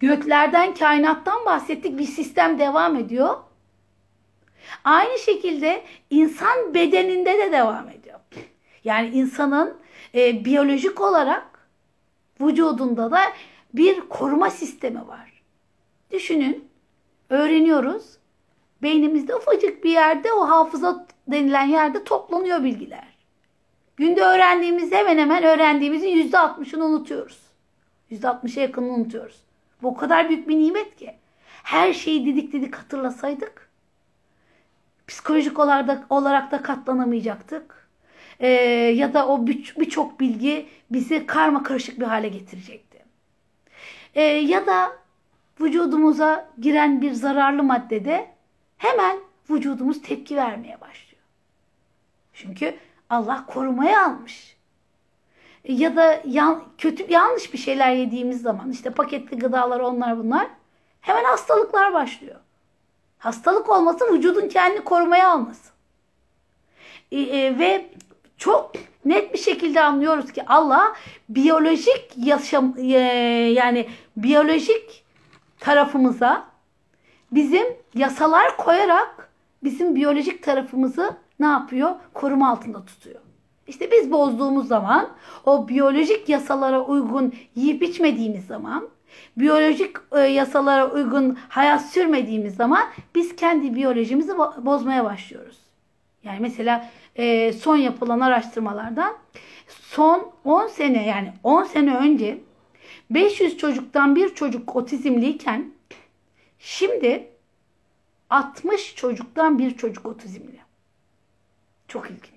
Göklerden, 0.01 0.74
kainattan 0.74 1.44
bahsettik. 1.44 1.99
Bir 1.99 2.05
sistem 2.05 2.59
devam 2.59 2.97
ediyor. 2.97 3.36
Aynı 4.84 5.18
şekilde 5.18 5.82
insan 6.11 6.74
bedeninde 6.74 7.38
de 7.38 7.53
devam 7.53 7.88
ediyor. 7.88 8.20
Yani 8.84 9.09
insanın 9.09 9.76
e, 10.14 10.44
biyolojik 10.44 11.01
olarak 11.01 11.68
vücudunda 12.40 13.11
da 13.11 13.20
bir 13.74 14.01
koruma 14.01 14.51
sistemi 14.51 15.09
var. 15.09 15.26
Düşünün, 16.16 16.68
öğreniyoruz. 17.30 18.04
Beynimizde 18.82 19.36
ufacık 19.36 19.84
bir 19.84 19.90
yerde 19.90 20.32
o 20.32 20.48
hafıza 20.48 21.06
denilen 21.28 21.66
yerde 21.66 22.04
toplanıyor 22.04 22.64
bilgiler. 22.64 23.16
Günde 23.96 24.22
öğrendiğimiz 24.22 24.92
hemen 24.92 25.18
hemen 25.18 25.44
öğrendiğimizin 25.44 26.08
yüzde 26.08 26.38
altmışını 26.38 26.84
unutuyoruz. 26.84 27.40
Yüzde 28.10 28.28
altmışa 28.28 28.60
yakınını 28.60 28.92
unutuyoruz. 28.92 29.40
Bu 29.82 29.88
o 29.88 29.96
kadar 29.96 30.28
büyük 30.28 30.48
bir 30.48 30.58
nimet 30.58 30.96
ki. 30.96 31.14
Her 31.62 31.92
şeyi 31.92 32.26
didik 32.26 32.52
didik 32.52 32.74
hatırlasaydık 32.74 33.70
psikolojik 35.06 35.58
olarak 36.10 36.50
da, 36.50 36.62
katlanamayacaktık. 36.62 37.88
Ee, 38.40 38.48
ya 38.96 39.14
da 39.14 39.28
o 39.28 39.46
birçok 39.46 40.20
bilgi 40.20 40.66
bizi 40.90 41.26
karma 41.26 41.62
karışık 41.62 42.00
bir 42.00 42.04
hale 42.04 42.28
getirecekti. 42.28 42.98
Ee, 44.14 44.22
ya 44.22 44.66
da 44.66 45.05
vücudumuza 45.61 46.48
giren 46.61 47.02
bir 47.02 47.12
zararlı 47.12 47.62
maddede 47.62 48.30
hemen 48.76 49.18
vücudumuz 49.50 50.02
tepki 50.02 50.36
vermeye 50.36 50.80
başlıyor. 50.80 51.22
Çünkü 52.32 52.74
Allah 53.11 53.46
korumaya 53.46 54.07
almış. 54.07 54.57
Ya 55.64 55.96
da 55.96 56.22
yan, 56.24 56.64
kötü 56.78 57.12
yanlış 57.12 57.52
bir 57.52 57.59
şeyler 57.59 57.92
yediğimiz 57.92 58.42
zaman 58.42 58.70
işte 58.70 58.90
paketli 58.90 59.38
gıdalar 59.38 59.80
onlar 59.80 60.18
bunlar 60.18 60.46
hemen 61.00 61.24
hastalıklar 61.24 61.94
başlıyor. 61.94 62.40
Hastalık 63.18 63.70
olması 63.70 64.14
vücudun 64.14 64.48
kendini 64.48 64.84
korumaya 64.84 65.30
alması. 65.30 65.70
E, 67.12 67.20
e, 67.20 67.59
ve 67.59 67.90
çok 68.38 68.72
net 69.04 69.34
bir 69.34 69.38
şekilde 69.38 69.80
anlıyoruz 69.80 70.32
ki 70.32 70.44
Allah 70.46 70.96
biyolojik 71.28 72.11
yaşam 72.16 72.74
e, 72.78 72.90
yani 73.52 73.88
biyolojik 74.16 75.05
tarafımıza 75.61 76.44
bizim 77.32 77.66
yasalar 77.94 78.57
koyarak 78.57 79.28
bizim 79.64 79.94
biyolojik 79.94 80.42
tarafımızı 80.42 81.16
ne 81.40 81.46
yapıyor? 81.46 81.90
Koruma 82.14 82.50
altında 82.50 82.84
tutuyor. 82.84 83.20
İşte 83.66 83.90
biz 83.90 84.12
bozduğumuz 84.12 84.68
zaman 84.68 85.09
o 85.46 85.68
biyolojik 85.68 86.28
yasalara 86.28 86.80
uygun 86.80 87.34
yiyip 87.54 87.82
içmediğimiz 87.82 88.46
zaman 88.46 88.88
biyolojik 89.36 89.96
e, 90.12 90.20
yasalara 90.20 90.90
uygun 90.90 91.38
hayat 91.48 91.86
sürmediğimiz 91.86 92.54
zaman 92.57 92.82
biz 93.14 93.36
kendi 93.36 93.74
biyolojimizi 93.74 94.32
bo- 94.32 94.66
bozmaya 94.66 95.04
başlıyoruz. 95.04 95.59
Yani 96.24 96.38
mesela 96.40 96.90
e, 97.16 97.52
son 97.52 97.76
yapılan 97.76 98.20
araştırmalardan 98.20 99.14
son 99.68 100.32
10 100.44 100.66
sene 100.66 101.07
yani 101.07 101.32
10 101.42 101.64
sene 101.64 101.96
önce 101.96 102.38
500 103.11 103.59
çocuktan 103.59 104.16
bir 104.16 104.34
çocuk 104.34 104.76
otizmliyken 104.76 105.72
şimdi 106.59 107.28
60 108.30 108.94
çocuktan 108.94 109.59
bir 109.59 109.76
çocuk 109.76 110.07
otizmli. 110.07 110.61
Çok 111.88 112.11
ilginç. 112.11 112.30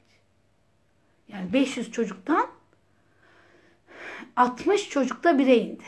Yani 1.28 1.54
500 1.54 1.92
çocuktan 1.92 2.48
60 4.36 4.90
çocukta 4.90 5.38
bire 5.38 5.58
indi. 5.58 5.84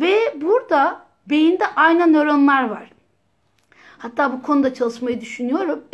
Ve 0.00 0.34
burada 0.40 1.06
beyinde 1.26 1.66
ayna 1.66 2.06
nöronlar 2.06 2.68
var. 2.68 2.92
Hatta 3.98 4.32
bu 4.32 4.42
konuda 4.42 4.74
çalışmayı 4.74 5.20
düşünüyorum. 5.20 5.84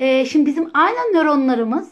Ee, 0.00 0.24
şimdi 0.24 0.46
bizim 0.46 0.70
ayna 0.74 1.04
nöronlarımız 1.12 1.90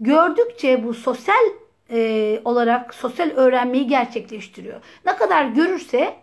gördükçe 0.00 0.84
bu 0.84 0.94
sosyal 0.94 1.44
e, 1.90 2.40
olarak 2.44 2.94
sosyal 2.94 3.30
öğrenmeyi 3.30 3.86
gerçekleştiriyor. 3.86 4.80
Ne 5.06 5.16
kadar 5.16 5.44
görürse 5.44 6.14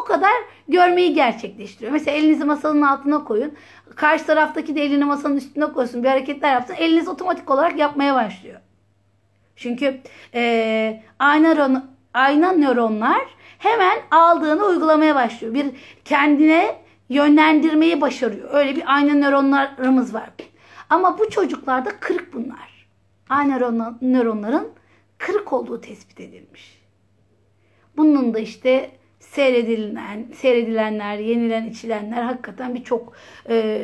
o 0.00 0.04
kadar 0.04 0.32
görmeyi 0.68 1.14
gerçekleştiriyor. 1.14 1.92
Mesela 1.92 2.16
elinizi 2.16 2.44
masanın 2.44 2.82
altına 2.82 3.24
koyun. 3.24 3.54
Karşı 3.96 4.26
taraftaki 4.26 4.76
de 4.76 4.82
elini 4.82 5.04
masanın 5.04 5.36
üstüne 5.36 5.66
koysun. 5.66 6.02
Bir 6.02 6.08
hareketler 6.08 6.52
yapsın. 6.52 6.74
Eliniz 6.78 7.08
otomatik 7.08 7.50
olarak 7.50 7.78
yapmaya 7.78 8.14
başlıyor. 8.14 8.60
Çünkü 9.56 10.00
e, 10.34 11.02
ayna, 11.18 11.84
ayna 12.14 12.52
nöronlar 12.52 13.20
hemen 13.58 13.98
aldığını 14.10 14.64
uygulamaya 14.64 15.14
başlıyor. 15.14 15.54
Bir 15.54 15.66
kendine 16.04 16.76
yönlendirmeyi 17.08 18.00
başarıyor. 18.00 18.48
Öyle 18.52 18.76
bir 18.76 18.94
ayna 18.94 19.14
nöronlarımız 19.14 20.14
var. 20.14 20.30
Ama 20.90 21.18
bu 21.18 21.30
çocuklarda 21.30 21.90
kırık 22.00 22.32
bunlar. 22.32 22.69
Ayna 23.30 23.96
nöronların 24.02 24.68
kırık 25.18 25.52
olduğu 25.52 25.80
tespit 25.80 26.20
edilmiş. 26.20 26.82
Bunun 27.96 28.34
da 28.34 28.38
işte 28.38 28.90
seyredilen, 29.20 30.26
seyredilenler, 30.34 31.18
yenilen, 31.18 31.66
içilenler 31.66 32.22
hakikaten 32.22 32.74
birçok 32.74 33.12
e, 33.48 33.80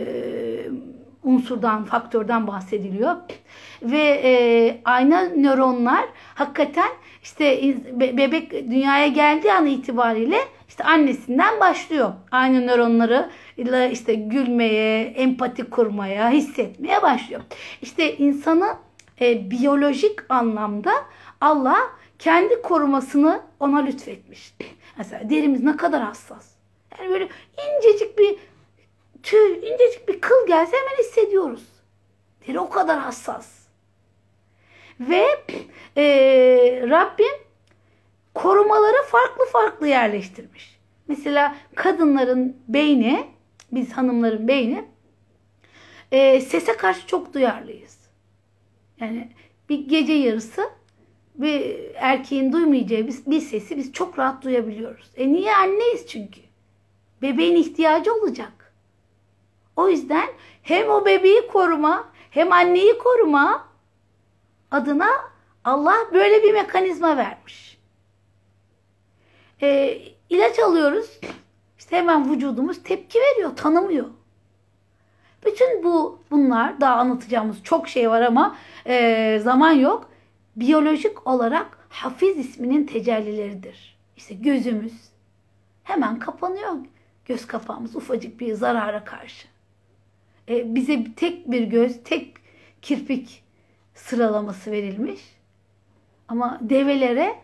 unsurdan, 1.22 1.84
faktörden 1.84 2.46
bahsediliyor. 2.46 3.16
Ve 3.82 4.20
e, 4.24 4.80
ayna 4.84 5.22
nöronlar 5.22 6.04
hakikaten 6.34 6.90
işte 7.22 7.76
bebek 7.92 8.52
dünyaya 8.52 9.06
geldiği 9.06 9.52
an 9.52 9.66
itibariyle 9.66 10.38
işte 10.68 10.84
annesinden 10.84 11.60
başlıyor. 11.60 12.12
Ayna 12.30 12.60
nöronları 12.60 13.30
işte 13.92 14.14
gülmeye, 14.14 15.04
empati 15.04 15.64
kurmaya, 15.64 16.30
hissetmeye 16.30 17.02
başlıyor. 17.02 17.40
İşte 17.82 18.16
insanı 18.16 18.85
e, 19.20 19.50
biyolojik 19.50 20.18
anlamda 20.28 20.92
Allah 21.40 21.78
kendi 22.18 22.62
korumasını 22.62 23.42
ona 23.60 23.78
lütfetmiş. 23.78 24.54
Mesela 24.98 25.30
derimiz 25.30 25.62
ne 25.62 25.76
kadar 25.76 26.02
hassas. 26.02 26.50
Yani 26.98 27.10
böyle 27.10 27.28
incecik 27.66 28.18
bir 28.18 28.38
tüy, 29.22 29.52
incecik 29.52 30.08
bir 30.08 30.20
kıl 30.20 30.46
gelse 30.46 30.76
hemen 30.76 30.98
hissediyoruz. 30.98 31.64
Deri 32.46 32.60
o 32.60 32.70
kadar 32.70 32.98
hassas. 32.98 33.56
Ve 35.00 35.26
e, 35.96 36.04
Rabbim 36.90 37.46
korumaları 38.34 39.02
farklı 39.06 39.44
farklı 39.44 39.88
yerleştirmiş. 39.88 40.80
Mesela 41.08 41.56
kadınların 41.74 42.56
beyni, 42.68 43.26
biz 43.72 43.92
hanımların 43.92 44.48
beyni 44.48 44.84
e, 46.12 46.40
sese 46.40 46.76
karşı 46.76 47.06
çok 47.06 47.34
duyarlıyız. 47.34 47.95
Yani 49.00 49.32
bir 49.68 49.78
gece 49.88 50.12
yarısı 50.12 50.70
bir 51.34 51.76
erkeğin 51.94 52.52
duymayacağı 52.52 53.06
bir, 53.06 53.14
bir 53.26 53.40
sesi 53.40 53.76
biz 53.76 53.92
çok 53.92 54.18
rahat 54.18 54.44
duyabiliyoruz. 54.44 55.10
E 55.16 55.32
niye 55.32 55.56
anneyiz 55.56 56.06
çünkü? 56.06 56.40
Bebeğin 57.22 57.56
ihtiyacı 57.56 58.14
olacak. 58.14 58.72
O 59.76 59.88
yüzden 59.88 60.28
hem 60.62 60.88
o 60.90 61.06
bebeği 61.06 61.46
koruma 61.46 62.08
hem 62.30 62.52
anneyi 62.52 62.98
koruma 62.98 63.68
adına 64.70 65.08
Allah 65.64 65.96
böyle 66.12 66.42
bir 66.42 66.52
mekanizma 66.52 67.16
vermiş. 67.16 67.78
E, 69.62 69.98
ilaç 70.30 70.58
alıyoruz. 70.58 71.20
İşte 71.78 71.96
hemen 71.96 72.32
vücudumuz 72.32 72.82
tepki 72.82 73.18
veriyor, 73.18 73.56
tanımıyor. 73.56 74.06
Bütün 75.46 75.84
bu 75.84 76.18
bunlar 76.30 76.80
daha 76.80 76.94
anlatacağımız 76.94 77.62
çok 77.62 77.88
şey 77.88 78.10
var 78.10 78.22
ama 78.22 78.56
e, 78.86 79.38
zaman 79.42 79.72
yok. 79.72 80.10
Biyolojik 80.56 81.26
olarak 81.26 81.78
Hafiz 81.88 82.38
isminin 82.38 82.86
tecellileridir. 82.86 83.98
İşte 84.16 84.34
gözümüz 84.34 84.92
hemen 85.84 86.18
kapanıyor. 86.18 86.72
Göz 87.24 87.46
kapağımız 87.46 87.96
ufacık 87.96 88.40
bir 88.40 88.54
zarara 88.54 89.04
karşı. 89.04 89.48
E, 90.48 90.74
bize 90.74 91.14
tek 91.14 91.50
bir 91.50 91.62
göz, 91.62 92.02
tek 92.04 92.34
kirpik 92.82 93.44
sıralaması 93.94 94.70
verilmiş. 94.70 95.20
Ama 96.28 96.58
develere 96.62 97.34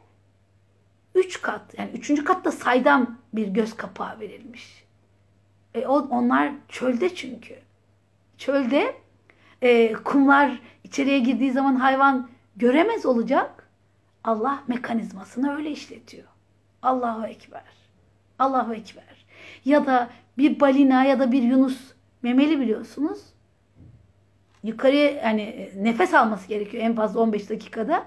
üç 1.14 1.42
kat 1.42 1.78
yani 1.78 1.90
üçüncü 1.90 2.24
katta 2.24 2.52
saydam 2.52 3.18
bir 3.32 3.48
göz 3.48 3.76
kapağı 3.76 4.20
verilmiş. 4.20 4.84
E, 5.74 5.86
onlar 5.86 6.52
çölde 6.68 7.14
çünkü. 7.14 7.58
Çölde 8.42 8.94
e, 9.62 9.92
kumlar 9.92 10.60
içeriye 10.84 11.18
girdiği 11.18 11.52
zaman 11.52 11.74
hayvan 11.76 12.28
göremez 12.56 13.06
olacak. 13.06 13.68
Allah 14.24 14.62
mekanizmasını 14.68 15.56
öyle 15.56 15.70
işletiyor. 15.70 16.28
Allahu 16.82 17.26
Ekber. 17.26 17.62
Allahu 18.38 18.74
Ekber. 18.74 19.26
Ya 19.64 19.86
da 19.86 20.10
bir 20.38 20.60
balina 20.60 21.04
ya 21.04 21.18
da 21.18 21.32
bir 21.32 21.42
yunus 21.42 21.92
memeli 22.22 22.60
biliyorsunuz. 22.60 23.18
Yukarıya 24.62 25.10
yani 25.10 25.70
nefes 25.76 26.14
alması 26.14 26.48
gerekiyor 26.48 26.84
en 26.84 26.94
fazla 26.94 27.20
15 27.20 27.50
dakikada. 27.50 28.04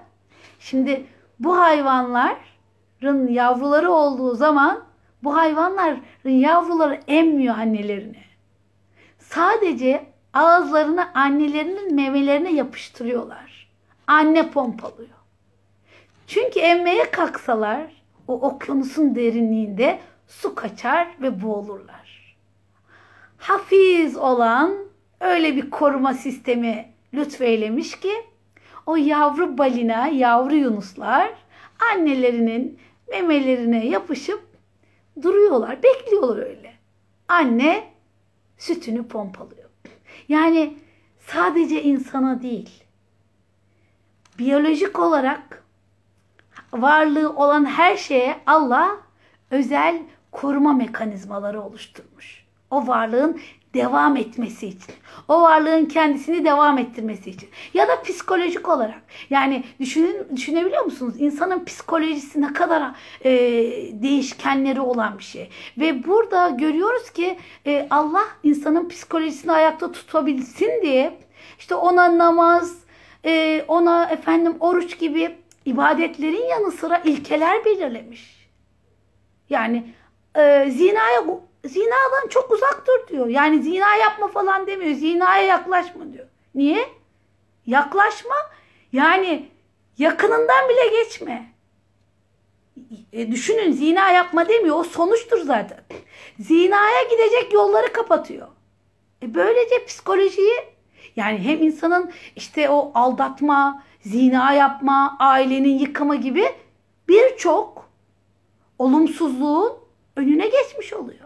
Şimdi 0.60 1.06
bu 1.38 1.58
hayvanların 1.58 3.28
yavruları 3.28 3.92
olduğu 3.92 4.34
zaman 4.34 4.84
bu 5.24 5.36
hayvanların 5.36 6.02
yavruları 6.24 7.00
emmiyor 7.08 7.58
annelerini. 7.58 8.22
Sadece 9.18 10.15
ağızlarını 10.36 11.14
annelerinin 11.14 11.94
memelerine 11.94 12.52
yapıştırıyorlar. 12.52 13.68
Anne 14.06 14.50
pompalıyor. 14.50 15.08
Çünkü 16.26 16.60
emmeye 16.60 17.10
kalksalar 17.10 18.02
o 18.28 18.40
okyanusun 18.40 19.14
derinliğinde 19.14 20.00
su 20.26 20.54
kaçar 20.54 21.08
ve 21.22 21.42
boğulurlar. 21.42 22.36
Hafiz 23.38 24.16
olan 24.16 24.74
öyle 25.20 25.56
bir 25.56 25.70
koruma 25.70 26.14
sistemi 26.14 26.92
lütfeylemiş 27.14 28.00
ki 28.00 28.12
o 28.86 28.96
yavru 28.96 29.58
balina, 29.58 30.08
yavru 30.08 30.54
yunuslar 30.54 31.32
annelerinin 31.92 32.78
memelerine 33.10 33.86
yapışıp 33.86 34.42
duruyorlar, 35.22 35.82
bekliyorlar 35.82 36.38
öyle. 36.38 36.72
Anne 37.28 37.84
sütünü 38.58 39.08
pompalıyor. 39.08 39.65
Yani 40.28 40.78
sadece 41.18 41.82
insana 41.82 42.42
değil, 42.42 42.84
biyolojik 44.38 44.98
olarak 44.98 45.64
varlığı 46.72 47.36
olan 47.36 47.64
her 47.64 47.96
şeye 47.96 48.40
Allah 48.46 48.96
özel 49.50 50.02
koruma 50.32 50.72
mekanizmaları 50.72 51.62
oluşturmuş. 51.62 52.46
O 52.70 52.86
varlığın 52.86 53.40
devam 53.76 54.16
etmesi 54.16 54.66
için. 54.66 54.94
O 55.28 55.42
varlığın 55.42 55.84
kendisini 55.84 56.44
devam 56.44 56.78
ettirmesi 56.78 57.30
için. 57.30 57.48
Ya 57.74 57.88
da 57.88 58.02
psikolojik 58.02 58.68
olarak. 58.68 59.02
Yani 59.30 59.64
düşünün, 59.80 60.36
düşünebiliyor 60.36 60.84
musunuz? 60.84 61.14
İnsanın 61.18 61.64
psikolojisi 61.64 62.40
ne 62.42 62.52
kadar 62.52 62.94
e, 63.24 63.30
değişkenleri 64.02 64.80
olan 64.80 65.18
bir 65.18 65.24
şey. 65.24 65.50
Ve 65.78 66.06
burada 66.06 66.48
görüyoruz 66.48 67.10
ki 67.10 67.38
e, 67.66 67.86
Allah 67.90 68.24
insanın 68.42 68.88
psikolojisini 68.88 69.52
ayakta 69.52 69.92
tutabilsin 69.92 70.82
diye 70.82 71.18
işte 71.58 71.74
ona 71.74 72.18
namaz, 72.18 72.78
e, 73.24 73.64
ona 73.68 74.04
efendim 74.04 74.56
oruç 74.60 74.98
gibi 74.98 75.36
ibadetlerin 75.64 76.48
yanı 76.48 76.70
sıra 76.72 76.98
ilkeler 76.98 77.64
belirlemiş. 77.64 78.48
Yani 79.50 79.94
e, 80.36 80.70
zinaya 80.70 81.26
zinadan 81.68 82.28
çok 82.30 82.50
uzak 82.50 82.84
dur 82.86 83.08
diyor. 83.08 83.26
Yani 83.26 83.62
zina 83.62 83.96
yapma 83.96 84.28
falan 84.28 84.66
demiyor. 84.66 84.94
Zinaya 84.94 85.46
yaklaşma 85.46 86.12
diyor. 86.12 86.26
Niye? 86.54 86.88
Yaklaşma 87.66 88.34
yani 88.92 89.48
yakınından 89.98 90.68
bile 90.68 91.02
geçme. 91.02 91.52
E, 93.12 93.32
düşünün 93.32 93.72
zina 93.72 94.10
yapma 94.10 94.48
demiyor. 94.48 94.76
O 94.76 94.84
sonuçtur 94.84 95.38
zaten. 95.38 95.80
Zinaya 96.38 97.02
gidecek 97.02 97.52
yolları 97.52 97.92
kapatıyor. 97.92 98.48
E, 99.22 99.34
böylece 99.34 99.84
psikolojiyi 99.84 100.76
yani 101.16 101.38
hem 101.38 101.62
insanın 101.62 102.12
işte 102.36 102.68
o 102.68 102.92
aldatma, 102.94 103.82
zina 104.00 104.52
yapma, 104.52 105.16
ailenin 105.18 105.78
yıkımı 105.78 106.16
gibi 106.16 106.48
birçok 107.08 107.90
olumsuzluğun 108.78 109.72
önüne 110.16 110.48
geçmiş 110.48 110.92
oluyor. 110.92 111.25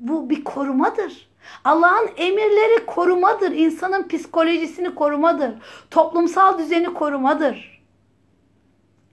Bu 0.00 0.30
bir 0.30 0.44
korumadır. 0.44 1.30
Allah'ın 1.64 2.10
emirleri 2.16 2.86
korumadır. 2.86 3.52
İnsanın 3.52 4.08
psikolojisini 4.08 4.94
korumadır. 4.94 5.50
Toplumsal 5.90 6.58
düzeni 6.58 6.94
korumadır. 6.94 7.82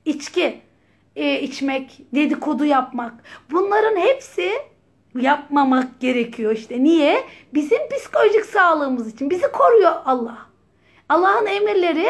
İçki, 0.05 0.61
e, 1.15 1.41
içmek, 1.41 2.01
dedikodu 2.13 2.65
yapmak. 2.65 3.13
Bunların 3.51 3.95
hepsi 3.95 4.51
yapmamak 5.15 5.99
gerekiyor 5.99 6.51
işte. 6.51 6.83
Niye? 6.83 7.23
Bizim 7.53 7.89
psikolojik 7.89 8.45
sağlığımız 8.45 9.13
için. 9.13 9.29
Bizi 9.29 9.51
koruyor 9.51 9.91
Allah. 10.05 10.37
Allah'ın 11.09 11.45
emirleri 11.45 12.07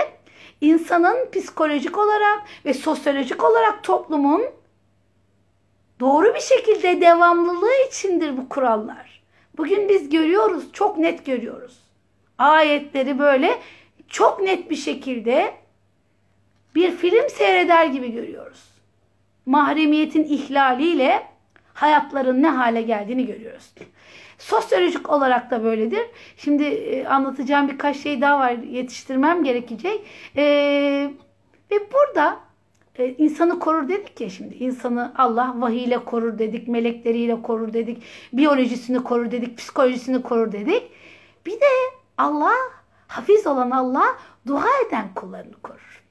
insanın 0.61 1.31
psikolojik 1.31 1.97
olarak 1.97 2.43
ve 2.65 2.73
sosyolojik 2.73 3.43
olarak 3.43 3.83
toplumun 3.83 4.41
doğru 5.99 6.35
bir 6.35 6.39
şekilde 6.39 7.01
devamlılığı 7.01 7.87
içindir 7.87 8.37
bu 8.37 8.49
kurallar. 8.49 9.21
Bugün 9.57 9.89
biz 9.89 10.09
görüyoruz, 10.09 10.73
çok 10.73 10.97
net 10.97 11.25
görüyoruz. 11.25 11.77
Ayetleri 12.37 13.19
böyle 13.19 13.59
çok 14.07 14.41
net 14.41 14.69
bir 14.69 14.75
şekilde 14.75 15.53
bir 16.75 16.91
film 16.91 17.29
seyreder 17.29 17.85
gibi 17.85 18.11
görüyoruz. 18.11 18.63
Mahremiyetin 19.45 20.23
ihlaliyle 20.23 21.27
hayatların 21.73 22.43
ne 22.43 22.49
hale 22.49 22.81
geldiğini 22.81 23.25
görüyoruz. 23.25 23.73
Sosyolojik 24.37 25.09
olarak 25.09 25.51
da 25.51 25.63
böyledir. 25.63 26.05
Şimdi 26.37 26.63
e, 26.63 27.05
anlatacağım 27.05 27.67
birkaç 27.67 27.97
şey 27.97 28.21
daha 28.21 28.39
var. 28.39 28.51
Yetiştirmem 28.51 29.43
gerekecek. 29.43 30.01
E, 30.35 30.43
ve 31.71 31.75
burada 31.93 32.39
e, 32.97 33.15
insanı 33.17 33.59
korur 33.59 33.89
dedik 33.89 34.21
ya 34.21 34.29
şimdi. 34.29 34.55
İnsanı 34.55 35.13
Allah 35.17 35.53
vahiyle 35.57 36.05
korur 36.05 36.39
dedik, 36.39 36.67
melekleriyle 36.67 37.41
korur 37.41 37.73
dedik, 37.73 38.03
biyolojisini 38.33 39.03
korur 39.03 39.31
dedik, 39.31 39.57
psikolojisini 39.57 40.21
korur 40.21 40.51
dedik. 40.51 40.83
Bir 41.45 41.51
de 41.51 41.95
Allah, 42.17 42.53
hafiz 43.07 43.47
olan 43.47 43.71
Allah 43.71 44.17
dua 44.47 44.67
eden 44.87 45.13
kullarını 45.15 45.55
korur. 45.63 46.03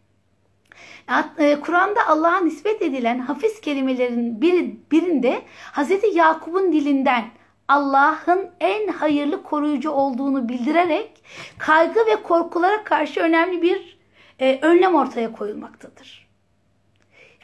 E, 1.39 1.61
Kur'an'da 1.61 2.07
Allah'a 2.09 2.41
nispet 2.41 2.83
edilen 2.83 3.19
hafiz 3.19 3.61
kelimelerin 3.61 4.41
bir, 4.41 4.75
birinde 4.93 5.43
Hazreti 5.73 6.07
Yakup'un 6.07 6.73
dilinden 6.73 7.25
Allah'ın 7.69 8.51
en 8.61 8.89
hayırlı 8.89 9.43
koruyucu 9.43 9.91
olduğunu 9.91 10.49
bildirerek 10.49 11.23
kaygı 11.59 12.01
ve 12.07 12.23
korkulara 12.23 12.85
karşı 12.85 13.21
önemli 13.21 13.63
bir 13.63 13.99
e, 14.39 14.59
önlem 14.63 14.95
ortaya 14.95 15.33
koyulmaktadır. 15.33 16.26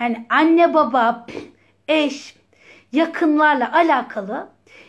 Yani 0.02 0.26
anne 0.30 0.74
baba, 0.74 1.26
eş, 1.88 2.36
yakınlarla 2.92 3.72
alakalı 3.72 4.48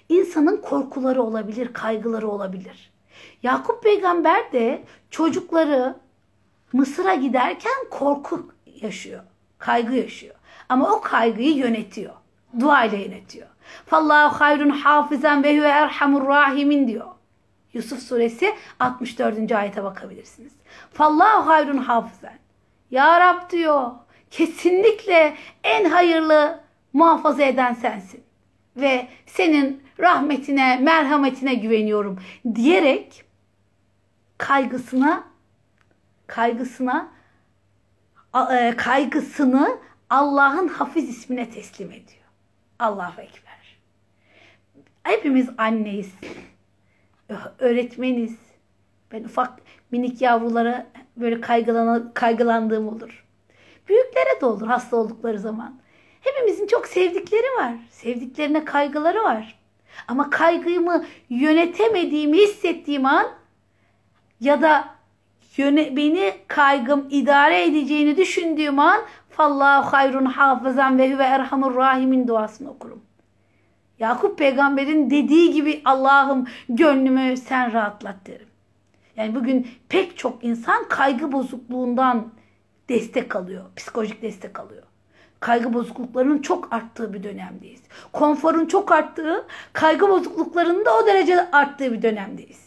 insanın 0.09 0.57
korkuları 0.57 1.24
olabilir, 1.24 1.74
kaygıları 1.74 2.28
olabilir. 2.28 2.91
Yakup 3.43 3.84
peygamber 3.84 4.51
de 4.51 4.84
çocukları 5.09 5.95
Mısır'a 6.74 7.14
giderken 7.14 7.89
korku 7.91 8.51
yaşıyor, 8.82 9.24
kaygı 9.57 9.95
yaşıyor. 9.95 10.36
Ama 10.70 10.91
o 10.91 11.01
kaygıyı 11.01 11.55
yönetiyor. 11.55 12.14
Dua 12.59 12.86
ile 12.86 12.97
yönetiyor. 12.97 13.47
Fallahu 13.86 14.41
hayrun 14.41 14.70
hafizan 14.70 15.43
ve 15.43 15.57
huve 15.57 15.68
erhamur 15.68 16.28
rahimin 16.28 16.88
diyor. 16.88 17.07
Yusuf 17.74 17.99
suresi 17.99 18.55
64. 18.80 19.51
ayete 19.51 19.84
bakabilirsiniz. 19.84 20.53
Fallahu 20.93 21.47
hayrun 21.47 21.78
hafizan. 21.78 22.34
Ya 22.91 23.20
Rab 23.20 23.49
diyor. 23.49 23.91
Kesinlikle 24.34 25.38
en 25.63 25.86
hayırlı 25.86 26.59
muhafaza 26.93 27.43
eden 27.43 27.73
sensin. 27.73 28.23
Ve 28.75 29.07
senin 29.25 29.84
rahmetine, 29.99 30.77
merhametine 30.77 31.53
güveniyorum 31.53 32.19
diyerek 32.55 33.23
kaygısına 34.38 35.23
kaygısına 36.27 37.11
e, 38.51 38.73
kaygısını 38.77 39.77
Allah'ın 40.09 40.67
hafiz 40.67 41.09
ismine 41.09 41.49
teslim 41.49 41.91
ediyor. 41.91 42.23
Allahu 42.79 43.21
Ekber. 43.21 43.79
Hepimiz 45.03 45.49
anneyiz. 45.57 46.13
Öğretmeniz. 47.59 48.38
Ben 49.11 49.23
ufak 49.23 49.59
minik 49.91 50.21
yavrulara 50.21 50.88
böyle 51.17 51.41
kaygılandığım 52.13 52.88
olur. 52.88 53.22
Büyüklere 53.88 54.41
de 54.41 54.45
olur 54.45 54.67
hasta 54.67 54.97
oldukları 54.97 55.39
zaman. 55.39 55.75
Hepimizin 56.21 56.67
çok 56.67 56.88
sevdikleri 56.88 57.57
var. 57.59 57.73
Sevdiklerine 57.89 58.65
kaygıları 58.65 59.23
var. 59.23 59.59
Ama 60.07 60.29
kaygımı 60.29 61.05
yönetemediğimi 61.29 62.38
hissettiğim 62.38 63.05
an 63.05 63.27
ya 64.39 64.61
da 64.61 64.86
yöne, 65.57 65.95
beni 65.95 66.34
kaygım 66.47 67.07
idare 67.09 67.63
edeceğini 67.63 68.17
düşündüğüm 68.17 68.79
an 68.79 69.01
fallahu 69.29 69.93
hayrun 69.93 70.25
hafızan 70.25 70.97
ve 70.97 71.13
huve 71.13 71.23
erhamur 71.23 71.75
rahimin 71.75 72.27
duasını 72.27 72.69
okurum. 72.69 73.03
Yakup 73.99 74.38
peygamberin 74.38 75.09
dediği 75.09 75.51
gibi 75.51 75.81
Allah'ım 75.86 76.47
gönlümü 76.69 77.38
sen 77.38 77.73
rahatlat 77.73 78.15
derim. 78.27 78.47
Yani 79.15 79.36
bugün 79.36 79.67
pek 79.89 80.17
çok 80.17 80.43
insan 80.43 80.88
kaygı 80.89 81.31
bozukluğundan 81.31 82.31
destek 82.89 83.36
alıyor. 83.36 83.63
Psikolojik 83.75 84.21
destek 84.21 84.59
alıyor. 84.59 84.84
Kaygı 85.39 85.73
bozukluklarının 85.73 86.41
çok 86.41 86.73
arttığı 86.73 87.13
bir 87.13 87.23
dönemdeyiz. 87.23 87.81
Konforun 88.13 88.65
çok 88.65 88.91
arttığı, 88.91 89.45
kaygı 89.73 90.09
bozukluklarının 90.09 90.86
da 90.86 90.97
o 90.97 91.05
derece 91.05 91.51
arttığı 91.51 91.93
bir 91.93 92.01
dönemdeyiz. 92.01 92.63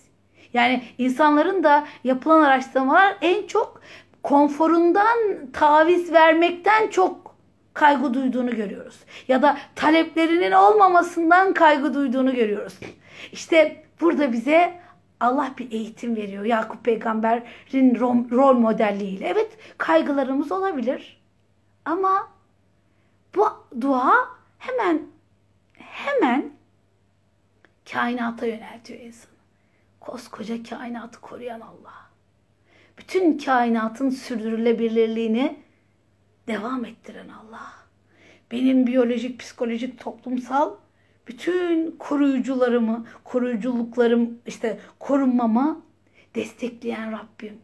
Yani 0.53 0.85
insanların 0.99 1.65
da 1.65 1.87
yapılan 2.05 2.43
araştırmalar 2.43 3.17
en 3.21 3.47
çok 3.47 3.81
konforundan 4.23 5.19
taviz 5.53 6.13
vermekten 6.13 6.89
çok 6.89 7.37
kaygı 7.75 8.15
duyduğunu 8.15 8.57
görüyoruz. 8.57 8.99
Ya 9.29 9.43
da 9.43 9.57
taleplerinin 9.75 10.53
olmamasından 10.53 11.55
kaygı 11.55 11.95
duyduğunu 11.95 12.35
görüyoruz. 12.35 12.75
İşte 13.33 13.85
burada 14.01 14.33
bize 14.33 14.86
Allah 15.21 15.55
bir 15.59 15.73
eğitim 15.73 16.17
veriyor. 16.17 16.45
Yakup 16.45 16.85
peygamberin 16.85 18.01
rol 18.31 18.55
modelliğiyle. 18.55 19.29
Evet 19.29 19.59
kaygılarımız 19.79 20.53
olabilir. 20.53 21.23
Ama 21.85 22.29
bu 23.35 23.49
dua 23.81 24.15
hemen 24.59 25.03
hemen 25.73 26.53
kainata 27.93 28.47
yöneltiyor 28.47 29.01
insanı. 29.01 29.37
Koskoca 30.01 30.63
kainatı 30.63 31.21
koruyan 31.21 31.61
Allah. 31.61 32.11
Bütün 32.99 33.39
kainatın 33.39 34.11
sürdürülebilirliğini 34.11 35.61
devam 36.49 36.85
ettiren 36.85 37.29
Allah. 37.29 37.73
Benim 38.51 38.87
biyolojik, 38.87 39.41
psikolojik, 39.41 40.01
toplumsal 40.01 40.75
bütün 41.29 41.97
koruyucularımı, 41.99 43.05
koruyuculuklarım, 43.25 44.39
işte 44.47 44.79
korunmamı 44.99 45.83
destekleyen 46.35 47.13
Rabbim. 47.13 47.59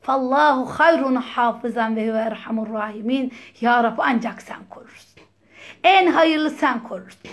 Fallahu 0.00 0.64
hayrun 0.64 1.14
hafızan 1.14 1.96
ve 1.96 2.08
huve 2.08 2.18
erhamur 2.18 2.72
rahimin. 2.72 3.32
Ya 3.60 3.84
Rab 3.84 3.98
ancak 3.98 4.42
sen 4.42 4.58
korursun. 4.70 5.22
En 5.84 6.06
hayırlı 6.06 6.50
sen 6.50 6.82
korursun. 6.82 7.30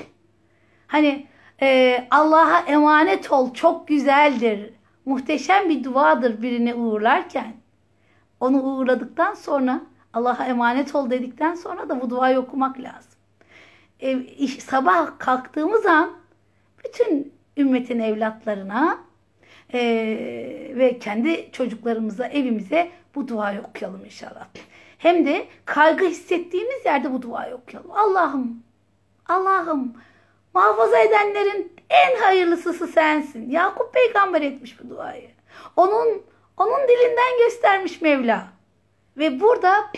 Hani 0.88 1.28
e, 1.62 2.08
Allah'a 2.12 2.60
emanet 2.60 3.32
ol 3.32 3.54
çok 3.54 3.88
güzeldir. 3.88 4.74
Muhteşem 5.06 5.70
bir 5.70 5.84
duadır 5.84 6.42
birini 6.42 6.74
uğurlarken. 6.74 7.54
Onu 8.40 8.62
uğurladıktan 8.62 9.34
sonra 9.34 9.82
Allah'a 10.14 10.46
emanet 10.46 10.96
ol 10.96 11.10
dedikten 11.10 11.56
sonra 11.56 11.90
da 11.90 12.02
bu 12.02 12.10
duayı 12.10 12.40
okumak 12.40 12.80
lazım. 12.80 13.15
E, 14.02 14.48
sabah 14.48 15.20
kalktığımız 15.20 15.86
an 15.86 16.18
bütün 16.86 17.34
ümmetin 17.58 18.00
evlatlarına 18.00 18.98
e, 19.74 19.80
ve 20.76 21.00
kendi 21.00 21.52
çocuklarımıza, 21.52 22.28
evimize 22.28 22.92
bu 23.16 23.28
duayı 23.28 23.62
okuyalım 23.62 24.06
inşallah. 24.06 24.48
Hem 24.98 25.26
de 25.26 25.48
kaygı 25.66 26.06
hissettiğimiz 26.06 26.86
yerde 26.86 27.14
bu 27.14 27.22
duayı 27.22 27.56
okuyalım. 27.56 27.92
Allah'ım, 27.92 28.64
Allah'ım 29.28 29.94
muhafaza 30.54 31.00
edenlerin 31.00 31.74
en 31.90 32.22
hayırlısısı 32.22 32.88
sensin. 32.88 33.50
Yakup 33.50 33.94
peygamber 33.94 34.42
etmiş 34.42 34.84
bu 34.84 34.90
duayı. 34.90 35.30
Onun 35.76 36.24
onun 36.58 36.88
dilinden 36.88 37.38
göstermiş 37.40 38.02
Mevla. 38.02 38.48
Ve 39.18 39.40
burada 39.40 39.92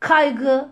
kaygı, 0.00 0.68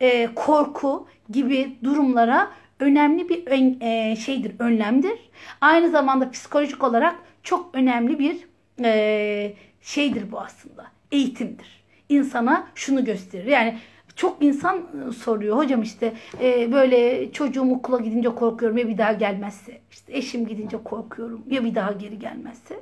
e, 0.00 0.34
korku 0.34 1.06
gibi 1.30 1.76
durumlara 1.84 2.50
önemli 2.80 3.28
bir 3.28 3.46
ön- 3.46 3.80
e, 3.80 4.16
şeydir, 4.16 4.52
önlemdir. 4.58 5.30
Aynı 5.60 5.90
zamanda 5.90 6.30
psikolojik 6.30 6.84
olarak 6.84 7.16
çok 7.42 7.74
önemli 7.74 8.18
bir 8.18 8.46
e, 8.84 9.54
şeydir 9.80 10.32
bu 10.32 10.40
aslında. 10.40 10.86
Eğitimdir. 11.12 11.84
İnsana 12.08 12.66
şunu 12.74 13.04
gösterir. 13.04 13.46
Yani 13.46 13.78
çok 14.16 14.42
insan 14.42 14.76
e, 14.78 15.12
soruyor 15.12 15.56
hocam 15.56 15.82
işte 15.82 16.12
e, 16.42 16.72
böyle 16.72 17.32
çocuğum 17.32 17.70
okula 17.72 17.98
gidince 17.98 18.28
korkuyorum 18.28 18.78
ya 18.78 18.88
bir 18.88 18.98
daha 18.98 19.12
gelmezse. 19.12 19.80
İşte 19.90 20.16
eşim 20.16 20.46
gidince 20.46 20.76
korkuyorum 20.84 21.42
ya 21.50 21.64
bir 21.64 21.74
daha 21.74 21.92
geri 21.92 22.18
gelmezse. 22.18 22.80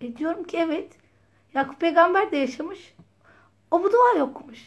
E 0.00 0.16
diyorum 0.16 0.44
ki 0.44 0.56
evet. 0.56 0.88
Yakup 1.54 1.80
peygamber 1.80 2.30
de 2.30 2.36
yaşamış. 2.36 2.94
O 3.70 3.82
bu 3.82 3.92
dua 3.92 4.24
okumuş. 4.24 4.58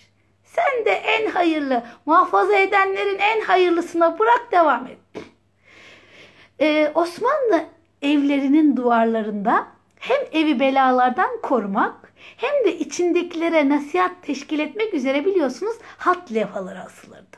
Sen 0.56 0.86
de 0.86 0.92
en 0.92 1.30
hayırlı, 1.32 1.84
muhafaza 2.06 2.56
edenlerin 2.56 3.20
en 3.20 3.42
hayırlısına 3.42 4.20
bırak 4.20 4.48
devam 4.52 4.88
et. 4.88 4.98
Ee, 6.60 6.92
Osmanlı 6.96 7.66
evlerinin 8.02 8.78
duvarlarında 8.78 9.68
hem 10.00 10.18
evi 10.32 10.60
belalardan 10.60 11.42
korumak 11.42 12.14
hem 12.38 12.66
de 12.66 12.78
içindekilere 12.78 13.70
nasihat 13.70 14.12
teşkil 14.24 14.60
etmek 14.60 14.94
üzere 14.94 15.26
biliyorsunuz 15.26 15.76
hat 15.98 16.34
levhaları 16.34 16.82
asılırdı. 16.82 17.38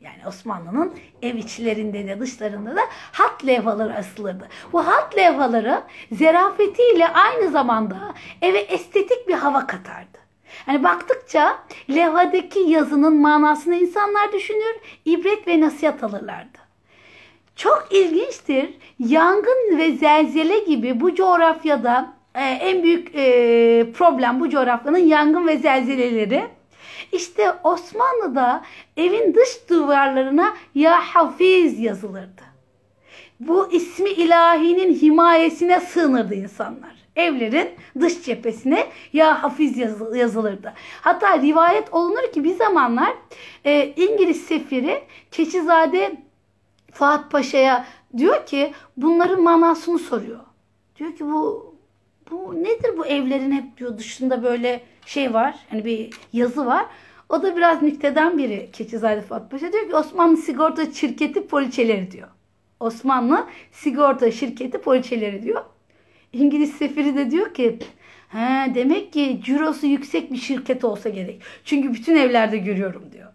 Yani 0.00 0.26
Osmanlı'nın 0.26 0.94
ev 1.22 1.34
içlerinde 1.34 2.06
de 2.08 2.20
dışlarında 2.20 2.76
da 2.76 2.80
hat 3.12 3.46
levhaları 3.46 3.94
asılırdı. 3.94 4.48
Bu 4.72 4.86
hat 4.86 5.16
levhaları 5.16 5.82
zerafetiyle 6.12 7.08
aynı 7.08 7.50
zamanda 7.50 8.14
eve 8.42 8.58
estetik 8.58 9.28
bir 9.28 9.34
hava 9.34 9.66
katardı. 9.66 10.23
Hani 10.66 10.84
baktıkça 10.84 11.58
levhadaki 11.90 12.58
yazının 12.60 13.16
manasını 13.16 13.74
insanlar 13.74 14.32
düşünür, 14.32 14.74
ibret 15.04 15.48
ve 15.48 15.60
nasihat 15.60 16.04
alırlardı. 16.04 16.58
Çok 17.56 17.88
ilginçtir. 17.90 18.74
Yangın 18.98 19.78
ve 19.78 19.92
zelzele 19.92 20.58
gibi 20.58 21.00
bu 21.00 21.14
coğrafyada 21.14 22.14
e, 22.34 22.40
en 22.40 22.82
büyük 22.82 23.14
e, 23.14 23.92
problem 23.92 24.40
bu 24.40 24.50
coğrafyanın 24.50 24.98
yangın 24.98 25.46
ve 25.46 25.56
zelzeleleri. 25.58 26.44
İşte 27.12 27.52
Osmanlı'da 27.64 28.64
evin 28.96 29.34
dış 29.34 29.68
duvarlarına 29.70 30.54
Ya 30.74 31.00
Hafiz 31.00 31.80
yazılırdı. 31.80 32.42
Bu 33.40 33.72
ismi 33.72 34.10
ilahinin 34.10 34.94
himayesine 34.94 35.80
sığınırdı 35.80 36.34
insanlar. 36.34 36.93
Evlerin 37.16 37.68
dış 38.00 38.22
cephesine 38.24 38.86
Ya 39.12 39.42
Hafiz 39.42 39.78
yazı- 39.78 40.16
yazılırdı. 40.16 40.72
Hatta 41.00 41.38
rivayet 41.42 41.94
olunur 41.94 42.32
ki 42.32 42.44
bir 42.44 42.54
zamanlar 42.54 43.12
e, 43.64 43.86
İngiliz 43.96 44.42
sefiri 44.44 45.02
Keçizade 45.30 46.16
Fuat 46.92 47.30
Paşa'ya 47.30 47.86
diyor 48.16 48.46
ki 48.46 48.72
bunların 48.96 49.42
manasını 49.42 49.98
soruyor. 49.98 50.40
Diyor 50.98 51.16
ki 51.16 51.24
bu 51.26 51.74
bu 52.30 52.54
nedir 52.64 52.96
bu 52.98 53.06
evlerin 53.06 53.52
hep 53.52 53.76
diyor 53.78 53.98
dışında 53.98 54.42
böyle 54.42 54.80
şey 55.06 55.34
var. 55.34 55.54
Hani 55.70 55.84
bir 55.84 56.10
yazı 56.32 56.66
var. 56.66 56.86
O 57.28 57.42
da 57.42 57.56
biraz 57.56 57.82
nükteden 57.82 58.38
biri 58.38 58.68
Keçizade 58.72 59.20
Fuat 59.22 59.50
Paşa 59.50 59.72
diyor 59.72 59.88
ki 59.88 59.96
Osmanlı 59.96 60.36
Sigorta 60.36 60.92
Şirketi 60.92 61.46
poliçeleri 61.46 62.10
diyor. 62.10 62.28
Osmanlı 62.80 63.46
Sigorta 63.72 64.30
Şirketi 64.30 64.78
poliçeleri 64.78 65.42
diyor. 65.42 65.64
İngiliz 66.34 66.72
sefiri 66.72 67.16
de 67.16 67.30
diyor 67.30 67.54
ki 67.54 67.78
He, 68.28 68.74
demek 68.74 69.12
ki 69.12 69.40
cirosu 69.44 69.86
yüksek 69.86 70.32
bir 70.32 70.36
şirket 70.36 70.84
olsa 70.84 71.08
gerek. 71.08 71.42
Çünkü 71.64 71.94
bütün 71.94 72.16
evlerde 72.16 72.58
görüyorum 72.58 73.02
diyor. 73.12 73.28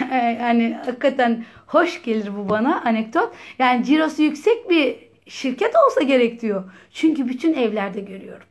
yani 0.40 0.78
hakikaten 0.84 1.44
hoş 1.66 2.02
gelir 2.02 2.30
bu 2.38 2.48
bana 2.48 2.82
anekdot. 2.82 3.32
Yani 3.58 3.84
cirosu 3.84 4.22
yüksek 4.22 4.70
bir 4.70 4.96
şirket 5.26 5.72
olsa 5.86 6.02
gerek 6.02 6.42
diyor. 6.42 6.64
Çünkü 6.92 7.28
bütün 7.28 7.54
evlerde 7.54 8.00
görüyorum. 8.00 8.46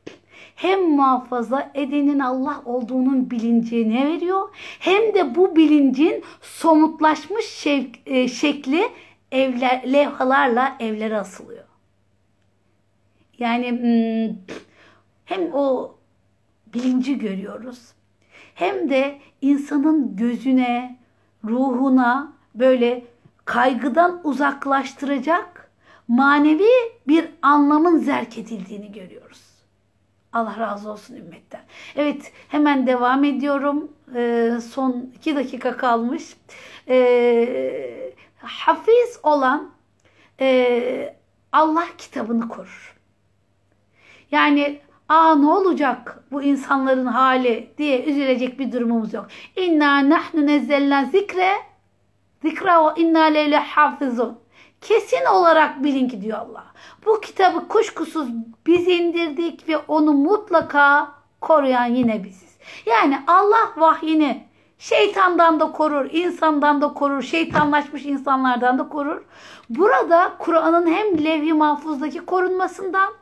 Hem 0.56 0.90
muhafaza 0.90 1.72
edenin 1.74 2.20
Allah 2.20 2.62
olduğunun 2.66 3.32
bilincine 3.32 4.08
veriyor. 4.08 4.50
Hem 4.80 5.14
de 5.14 5.36
bu 5.36 5.56
bilincin 5.56 6.24
somutlaşmış 6.42 7.46
şev- 7.46 7.96
e, 8.06 8.28
şekli 8.28 8.88
evler, 9.32 9.94
levhalarla 9.94 10.78
evlere 10.80 11.18
asılıyor. 11.18 11.64
Yani 13.40 13.72
hmm, 13.72 14.56
hem 15.26 15.54
o 15.54 15.96
bilinci 16.74 17.18
görüyoruz 17.18 17.96
hem 18.56 18.90
de 18.90 19.20
insanın 19.42 20.16
gözüne, 20.16 20.98
ruhuna 21.44 22.34
böyle 22.56 23.04
kaygıdan 23.46 24.22
uzaklaştıracak 24.24 25.72
manevi 26.08 26.72
bir 27.08 27.30
anlamın 27.42 27.98
zerk 27.98 28.38
edildiğini 28.38 28.92
görüyoruz. 28.92 29.42
Allah 30.34 30.60
razı 30.60 30.92
olsun 30.92 31.16
ümmetten. 31.16 31.62
Evet 31.96 32.32
hemen 32.48 32.88
devam 32.88 33.24
ediyorum. 33.24 33.92
Ee, 34.16 34.52
son 34.74 35.12
iki 35.16 35.36
dakika 35.36 35.78
kalmış. 35.78 36.38
Ee, 36.90 38.14
hafiz 38.38 39.20
olan 39.24 39.72
e, 40.40 41.16
Allah 41.52 41.86
kitabını 41.98 42.48
korur. 42.48 42.95
Yani 44.32 44.80
aa 45.10 45.36
ne 45.36 45.48
olacak 45.48 46.24
bu 46.32 46.44
insanların 46.44 47.06
hali 47.06 47.74
diye 47.78 48.06
üzülecek 48.06 48.60
bir 48.60 48.72
durumumuz 48.72 49.14
yok. 49.14 49.28
İnna 49.56 50.10
nahnu 50.10 50.48
nezzelna 50.48 51.06
zikre 51.06 51.52
zikra 52.42 52.86
ve 52.86 53.02
inna 53.02 53.24
leyle 53.24 53.58
hafizun. 53.58 54.40
Kesin 54.82 55.26
olarak 55.26 55.84
bilin 55.84 56.08
ki 56.10 56.22
diyor 56.22 56.38
Allah. 56.38 56.66
Bu 57.06 57.22
kitabı 57.22 57.68
kuşkusuz 57.68 58.28
biz 58.68 58.88
indirdik 58.88 59.70
ve 59.70 59.78
onu 59.78 60.14
mutlaka 60.14 61.12
koruyan 61.42 61.86
yine 61.86 62.24
biziz. 62.24 62.58
Yani 62.86 63.20
Allah 63.28 63.72
vahyini 63.78 64.48
şeytandan 64.78 65.60
da 65.60 65.72
korur, 65.72 66.10
insandan 66.12 66.82
da 66.82 66.94
korur, 66.94 67.22
şeytanlaşmış 67.22 68.06
insanlardan 68.06 68.80
da 68.80 68.90
korur. 68.90 69.22
Burada 69.70 70.34
Kur'an'ın 70.40 70.88
hem 70.88 71.26
levh-i 71.26 71.54
mahfuzdaki 71.54 72.20
korunmasından 72.20 73.14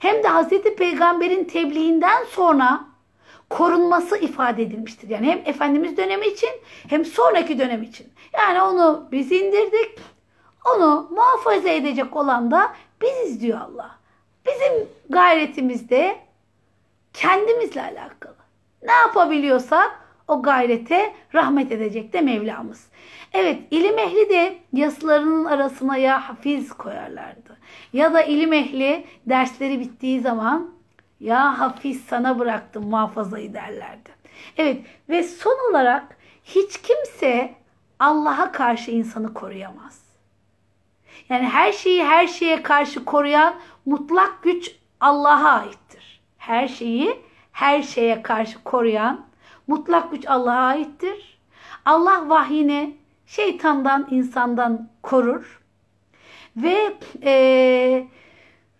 hem 0.00 0.22
de 0.22 0.28
Hazreti 0.28 0.76
Peygamber'in 0.76 1.44
tebliğinden 1.44 2.24
sonra 2.24 2.84
korunması 3.50 4.16
ifade 4.18 4.62
edilmiştir. 4.62 5.08
Yani 5.08 5.26
hem 5.26 5.42
Efendimiz 5.44 5.96
dönemi 5.96 6.26
için 6.26 6.50
hem 6.88 7.04
sonraki 7.04 7.58
dönem 7.58 7.82
için. 7.82 8.12
Yani 8.32 8.62
onu 8.62 9.08
biz 9.12 9.32
indirdik. 9.32 9.98
Onu 10.74 11.08
muhafaza 11.10 11.68
edecek 11.68 12.16
olan 12.16 12.50
da 12.50 12.74
biziz 13.02 13.40
diyor 13.40 13.60
Allah. 13.60 13.98
Bizim 14.46 14.88
gayretimiz 15.10 15.90
de 15.90 16.16
kendimizle 17.12 17.82
alakalı. 17.82 18.36
Ne 18.82 18.92
yapabiliyorsak 18.92 20.00
o 20.28 20.42
gayrete 20.42 21.14
rahmet 21.34 21.72
edecek 21.72 22.12
de 22.12 22.20
Mevlamız. 22.20 22.86
Evet 23.32 23.58
ilim 23.70 23.98
ehli 23.98 24.30
de 24.30 24.58
yazılarının 24.72 25.44
arasına 25.44 25.96
ya 25.96 26.28
hafiz 26.28 26.72
koyarlardı. 26.72 27.43
Ya 27.94 28.14
da 28.14 28.22
ilim 28.22 28.52
ehli 28.52 29.06
dersleri 29.26 29.80
bittiği 29.80 30.20
zaman 30.20 30.70
ya 31.20 31.60
hafiz 31.60 32.04
sana 32.04 32.38
bıraktım 32.38 32.84
muhafazayı 32.88 33.54
derlerdi. 33.54 34.10
Evet 34.56 34.86
ve 35.08 35.22
son 35.22 35.70
olarak 35.70 36.16
hiç 36.44 36.80
kimse 36.82 37.54
Allah'a 37.98 38.52
karşı 38.52 38.90
insanı 38.90 39.34
koruyamaz. 39.34 40.04
Yani 41.28 41.44
her 41.44 41.72
şeyi 41.72 42.04
her 42.04 42.26
şeye 42.26 42.62
karşı 42.62 43.04
koruyan 43.04 43.54
mutlak 43.86 44.42
güç 44.42 44.76
Allah'a 45.00 45.50
aittir. 45.60 46.20
Her 46.38 46.68
şeyi 46.68 47.20
her 47.52 47.82
şeye 47.82 48.22
karşı 48.22 48.64
koruyan 48.64 49.26
mutlak 49.66 50.10
güç 50.10 50.26
Allah'a 50.26 50.66
aittir. 50.66 51.38
Allah 51.84 52.28
vahyini 52.28 52.96
şeytandan, 53.26 54.08
insandan 54.10 54.88
korur. 55.02 55.63
Ve 56.56 56.92
e, 57.22 58.06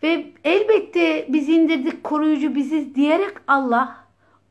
ve 0.03 0.27
elbette 0.45 1.27
biz 1.29 1.49
indirdik 1.49 2.05
koruyucu 2.05 2.55
biziz 2.55 2.95
diyerek 2.95 3.33
Allah 3.47 3.97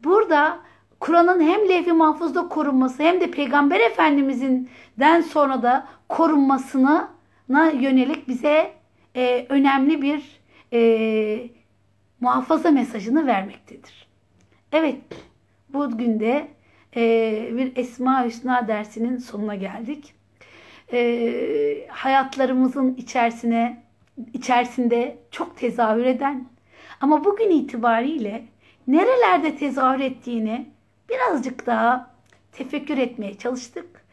burada 0.03 0.59
Kur'an'ın 0.99 1.41
hem 1.41 1.69
levh-i 1.69 1.93
mahfuzda 1.93 2.47
korunması 2.47 3.03
hem 3.03 3.21
de 3.21 3.32
Peygamber 3.32 3.80
Efendimizin 3.80 4.69
sonra 5.32 5.63
da 5.63 5.88
korunmasına 6.09 7.11
yönelik 7.74 8.28
bize 8.28 8.74
e, 9.15 9.45
önemli 9.49 10.01
bir 10.01 10.41
e, 10.74 11.49
muhafaza 12.19 12.71
mesajını 12.71 13.28
vermektedir. 13.28 14.07
Evet, 14.71 15.01
bugün 15.74 16.19
de 16.19 16.47
e, 16.95 17.49
bir 17.57 17.78
Esma 17.78 18.26
Hüsna 18.26 18.67
dersinin 18.67 19.17
sonuna 19.17 19.55
geldik. 19.55 20.13
E, 20.92 21.88
hayatlarımızın 21.90 22.96
içerisine 22.96 23.84
içerisinde 24.34 25.18
çok 25.32 25.58
tezahür 25.58 26.06
eden 26.06 26.48
ama 27.02 27.24
bugün 27.24 27.50
itibariyle 27.50 28.46
nerelerde 28.88 29.56
tezahür 29.56 30.00
ettiğini 30.00 30.70
birazcık 31.10 31.66
daha 31.66 32.14
tefekkür 32.52 32.98
etmeye 32.98 33.38
çalıştık. 33.38 34.04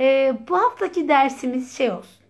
Ee, 0.00 0.36
bu 0.48 0.58
haftaki 0.58 1.08
dersimiz 1.08 1.76
şey 1.76 1.90
olsun. 1.90 2.24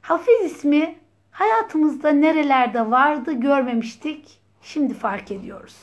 Hafiz 0.00 0.40
ismi 0.44 0.94
hayatımızda 1.30 2.10
nerelerde 2.10 2.90
vardı 2.90 3.32
görmemiştik. 3.32 4.38
Şimdi 4.62 4.94
fark 4.94 5.30
ediyoruz. 5.30 5.76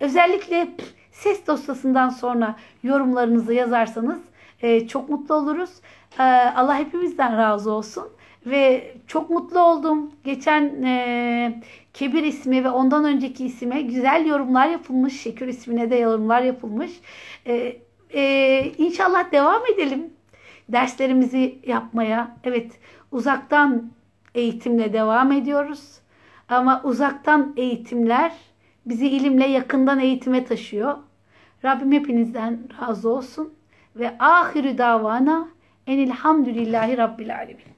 Özellikle 0.00 0.68
ses 1.12 1.46
dosyasından 1.46 2.08
sonra 2.08 2.56
yorumlarınızı 2.82 3.54
yazarsanız 3.54 4.20
e, 4.62 4.88
çok 4.88 5.08
mutlu 5.08 5.34
oluruz. 5.34 5.70
E, 6.18 6.22
Allah 6.56 6.78
hepimizden 6.78 7.36
razı 7.38 7.72
olsun. 7.72 8.08
Ve 8.46 8.94
çok 9.06 9.30
mutlu 9.30 9.60
oldum. 9.60 10.12
Geçen 10.24 10.82
e, 10.82 11.62
Kebir 11.94 12.22
ismi 12.22 12.64
ve 12.64 12.70
ondan 12.70 13.04
önceki 13.04 13.46
isime 13.46 13.82
güzel 13.82 14.26
yorumlar 14.26 14.66
yapılmış. 14.68 15.20
Şekür 15.20 15.48
ismine 15.48 15.90
de 15.90 15.96
yorumlar 15.96 16.42
yapılmış. 16.42 16.90
E, 17.46 17.76
e, 18.14 18.72
inşallah 18.78 19.32
devam 19.32 19.62
edelim 19.74 20.12
derslerimizi 20.68 21.58
yapmaya. 21.66 22.36
Evet 22.44 22.72
uzaktan 23.10 23.90
eğitimle 24.34 24.92
devam 24.92 25.32
ediyoruz. 25.32 25.98
Ama 26.48 26.80
uzaktan 26.84 27.52
eğitimler 27.56 28.32
bizi 28.86 29.08
ilimle 29.08 29.46
yakından 29.46 30.00
eğitime 30.00 30.44
taşıyor. 30.44 30.98
Rabbim 31.64 31.92
hepinizden 31.92 32.58
razı 32.80 33.08
olsun. 33.08 33.54
Ve 33.96 34.18
ahirü 34.18 34.78
davana 34.78 35.48
enilhamdülillahi 35.86 36.96
rabbil 36.98 37.36
alemin. 37.36 37.71